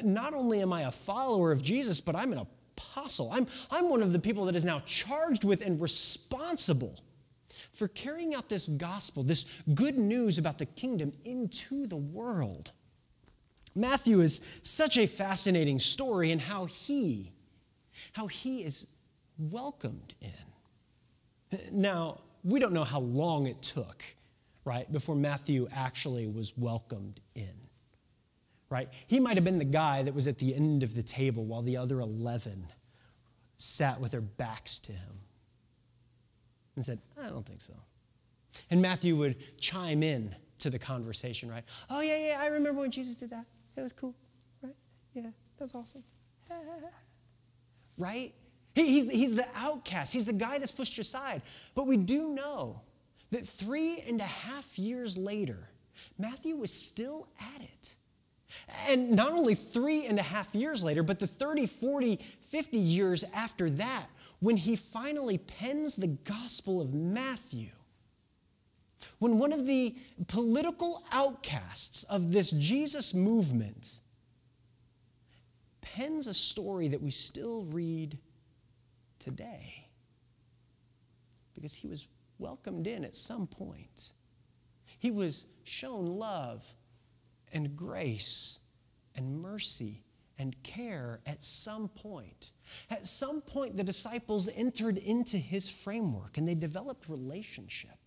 not 0.04 0.34
only 0.34 0.60
am 0.60 0.72
I 0.72 0.82
a 0.82 0.92
follower 0.92 1.50
of 1.50 1.62
Jesus, 1.62 2.00
but 2.00 2.14
I'm 2.14 2.32
an 2.32 2.46
apostle. 2.76 3.30
I'm, 3.32 3.46
I'm 3.72 3.90
one 3.90 4.02
of 4.02 4.12
the 4.12 4.20
people 4.20 4.44
that 4.44 4.54
is 4.54 4.64
now 4.64 4.78
charged 4.80 5.44
with 5.44 5.66
and 5.66 5.80
responsible 5.80 6.94
for 7.72 7.88
carrying 7.88 8.34
out 8.34 8.48
this 8.48 8.68
gospel, 8.68 9.22
this 9.22 9.62
good 9.74 9.98
news 9.98 10.38
about 10.38 10.58
the 10.58 10.66
kingdom 10.66 11.12
into 11.24 11.86
the 11.86 11.96
world. 11.96 12.72
Matthew 13.74 14.20
is 14.20 14.46
such 14.62 14.96
a 14.96 15.06
fascinating 15.06 15.78
story 15.78 16.30
in 16.30 16.38
how 16.38 16.64
he, 16.66 17.32
how 18.12 18.26
he 18.26 18.62
is 18.62 18.86
welcomed 19.38 20.14
in. 20.20 21.60
Now, 21.72 22.20
we 22.44 22.60
don't 22.60 22.72
know 22.72 22.84
how 22.84 23.00
long 23.00 23.46
it 23.46 23.60
took, 23.62 24.04
right, 24.64 24.90
before 24.90 25.16
Matthew 25.16 25.68
actually 25.74 26.26
was 26.26 26.56
welcomed 26.56 27.20
in, 27.34 27.52
right? 28.70 28.88
He 29.06 29.20
might 29.20 29.36
have 29.36 29.44
been 29.44 29.58
the 29.58 29.64
guy 29.64 30.02
that 30.02 30.14
was 30.14 30.26
at 30.26 30.38
the 30.38 30.54
end 30.54 30.82
of 30.82 30.94
the 30.94 31.02
table 31.02 31.44
while 31.44 31.62
the 31.62 31.76
other 31.76 32.00
11 32.00 32.66
sat 33.56 34.00
with 34.00 34.12
their 34.12 34.20
backs 34.20 34.78
to 34.80 34.92
him 34.92 35.20
and 36.76 36.84
said, 36.84 37.00
I 37.20 37.28
don't 37.28 37.46
think 37.46 37.60
so. 37.60 37.74
And 38.70 38.80
Matthew 38.80 39.16
would 39.16 39.36
chime 39.60 40.02
in 40.02 40.34
to 40.60 40.70
the 40.70 40.78
conversation, 40.78 41.50
right? 41.50 41.64
Oh, 41.90 42.00
yeah, 42.00 42.28
yeah, 42.28 42.38
I 42.40 42.46
remember 42.48 42.80
when 42.80 42.90
Jesus 42.90 43.16
did 43.16 43.30
that. 43.30 43.44
It 43.76 43.82
was 43.82 43.92
cool, 43.92 44.14
right? 44.62 44.74
Yeah, 45.14 45.22
that 45.22 45.64
was 45.64 45.74
awesome. 45.74 46.04
right? 47.98 48.32
He's, 48.84 49.10
he's 49.10 49.34
the 49.34 49.46
outcast, 49.54 50.12
he's 50.12 50.26
the 50.26 50.32
guy 50.32 50.58
that's 50.58 50.70
pushed 50.70 50.98
aside. 50.98 51.42
But 51.74 51.86
we 51.86 51.96
do 51.96 52.30
know 52.30 52.82
that 53.30 53.44
three 53.44 54.02
and 54.06 54.20
a 54.20 54.24
half 54.24 54.78
years 54.78 55.16
later, 55.16 55.68
Matthew 56.18 56.56
was 56.56 56.72
still 56.72 57.28
at 57.54 57.62
it. 57.62 57.96
And 58.88 59.10
not 59.16 59.32
only 59.32 59.54
three 59.54 60.06
and 60.06 60.18
a 60.18 60.22
half 60.22 60.54
years 60.54 60.84
later, 60.84 61.02
but 61.02 61.18
the 61.18 61.26
30, 61.26 61.66
40, 61.66 62.16
50 62.16 62.78
years 62.78 63.24
after 63.34 63.68
that, 63.70 64.06
when 64.40 64.56
he 64.56 64.76
finally 64.76 65.38
pens 65.38 65.96
the 65.96 66.06
Gospel 66.06 66.80
of 66.80 66.94
Matthew, 66.94 67.70
when 69.18 69.38
one 69.38 69.52
of 69.52 69.66
the 69.66 69.94
political 70.28 71.02
outcasts 71.12 72.04
of 72.04 72.32
this 72.32 72.50
Jesus 72.50 73.14
movement 73.14 74.00
pens 75.80 76.26
a 76.26 76.34
story 76.34 76.88
that 76.88 77.00
we 77.00 77.10
still 77.10 77.62
read 77.62 78.18
today 79.26 79.88
because 81.52 81.74
he 81.74 81.88
was 81.88 82.06
welcomed 82.38 82.86
in 82.86 83.04
at 83.04 83.16
some 83.16 83.48
point. 83.48 84.12
He 85.00 85.10
was 85.10 85.48
shown 85.64 86.06
love 86.06 86.72
and 87.52 87.74
grace 87.74 88.60
and 89.16 89.42
mercy 89.42 90.04
and 90.38 90.54
care 90.62 91.18
at 91.26 91.42
some 91.42 91.88
point. 91.88 92.52
At 92.88 93.04
some 93.04 93.40
point, 93.40 93.76
the 93.76 93.82
disciples 93.82 94.48
entered 94.54 94.96
into 94.96 95.38
his 95.38 95.68
framework 95.68 96.38
and 96.38 96.46
they 96.46 96.54
developed 96.54 97.08
relationship. 97.08 98.05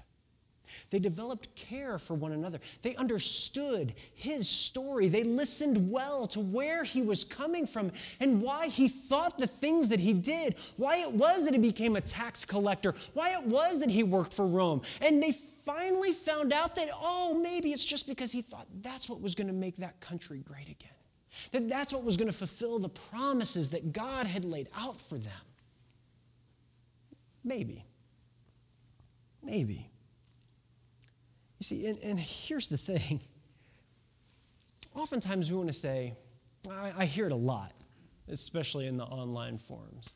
They 0.90 1.00
developed 1.00 1.56
care 1.56 1.98
for 2.00 2.14
one 2.14 2.32
another. 2.32 2.60
They 2.82 2.96
understood 2.96 3.94
his 4.16 4.48
story. 4.48 5.08
They 5.08 5.24
listened 5.24 5.92
well 5.92 6.28
to 6.28 6.40
where 6.40 6.84
he 6.84 7.02
was 7.02 7.24
coming 7.24 7.68
from 7.68 7.92
and 8.20 8.42
why 8.42 8.68
he 8.68 8.88
thought 8.88 9.38
the 9.38 9.48
things 9.48 9.90
that 9.90 10.00
he 10.00 10.14
did, 10.14 10.56
why 10.78 10.98
it 10.98 11.12
was 11.12 11.46
that 11.46 11.54
he 11.54 11.60
became 11.60 11.96
a 11.96 12.02
tax 12.02 12.46
collector, 12.46 12.94
why 13.14 13.32
it 13.32 13.46
was 13.46 13.80
that 13.80 13.90
he 13.90 14.04
worked 14.04 14.34
for 14.34 14.48
Rome. 14.48 14.82
And 15.02 15.22
they 15.22 15.32
finally 15.32 16.12
found 16.12 16.52
out 16.52 16.76
that, 16.76 16.90
oh, 17.02 17.40
maybe 17.42 17.70
it's 17.70 17.86
just 17.86 18.08
because 18.08 18.32
he 18.32 18.42
thought 18.42 18.68
that's 18.82 19.08
what 19.08 19.22
was 19.22 19.36
going 19.36 19.48
to 19.48 19.54
make 19.54 19.78
that 19.78 20.00
country 20.00 20.40
great 20.40 20.70
again. 20.70 20.90
That 21.52 21.70
that's 21.70 21.94
what 21.94 22.04
was 22.04 22.18
going 22.18 22.30
to 22.30 22.36
fulfill 22.36 22.80
the 22.80 22.90
promises 22.90 23.70
that 23.70 23.94
God 23.94 24.28
had 24.28 24.46
laid 24.46 24.68
out 24.76 25.00
for 25.00 25.18
them. 25.18 25.32
Maybe. 27.44 27.86
Maybe. 29.42 29.89
You 31.60 31.64
see, 31.64 31.86
and, 31.88 32.00
and 32.00 32.20
here's 32.20 32.68
the 32.68 32.78
thing. 32.78 33.22
Oftentimes 34.96 35.52
we 35.52 35.58
want 35.58 35.70
to 35.70 35.74
say, 35.74 36.14
I, 36.70 36.94
I 36.98 37.06
hear 37.06 37.26
it 37.26 37.32
a 37.32 37.36
lot, 37.36 37.74
especially 38.28 38.88
in 38.88 38.98
the 38.98 39.06
online 39.06 39.58
forums 39.58 40.16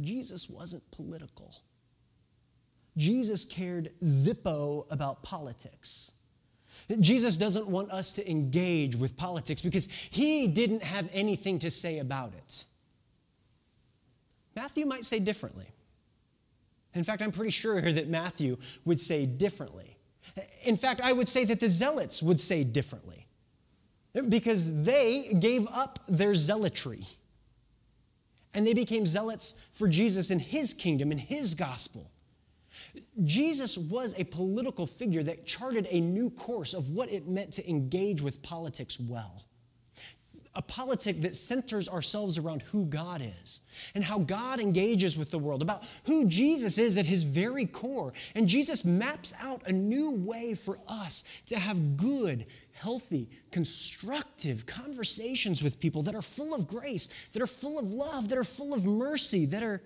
Jesus 0.00 0.48
wasn't 0.48 0.88
political. 0.90 1.54
Jesus 2.96 3.44
cared 3.44 3.90
zippo 4.02 4.86
about 4.90 5.22
politics. 5.22 6.12
Jesus 7.00 7.36
doesn't 7.36 7.68
want 7.68 7.90
us 7.90 8.14
to 8.14 8.30
engage 8.30 8.96
with 8.96 9.16
politics 9.16 9.60
because 9.60 9.86
he 9.86 10.48
didn't 10.48 10.82
have 10.82 11.08
anything 11.12 11.58
to 11.60 11.70
say 11.70 11.98
about 11.98 12.34
it. 12.34 12.64
Matthew 14.56 14.84
might 14.84 15.04
say 15.04 15.18
differently. 15.18 15.66
In 16.94 17.04
fact, 17.04 17.22
I'm 17.22 17.30
pretty 17.30 17.50
sure 17.50 17.80
that 17.80 18.08
Matthew 18.08 18.56
would 18.84 19.00
say 19.00 19.24
differently. 19.24 19.91
In 20.64 20.76
fact, 20.76 21.00
I 21.00 21.12
would 21.12 21.28
say 21.28 21.44
that 21.44 21.60
the 21.60 21.68
zealots 21.68 22.22
would 22.22 22.40
say 22.40 22.64
differently. 22.64 23.26
Because 24.28 24.82
they 24.82 25.34
gave 25.38 25.66
up 25.68 25.98
their 26.06 26.34
zealotry. 26.34 27.04
And 28.54 28.66
they 28.66 28.74
became 28.74 29.06
zealots 29.06 29.54
for 29.72 29.88
Jesus 29.88 30.30
and 30.30 30.40
his 30.40 30.74
kingdom 30.74 31.10
and 31.10 31.20
his 31.20 31.54
gospel. 31.54 32.10
Jesus 33.24 33.76
was 33.76 34.18
a 34.18 34.24
political 34.24 34.86
figure 34.86 35.22
that 35.22 35.46
charted 35.46 35.86
a 35.90 36.00
new 36.00 36.30
course 36.30 36.74
of 36.74 36.90
what 36.90 37.10
it 37.10 37.28
meant 37.28 37.52
to 37.54 37.68
engage 37.68 38.22
with 38.22 38.42
politics 38.42 38.98
well 38.98 39.42
a 40.54 40.60
politic 40.60 41.22
that 41.22 41.34
centers 41.34 41.88
ourselves 41.88 42.36
around 42.36 42.60
who 42.62 42.84
God 42.84 43.22
is 43.22 43.62
and 43.94 44.04
how 44.04 44.18
God 44.18 44.60
engages 44.60 45.16
with 45.16 45.30
the 45.30 45.38
world, 45.38 45.62
about 45.62 45.82
who 46.04 46.26
Jesus 46.26 46.76
is 46.76 46.98
at 46.98 47.06
his 47.06 47.22
very 47.22 47.64
core. 47.64 48.12
And 48.34 48.46
Jesus 48.46 48.84
maps 48.84 49.32
out 49.40 49.66
a 49.66 49.72
new 49.72 50.10
way 50.10 50.52
for 50.52 50.78
us 50.88 51.24
to 51.46 51.58
have 51.58 51.96
good, 51.96 52.44
healthy, 52.72 53.30
constructive 53.50 54.66
conversations 54.66 55.62
with 55.62 55.80
people 55.80 56.02
that 56.02 56.14
are 56.14 56.22
full 56.22 56.54
of 56.54 56.68
grace, 56.68 57.08
that 57.32 57.40
are 57.40 57.46
full 57.46 57.78
of 57.78 57.92
love, 57.92 58.28
that 58.28 58.36
are 58.36 58.44
full 58.44 58.74
of 58.74 58.84
mercy, 58.84 59.46
that 59.46 59.62
are, 59.62 59.82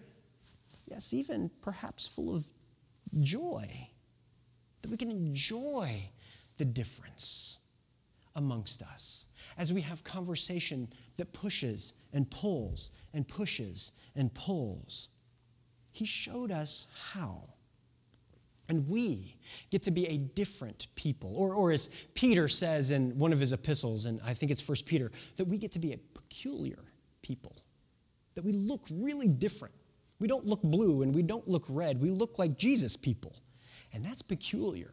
yes, 0.87 1.13
even 1.13 1.49
perhaps 1.63 2.09
full 2.09 2.35
of 2.35 2.45
joy, 3.21 3.69
that 4.83 4.91
we 4.91 4.97
can 4.97 5.11
enjoy 5.11 5.91
the 6.59 6.65
difference 6.65 7.61
amongst 8.35 8.83
us 8.83 9.26
as 9.59 9.73
we 9.73 9.81
have 9.81 10.05
conversation 10.05 10.89
that 11.17 11.33
pushes 11.33 11.95
and 12.13 12.31
pulls 12.31 12.91
and 13.15 13.27
pushes 13.27 13.93
and 14.15 14.33
pulls. 14.35 15.09
He 15.93 16.05
showed 16.05 16.51
us 16.53 16.87
how. 17.13 17.49
And 18.69 18.89
we 18.89 19.37
get 19.71 19.83
to 19.83 19.91
be 19.91 20.07
a 20.07 20.19
different 20.19 20.89
people. 20.97 21.33
Or, 21.37 21.55
or 21.55 21.73
as 21.73 21.89
Peter 22.15 22.49
says 22.49 22.91
in 22.91 23.17
one 23.17 23.33
of 23.33 23.39
his 23.39 23.53
epistles, 23.53 24.07
and 24.07 24.21
I 24.25 24.35
think 24.35 24.51
it's 24.51 24.61
First 24.61 24.87
Peter, 24.87 25.11
that 25.37 25.47
we 25.47 25.57
get 25.57 25.73
to 25.73 25.79
be 25.79 25.93
a 25.93 25.99
peculiar 26.15 26.79
people. 27.23 27.57
That 28.35 28.45
we 28.45 28.53
look 28.53 28.83
really 28.91 29.29
different. 29.29 29.75
We 30.19 30.27
don't 30.27 30.47
look 30.47 30.63
blue 30.63 31.03
and 31.03 31.15
we 31.15 31.23
don't 31.23 31.47
look 31.47 31.65
red. 31.69 32.01
We 32.01 32.11
look 32.11 32.39
like 32.39 32.59
Jesus 32.59 32.97
people. 32.97 33.35
And 33.93 34.05
that's 34.05 34.23
peculiar. 34.23 34.91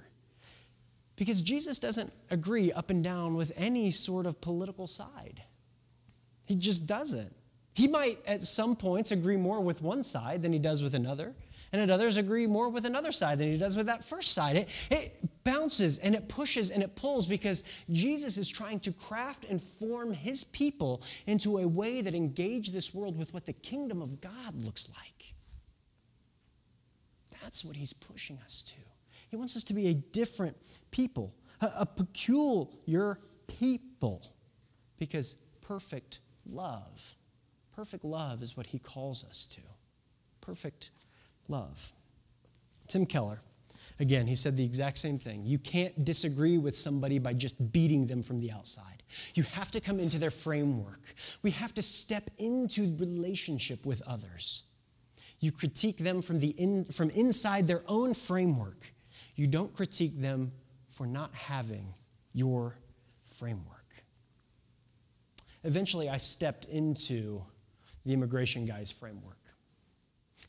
Because 1.15 1.41
Jesus 1.41 1.79
doesn't 1.79 2.11
agree 2.31 2.71
up 2.71 2.89
and 2.89 3.03
down 3.03 3.35
with 3.35 3.51
any 3.55 3.91
sort 3.91 4.25
of 4.25 4.41
political 4.41 4.87
side. 4.87 5.43
He 6.45 6.55
just 6.55 6.87
doesn't. 6.87 7.33
He 7.75 7.87
might 7.87 8.19
at 8.27 8.41
some 8.41 8.75
points 8.75 9.11
agree 9.11 9.37
more 9.37 9.61
with 9.61 9.81
one 9.81 10.03
side 10.03 10.41
than 10.41 10.53
he 10.53 10.59
does 10.59 10.83
with 10.83 10.93
another, 10.93 11.33
and 11.71 11.81
at 11.81 11.89
others 11.89 12.17
agree 12.17 12.45
more 12.45 12.69
with 12.69 12.85
another 12.85 13.11
side 13.11 13.39
than 13.39 13.51
he 13.51 13.57
does 13.57 13.75
with 13.75 13.87
that 13.87 14.03
first 14.03 14.33
side. 14.33 14.57
It, 14.57 14.87
it 14.91 15.43
bounces 15.43 15.97
and 15.97 16.13
it 16.13 16.29
pushes 16.29 16.69
and 16.69 16.83
it 16.83 16.95
pulls 16.95 17.25
because 17.27 17.63
Jesus 17.91 18.37
is 18.37 18.47
trying 18.47 18.79
to 18.81 18.91
craft 18.91 19.45
and 19.49 19.59
form 19.59 20.11
his 20.11 20.43
people 20.43 21.01
into 21.25 21.57
a 21.59 21.67
way 21.67 22.01
that 22.01 22.13
engage 22.13 22.69
this 22.69 22.93
world 22.93 23.17
with 23.17 23.33
what 23.33 23.45
the 23.45 23.53
kingdom 23.53 24.01
of 24.01 24.21
God 24.21 24.55
looks 24.55 24.87
like. 24.89 25.33
That's 27.41 27.65
what 27.65 27.75
he's 27.75 27.93
pushing 27.93 28.37
us 28.45 28.63
to. 28.63 28.75
He 29.29 29.35
wants 29.35 29.55
us 29.55 29.63
to 29.63 29.73
be 29.73 29.87
a 29.87 29.95
different 29.95 30.55
people, 30.93 31.33
a, 31.59 31.85
peculiar 31.85 33.17
people, 33.47 34.21
because 34.97 35.35
perfect 35.59 36.19
love, 36.45 37.15
perfect 37.75 38.05
love 38.05 38.41
is 38.41 38.55
what 38.55 38.67
he 38.67 38.79
calls 38.79 39.25
us 39.25 39.45
to. 39.47 39.61
Perfect 40.39 40.91
love. 41.49 41.91
Tim 42.87 43.05
Keller, 43.05 43.41
again, 43.99 44.27
he 44.27 44.35
said 44.35 44.55
the 44.55 44.63
exact 44.63 44.99
same 44.99 45.17
thing. 45.17 45.41
You 45.43 45.57
can't 45.57 46.05
disagree 46.05 46.57
with 46.59 46.75
somebody 46.75 47.17
by 47.17 47.33
just 47.33 47.71
beating 47.73 48.05
them 48.05 48.21
from 48.21 48.39
the 48.39 48.51
outside. 48.51 49.01
You 49.33 49.43
have 49.43 49.71
to 49.71 49.81
come 49.81 49.99
into 49.99 50.19
their 50.19 50.31
framework. 50.31 51.01
We 51.41 51.51
have 51.51 51.73
to 51.73 51.81
step 51.81 52.29
into 52.37 52.95
relationship 52.99 53.85
with 53.85 54.03
others. 54.05 54.63
You 55.39 55.51
critique 55.51 55.97
them 55.97 56.21
from, 56.21 56.39
the 56.39 56.49
in, 56.49 56.85
from 56.85 57.09
inside 57.09 57.67
their 57.67 57.83
own 57.87 58.13
framework 58.13 58.93
you 59.35 59.47
don't 59.47 59.73
critique 59.73 60.19
them 60.19 60.51
for 60.93 61.07
not 61.07 61.33
having 61.33 61.93
your 62.33 62.75
framework. 63.25 63.67
Eventually, 65.63 66.09
I 66.09 66.17
stepped 66.17 66.65
into 66.65 67.41
the 68.05 68.13
immigration 68.13 68.65
guy's 68.65 68.91
framework. 68.91 69.37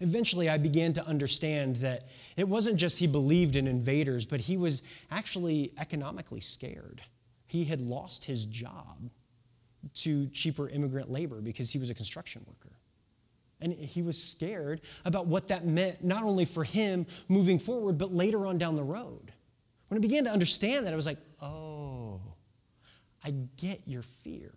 Eventually, 0.01 0.49
I 0.49 0.59
began 0.59 0.93
to 0.95 1.07
understand 1.07 1.77
that 1.77 2.09
it 2.37 2.49
wasn't 2.49 2.79
just 2.79 2.99
he 2.99 3.07
believed 3.07 3.55
in 3.55 3.69
invaders, 3.69 4.27
but 4.27 4.41
he 4.41 4.57
was 4.57 4.83
actually 5.11 5.73
economically 5.79 6.41
scared. 6.41 7.01
He 7.47 7.65
had 7.65 7.81
lost 7.81 8.25
his 8.25 8.45
job 8.47 9.11
to 9.95 10.27
cheaper 10.29 10.69
immigrant 10.69 11.11
labor 11.11 11.41
because 11.41 11.71
he 11.71 11.79
was 11.79 11.91
a 11.91 11.95
construction 11.95 12.45
worker. 12.47 12.77
And 13.61 13.73
he 13.73 14.03
was 14.03 14.21
scared 14.21 14.81
about 15.05 15.27
what 15.27 15.49
that 15.49 15.65
meant, 15.65 16.03
not 16.03 16.25
only 16.25 16.45
for 16.45 16.65
him 16.65 17.07
moving 17.29 17.59
forward, 17.59 17.97
but 17.97 18.13
later 18.13 18.47
on 18.47 18.59
down 18.59 18.75
the 18.75 18.83
road. 18.83 19.33
When 19.89 19.99
I 19.99 20.01
began 20.01 20.25
to 20.25 20.31
understand 20.31 20.87
that, 20.87 20.93
I 20.93 20.97
was 20.97 21.07
like, 21.07 21.19
oh, 21.41 22.21
I 23.25 23.33
get 23.57 23.81
your 23.87 24.03
fear. 24.03 24.53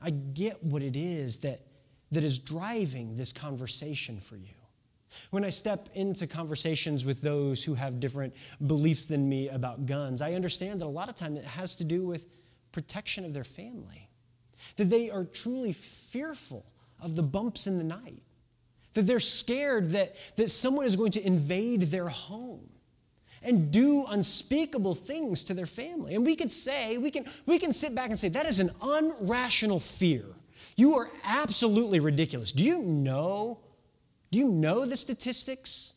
I 0.00 0.10
get 0.10 0.62
what 0.62 0.82
it 0.82 0.96
is 0.96 1.38
that, 1.38 1.60
that 2.10 2.24
is 2.24 2.38
driving 2.38 3.16
this 3.16 3.32
conversation 3.32 4.20
for 4.20 4.36
you. 4.36 4.54
When 5.30 5.44
I 5.44 5.50
step 5.50 5.88
into 5.94 6.26
conversations 6.26 7.04
with 7.04 7.20
those 7.20 7.64
who 7.64 7.74
have 7.74 8.00
different 8.00 8.34
beliefs 8.66 9.06
than 9.06 9.28
me 9.28 9.48
about 9.48 9.86
guns, 9.86 10.22
I 10.22 10.32
understand 10.32 10.80
that 10.80 10.86
a 10.86 10.88
lot 10.88 11.08
of 11.08 11.14
time 11.16 11.36
it 11.36 11.44
has 11.44 11.76
to 11.76 11.84
do 11.84 12.06
with 12.06 12.28
protection 12.72 13.24
of 13.24 13.34
their 13.34 13.44
family. 13.44 14.08
That 14.76 14.84
they 14.84 15.10
are 15.10 15.24
truly 15.24 15.72
fearful 15.72 16.64
of 17.00 17.16
the 17.16 17.22
bumps 17.22 17.66
in 17.66 17.76
the 17.78 17.84
night. 17.84 18.22
That 18.94 19.02
they're 19.02 19.20
scared 19.20 19.90
that, 19.90 20.16
that 20.36 20.48
someone 20.48 20.86
is 20.86 20.96
going 20.96 21.12
to 21.12 21.26
invade 21.26 21.82
their 21.82 22.08
home 22.08 22.69
and 23.42 23.70
do 23.70 24.04
unspeakable 24.08 24.94
things 24.94 25.44
to 25.44 25.54
their 25.54 25.66
family. 25.66 26.14
And 26.14 26.24
we 26.24 26.36
could 26.36 26.50
say, 26.50 26.98
we 26.98 27.10
can, 27.10 27.24
we 27.46 27.58
can 27.58 27.72
sit 27.72 27.94
back 27.94 28.10
and 28.10 28.18
say, 28.18 28.28
that 28.28 28.46
is 28.46 28.60
an 28.60 28.68
unrational 28.80 29.80
fear. 29.80 30.24
You 30.76 30.94
are 30.96 31.10
absolutely 31.24 32.00
ridiculous. 32.00 32.52
Do 32.52 32.64
you 32.64 32.82
know? 32.82 33.60
Do 34.30 34.38
you 34.38 34.48
know 34.48 34.86
the 34.86 34.96
statistics 34.96 35.94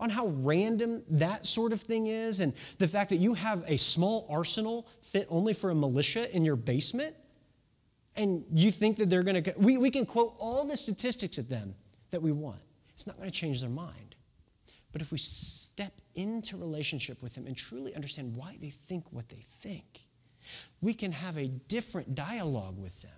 on 0.00 0.10
how 0.10 0.26
random 0.26 1.02
that 1.10 1.46
sort 1.46 1.72
of 1.72 1.80
thing 1.80 2.06
is? 2.06 2.40
And 2.40 2.52
the 2.78 2.88
fact 2.88 3.10
that 3.10 3.16
you 3.16 3.34
have 3.34 3.62
a 3.66 3.76
small 3.76 4.26
arsenal 4.30 4.86
fit 5.02 5.26
only 5.30 5.52
for 5.52 5.70
a 5.70 5.74
militia 5.74 6.34
in 6.34 6.44
your 6.44 6.56
basement? 6.56 7.14
And 8.16 8.44
you 8.50 8.70
think 8.70 8.96
that 8.96 9.10
they're 9.10 9.22
going 9.22 9.42
to, 9.42 9.54
we, 9.58 9.76
we 9.76 9.90
can 9.90 10.06
quote 10.06 10.34
all 10.38 10.66
the 10.66 10.76
statistics 10.76 11.38
at 11.38 11.50
them 11.50 11.74
that 12.10 12.22
we 12.22 12.32
want. 12.32 12.60
It's 12.94 13.06
not 13.06 13.18
going 13.18 13.28
to 13.28 13.34
change 13.34 13.60
their 13.60 13.68
mind. 13.68 14.05
But 14.96 15.02
if 15.02 15.12
we 15.12 15.18
step 15.18 15.92
into 16.14 16.56
relationship 16.56 17.22
with 17.22 17.34
them 17.34 17.46
and 17.46 17.54
truly 17.54 17.94
understand 17.94 18.34
why 18.34 18.56
they 18.62 18.70
think 18.70 19.04
what 19.10 19.28
they 19.28 19.36
think, 19.36 19.84
we 20.80 20.94
can 20.94 21.12
have 21.12 21.36
a 21.36 21.48
different 21.48 22.14
dialogue 22.14 22.78
with 22.78 23.02
them. 23.02 23.10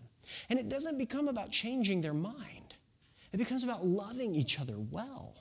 And 0.51 0.59
it 0.59 0.69
doesn't 0.69 0.99
become 0.99 1.29
about 1.29 1.53
changing 1.53 2.01
their 2.01 2.15
mind, 2.15 2.75
it 3.33 3.37
becomes 3.37 3.63
about 3.63 3.87
loving 3.87 4.35
each 4.35 4.59
other 4.59 4.75
well, 4.91 5.37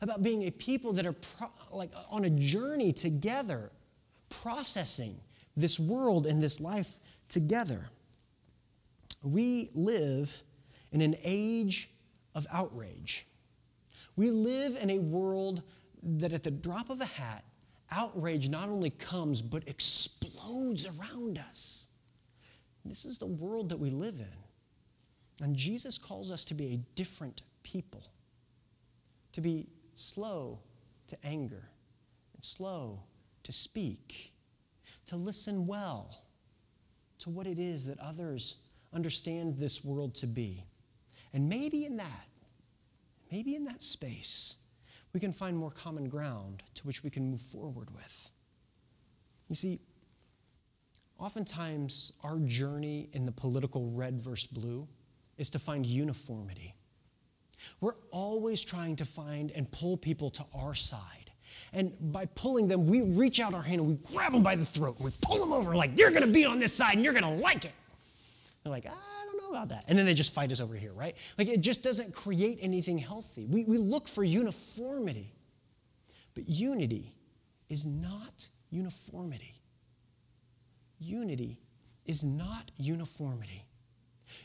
about 0.00 0.22
being 0.22 0.46
a 0.46 0.52
people 0.52 0.92
that 0.92 1.04
are 1.04 1.14
pro- 1.14 1.50
like 1.72 1.90
on 2.08 2.26
a 2.26 2.30
journey 2.30 2.92
together, 2.92 3.72
processing 4.28 5.16
this 5.56 5.80
world 5.80 6.26
and 6.26 6.40
this 6.40 6.60
life 6.60 7.00
together. 7.28 7.80
We 9.24 9.70
live 9.74 10.44
in 10.92 11.00
an 11.00 11.16
age 11.24 11.90
of 12.36 12.46
outrage. 12.52 13.26
We 14.16 14.30
live 14.30 14.78
in 14.80 14.90
a 14.90 14.98
world 14.98 15.62
that 16.02 16.32
at 16.32 16.42
the 16.42 16.50
drop 16.50 16.90
of 16.90 17.00
a 17.00 17.06
hat, 17.06 17.44
outrage 17.90 18.48
not 18.48 18.68
only 18.68 18.90
comes, 18.90 19.42
but 19.42 19.68
explodes 19.68 20.86
around 20.86 21.38
us. 21.38 21.88
This 22.84 23.04
is 23.04 23.18
the 23.18 23.26
world 23.26 23.68
that 23.68 23.78
we 23.78 23.90
live 23.90 24.18
in. 24.18 25.44
And 25.44 25.56
Jesus 25.56 25.98
calls 25.98 26.30
us 26.30 26.44
to 26.46 26.54
be 26.54 26.74
a 26.74 26.76
different 26.94 27.42
people, 27.62 28.02
to 29.32 29.40
be 29.40 29.66
slow 29.96 30.58
to 31.08 31.16
anger 31.24 31.68
and 32.34 32.44
slow 32.44 33.00
to 33.42 33.52
speak, 33.52 34.32
to 35.06 35.16
listen 35.16 35.66
well 35.66 36.10
to 37.18 37.30
what 37.30 37.46
it 37.46 37.58
is 37.58 37.86
that 37.86 37.98
others 37.98 38.58
understand 38.92 39.56
this 39.56 39.84
world 39.84 40.14
to 40.16 40.26
be. 40.26 40.64
And 41.32 41.48
maybe 41.48 41.84
in 41.84 41.96
that, 41.96 42.26
maybe 43.32 43.56
in 43.56 43.64
that 43.64 43.82
space, 43.82 44.58
we 45.14 45.18
can 45.18 45.32
find 45.32 45.56
more 45.56 45.70
common 45.70 46.08
ground 46.08 46.62
to 46.74 46.86
which 46.86 47.02
we 47.02 47.10
can 47.10 47.30
move 47.30 47.40
forward 47.40 47.90
with. 47.94 48.30
You 49.48 49.54
see, 49.54 49.80
oftentimes 51.18 52.12
our 52.22 52.38
journey 52.40 53.08
in 53.14 53.24
the 53.24 53.32
political 53.32 53.90
red 53.90 54.22
versus 54.22 54.46
blue 54.46 54.86
is 55.38 55.48
to 55.50 55.58
find 55.58 55.86
uniformity. 55.86 56.74
We're 57.80 57.94
always 58.10 58.62
trying 58.62 58.96
to 58.96 59.04
find 59.04 59.50
and 59.52 59.70
pull 59.72 59.96
people 59.96 60.28
to 60.30 60.44
our 60.54 60.74
side. 60.74 61.30
And 61.72 61.92
by 62.12 62.26
pulling 62.34 62.68
them, 62.68 62.86
we 62.86 63.02
reach 63.02 63.40
out 63.40 63.54
our 63.54 63.62
hand 63.62 63.80
and 63.80 63.88
we 63.88 63.96
grab 64.12 64.32
them 64.32 64.42
by 64.42 64.56
the 64.56 64.64
throat 64.64 64.96
and 64.96 65.04
we 65.06 65.10
pull 65.22 65.38
them 65.38 65.52
over 65.52 65.74
like, 65.74 65.98
you're 65.98 66.10
going 66.10 66.26
to 66.26 66.32
be 66.32 66.44
on 66.44 66.58
this 66.58 66.72
side 66.72 66.94
and 66.94 67.04
you're 67.04 67.14
going 67.14 67.24
to 67.24 67.42
like 67.42 67.64
it. 67.64 67.72
They're 68.62 68.72
like, 68.72 68.84
know 68.84 69.21
about 69.52 69.68
that. 69.68 69.84
And 69.88 69.98
then 69.98 70.06
they 70.06 70.14
just 70.14 70.34
fight 70.34 70.50
us 70.50 70.60
over 70.60 70.74
here, 70.74 70.92
right? 70.92 71.16
Like 71.38 71.48
it 71.48 71.60
just 71.60 71.82
doesn't 71.82 72.14
create 72.14 72.58
anything 72.62 72.98
healthy. 72.98 73.46
We, 73.46 73.64
we 73.64 73.78
look 73.78 74.08
for 74.08 74.24
uniformity. 74.24 75.32
But 76.34 76.48
unity 76.48 77.14
is 77.68 77.86
not 77.86 78.48
uniformity. 78.70 79.54
Unity 80.98 81.58
is 82.06 82.24
not 82.24 82.70
uniformity. 82.78 83.66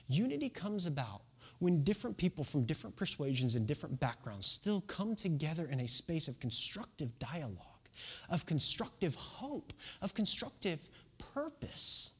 Unity 0.10 0.50
comes 0.50 0.86
about 0.86 1.22
when 1.60 1.84
different 1.84 2.18
people 2.18 2.44
from 2.44 2.66
different 2.66 2.96
persuasions 2.96 3.56
and 3.56 3.66
different 3.66 4.00
backgrounds 4.00 4.46
still 4.46 4.82
come 4.82 5.16
together 5.16 5.68
in 5.72 5.80
a 5.80 5.88
space 5.88 6.28
of 6.28 6.40
constructive 6.40 7.18
dialogue, 7.20 7.90
of 8.30 8.46
constructive 8.46 9.16
hope, 9.16 9.72
of 10.02 10.14
constructive 10.14 10.90
purpose 11.34 12.12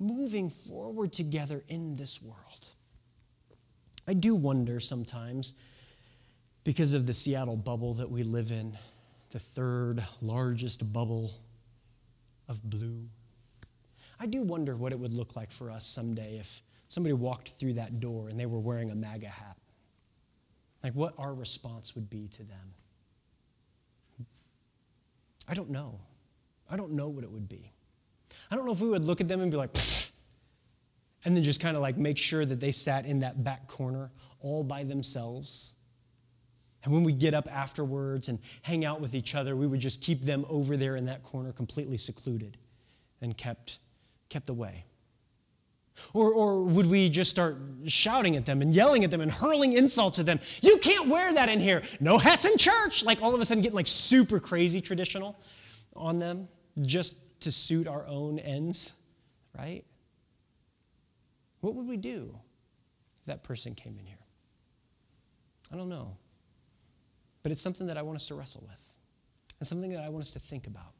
moving 0.00 0.50
forward 0.50 1.12
together 1.12 1.62
in 1.68 1.96
this 1.96 2.20
world. 2.22 2.66
I 4.08 4.14
do 4.14 4.34
wonder 4.34 4.80
sometimes, 4.80 5.54
because 6.64 6.94
of 6.94 7.06
the 7.06 7.12
Seattle 7.12 7.56
bubble 7.56 7.94
that 7.94 8.10
we 8.10 8.22
live 8.22 8.50
in, 8.50 8.76
the 9.30 9.38
third 9.38 10.02
largest 10.20 10.92
bubble 10.92 11.30
of 12.48 12.62
blue. 12.68 13.04
I 14.18 14.26
do 14.26 14.42
wonder 14.42 14.76
what 14.76 14.92
it 14.92 14.98
would 14.98 15.12
look 15.12 15.36
like 15.36 15.52
for 15.52 15.70
us 15.70 15.86
someday 15.86 16.38
if 16.38 16.62
somebody 16.88 17.12
walked 17.12 17.50
through 17.50 17.74
that 17.74 18.00
door 18.00 18.28
and 18.28 18.40
they 18.40 18.46
were 18.46 18.58
wearing 18.58 18.90
a 18.90 18.96
MAGA 18.96 19.28
hat. 19.28 19.56
Like 20.82 20.94
what 20.94 21.14
our 21.18 21.32
response 21.32 21.94
would 21.94 22.10
be 22.10 22.26
to 22.28 22.42
them. 22.42 22.74
I 25.46 25.54
don't 25.54 25.70
know. 25.70 26.00
I 26.70 26.76
don't 26.76 26.92
know 26.92 27.08
what 27.08 27.22
it 27.22 27.30
would 27.30 27.48
be. 27.48 27.70
I 28.50 28.56
don't 28.56 28.66
know 28.66 28.72
if 28.72 28.80
we 28.80 28.88
would 28.88 29.04
look 29.04 29.20
at 29.20 29.28
them 29.28 29.40
and 29.40 29.50
be 29.50 29.56
like, 29.56 29.70
and 31.24 31.36
then 31.36 31.42
just 31.42 31.60
kind 31.60 31.76
of 31.76 31.82
like 31.82 31.96
make 31.96 32.18
sure 32.18 32.44
that 32.44 32.60
they 32.60 32.72
sat 32.72 33.06
in 33.06 33.20
that 33.20 33.44
back 33.44 33.66
corner 33.66 34.10
all 34.40 34.64
by 34.64 34.84
themselves. 34.84 35.76
And 36.82 36.92
when 36.94 37.04
we 37.04 37.12
get 37.12 37.34
up 37.34 37.46
afterwards 37.52 38.28
and 38.28 38.38
hang 38.62 38.84
out 38.84 39.00
with 39.00 39.14
each 39.14 39.34
other, 39.34 39.54
we 39.54 39.66
would 39.66 39.80
just 39.80 40.02
keep 40.02 40.22
them 40.22 40.46
over 40.48 40.76
there 40.76 40.96
in 40.96 41.06
that 41.06 41.22
corner 41.22 41.52
completely 41.52 41.98
secluded 41.98 42.56
and 43.20 43.36
kept, 43.36 43.78
kept 44.30 44.48
away. 44.48 44.84
Or, 46.14 46.32
or 46.32 46.62
would 46.62 46.86
we 46.86 47.10
just 47.10 47.30
start 47.30 47.58
shouting 47.86 48.36
at 48.36 48.46
them 48.46 48.62
and 48.62 48.74
yelling 48.74 49.04
at 49.04 49.10
them 49.10 49.20
and 49.20 49.30
hurling 49.30 49.74
insults 49.74 50.18
at 50.18 50.24
them? 50.24 50.40
You 50.62 50.78
can't 50.78 51.08
wear 51.08 51.34
that 51.34 51.50
in 51.50 51.60
here. 51.60 51.82
No 52.00 52.16
hats 52.16 52.46
in 52.46 52.56
church. 52.56 53.04
Like 53.04 53.22
all 53.22 53.34
of 53.34 53.40
a 53.40 53.44
sudden 53.44 53.62
getting 53.62 53.76
like 53.76 53.86
super 53.86 54.40
crazy 54.40 54.80
traditional 54.80 55.38
on 55.94 56.18
them 56.18 56.48
just 56.80 57.16
to 57.40 57.52
suit 57.52 57.86
our 57.86 58.06
own 58.06 58.38
ends, 58.38 58.94
right? 59.56 59.84
What 61.60 61.74
would 61.74 61.86
we 61.86 61.96
do 61.96 62.30
if 63.20 63.26
that 63.26 63.42
person 63.42 63.74
came 63.74 63.98
in 63.98 64.06
here? 64.06 64.16
I 65.72 65.76
don't 65.76 65.88
know. 65.88 66.16
But 67.42 67.52
it's 67.52 67.60
something 67.60 67.86
that 67.86 67.96
I 67.96 68.02
want 68.02 68.16
us 68.16 68.28
to 68.28 68.34
wrestle 68.34 68.64
with, 68.68 68.94
and 69.58 69.66
something 69.66 69.90
that 69.92 70.04
I 70.04 70.08
want 70.08 70.22
us 70.22 70.32
to 70.32 70.38
think 70.38 70.66
about. 70.66 70.94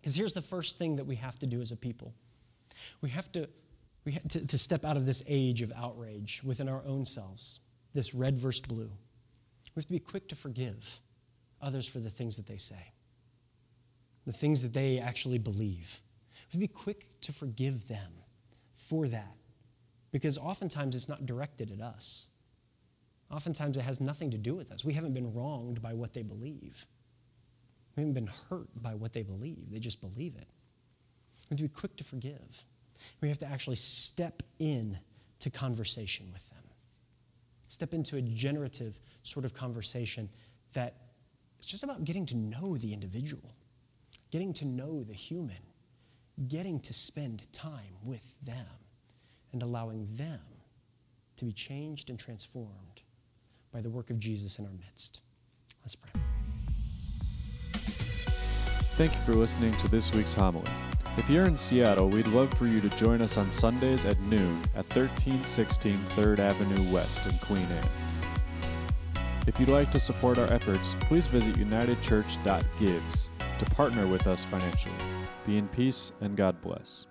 Because 0.00 0.16
here's 0.16 0.32
the 0.32 0.42
first 0.42 0.78
thing 0.78 0.96
that 0.96 1.04
we 1.04 1.14
have 1.16 1.38
to 1.40 1.46
do 1.46 1.60
as 1.60 1.70
a 1.70 1.76
people 1.76 2.12
we 3.00 3.10
have 3.10 3.30
to, 3.32 3.48
we 4.04 4.12
have 4.12 4.28
to, 4.28 4.46
to 4.46 4.58
step 4.58 4.84
out 4.84 4.96
of 4.96 5.06
this 5.06 5.22
age 5.28 5.62
of 5.62 5.72
outrage 5.76 6.42
within 6.42 6.68
our 6.68 6.82
own 6.86 7.04
selves, 7.04 7.60
this 7.94 8.14
red 8.14 8.38
versus 8.38 8.62
blue. 8.62 8.90
We 9.74 9.80
have 9.80 9.86
to 9.86 9.92
be 9.92 9.98
quick 9.98 10.28
to 10.28 10.34
forgive 10.34 11.00
others 11.60 11.86
for 11.86 11.98
the 11.98 12.10
things 12.10 12.36
that 12.36 12.46
they 12.46 12.56
say, 12.56 12.92
the 14.26 14.32
things 14.32 14.62
that 14.62 14.72
they 14.72 14.98
actually 14.98 15.38
believe. 15.38 16.00
We 16.34 16.38
have 16.40 16.50
to 16.52 16.58
be 16.58 16.68
quick 16.68 17.06
to 17.22 17.32
forgive 17.32 17.88
them 17.88 18.12
for 18.76 19.08
that 19.08 19.36
because 20.10 20.38
oftentimes 20.38 20.94
it's 20.94 21.08
not 21.08 21.26
directed 21.26 21.70
at 21.72 21.80
us. 21.80 22.30
Oftentimes 23.30 23.78
it 23.78 23.82
has 23.82 24.00
nothing 24.00 24.30
to 24.32 24.38
do 24.38 24.54
with 24.54 24.70
us. 24.70 24.84
We 24.84 24.92
haven't 24.92 25.14
been 25.14 25.32
wronged 25.32 25.80
by 25.80 25.94
what 25.94 26.12
they 26.12 26.22
believe. 26.22 26.86
We 27.96 28.02
haven't 28.02 28.14
been 28.14 28.30
hurt 28.48 28.68
by 28.80 28.94
what 28.94 29.12
they 29.12 29.22
believe. 29.22 29.70
They 29.70 29.78
just 29.78 30.00
believe 30.00 30.36
it. 30.36 30.48
We 31.50 31.54
have 31.54 31.58
to 31.58 31.64
be 31.64 31.68
quick 31.68 31.96
to 31.96 32.04
forgive. 32.04 32.64
We 33.20 33.28
have 33.28 33.38
to 33.38 33.46
actually 33.46 33.76
step 33.76 34.42
in 34.58 34.98
to 35.40 35.50
conversation 35.50 36.26
with 36.32 36.48
them. 36.50 36.62
Step 37.68 37.94
into 37.94 38.16
a 38.16 38.22
generative 38.22 39.00
sort 39.22 39.44
of 39.44 39.54
conversation 39.54 40.28
that 40.74 40.94
it's 41.58 41.66
just 41.66 41.84
about 41.84 42.04
getting 42.04 42.26
to 42.26 42.36
know 42.36 42.76
the 42.76 42.92
individual, 42.92 43.54
getting 44.32 44.52
to 44.54 44.64
know 44.64 45.04
the 45.04 45.12
human, 45.12 45.54
getting 46.48 46.80
to 46.80 46.94
spend 46.94 47.52
time 47.52 47.94
with 48.02 48.34
them 48.42 48.66
and 49.52 49.62
allowing 49.62 50.08
them 50.16 50.40
to 51.36 51.44
be 51.44 51.52
changed 51.52 52.08
and 52.08 52.18
transformed 52.18 53.02
by 53.72 53.80
the 53.80 53.90
work 53.90 54.08
of 54.10 54.18
Jesus 54.18 54.58
in 54.58 54.64
our 54.64 54.72
midst. 54.72 55.20
Let's 55.82 55.94
pray. 55.94 56.12
Thank 58.94 59.12
you 59.14 59.20
for 59.20 59.34
listening 59.34 59.76
to 59.76 59.88
this 59.88 60.14
week's 60.14 60.34
homily. 60.34 60.70
If 61.18 61.28
you're 61.28 61.44
in 61.44 61.56
Seattle, 61.56 62.08
we'd 62.08 62.26
love 62.28 62.52
for 62.54 62.66
you 62.66 62.80
to 62.80 62.88
join 62.90 63.20
us 63.20 63.36
on 63.36 63.52
Sundays 63.52 64.06
at 64.06 64.18
noon 64.20 64.62
at 64.74 64.86
1316 64.96 65.98
3rd 66.16 66.38
Avenue 66.38 66.90
West 66.92 67.26
in 67.26 67.36
Queen 67.38 67.66
Anne. 67.70 67.88
If 69.46 69.60
you'd 69.60 69.68
like 69.68 69.90
to 69.90 69.98
support 69.98 70.38
our 70.38 70.50
efforts, 70.50 70.96
please 71.00 71.26
visit 71.26 71.56
unitedchurch.gives 71.56 73.30
to 73.62 73.74
partner 73.74 74.06
with 74.06 74.26
us 74.26 74.44
financially. 74.44 74.94
Be 75.46 75.58
in 75.58 75.68
peace 75.68 76.12
and 76.20 76.36
God 76.36 76.60
bless. 76.60 77.06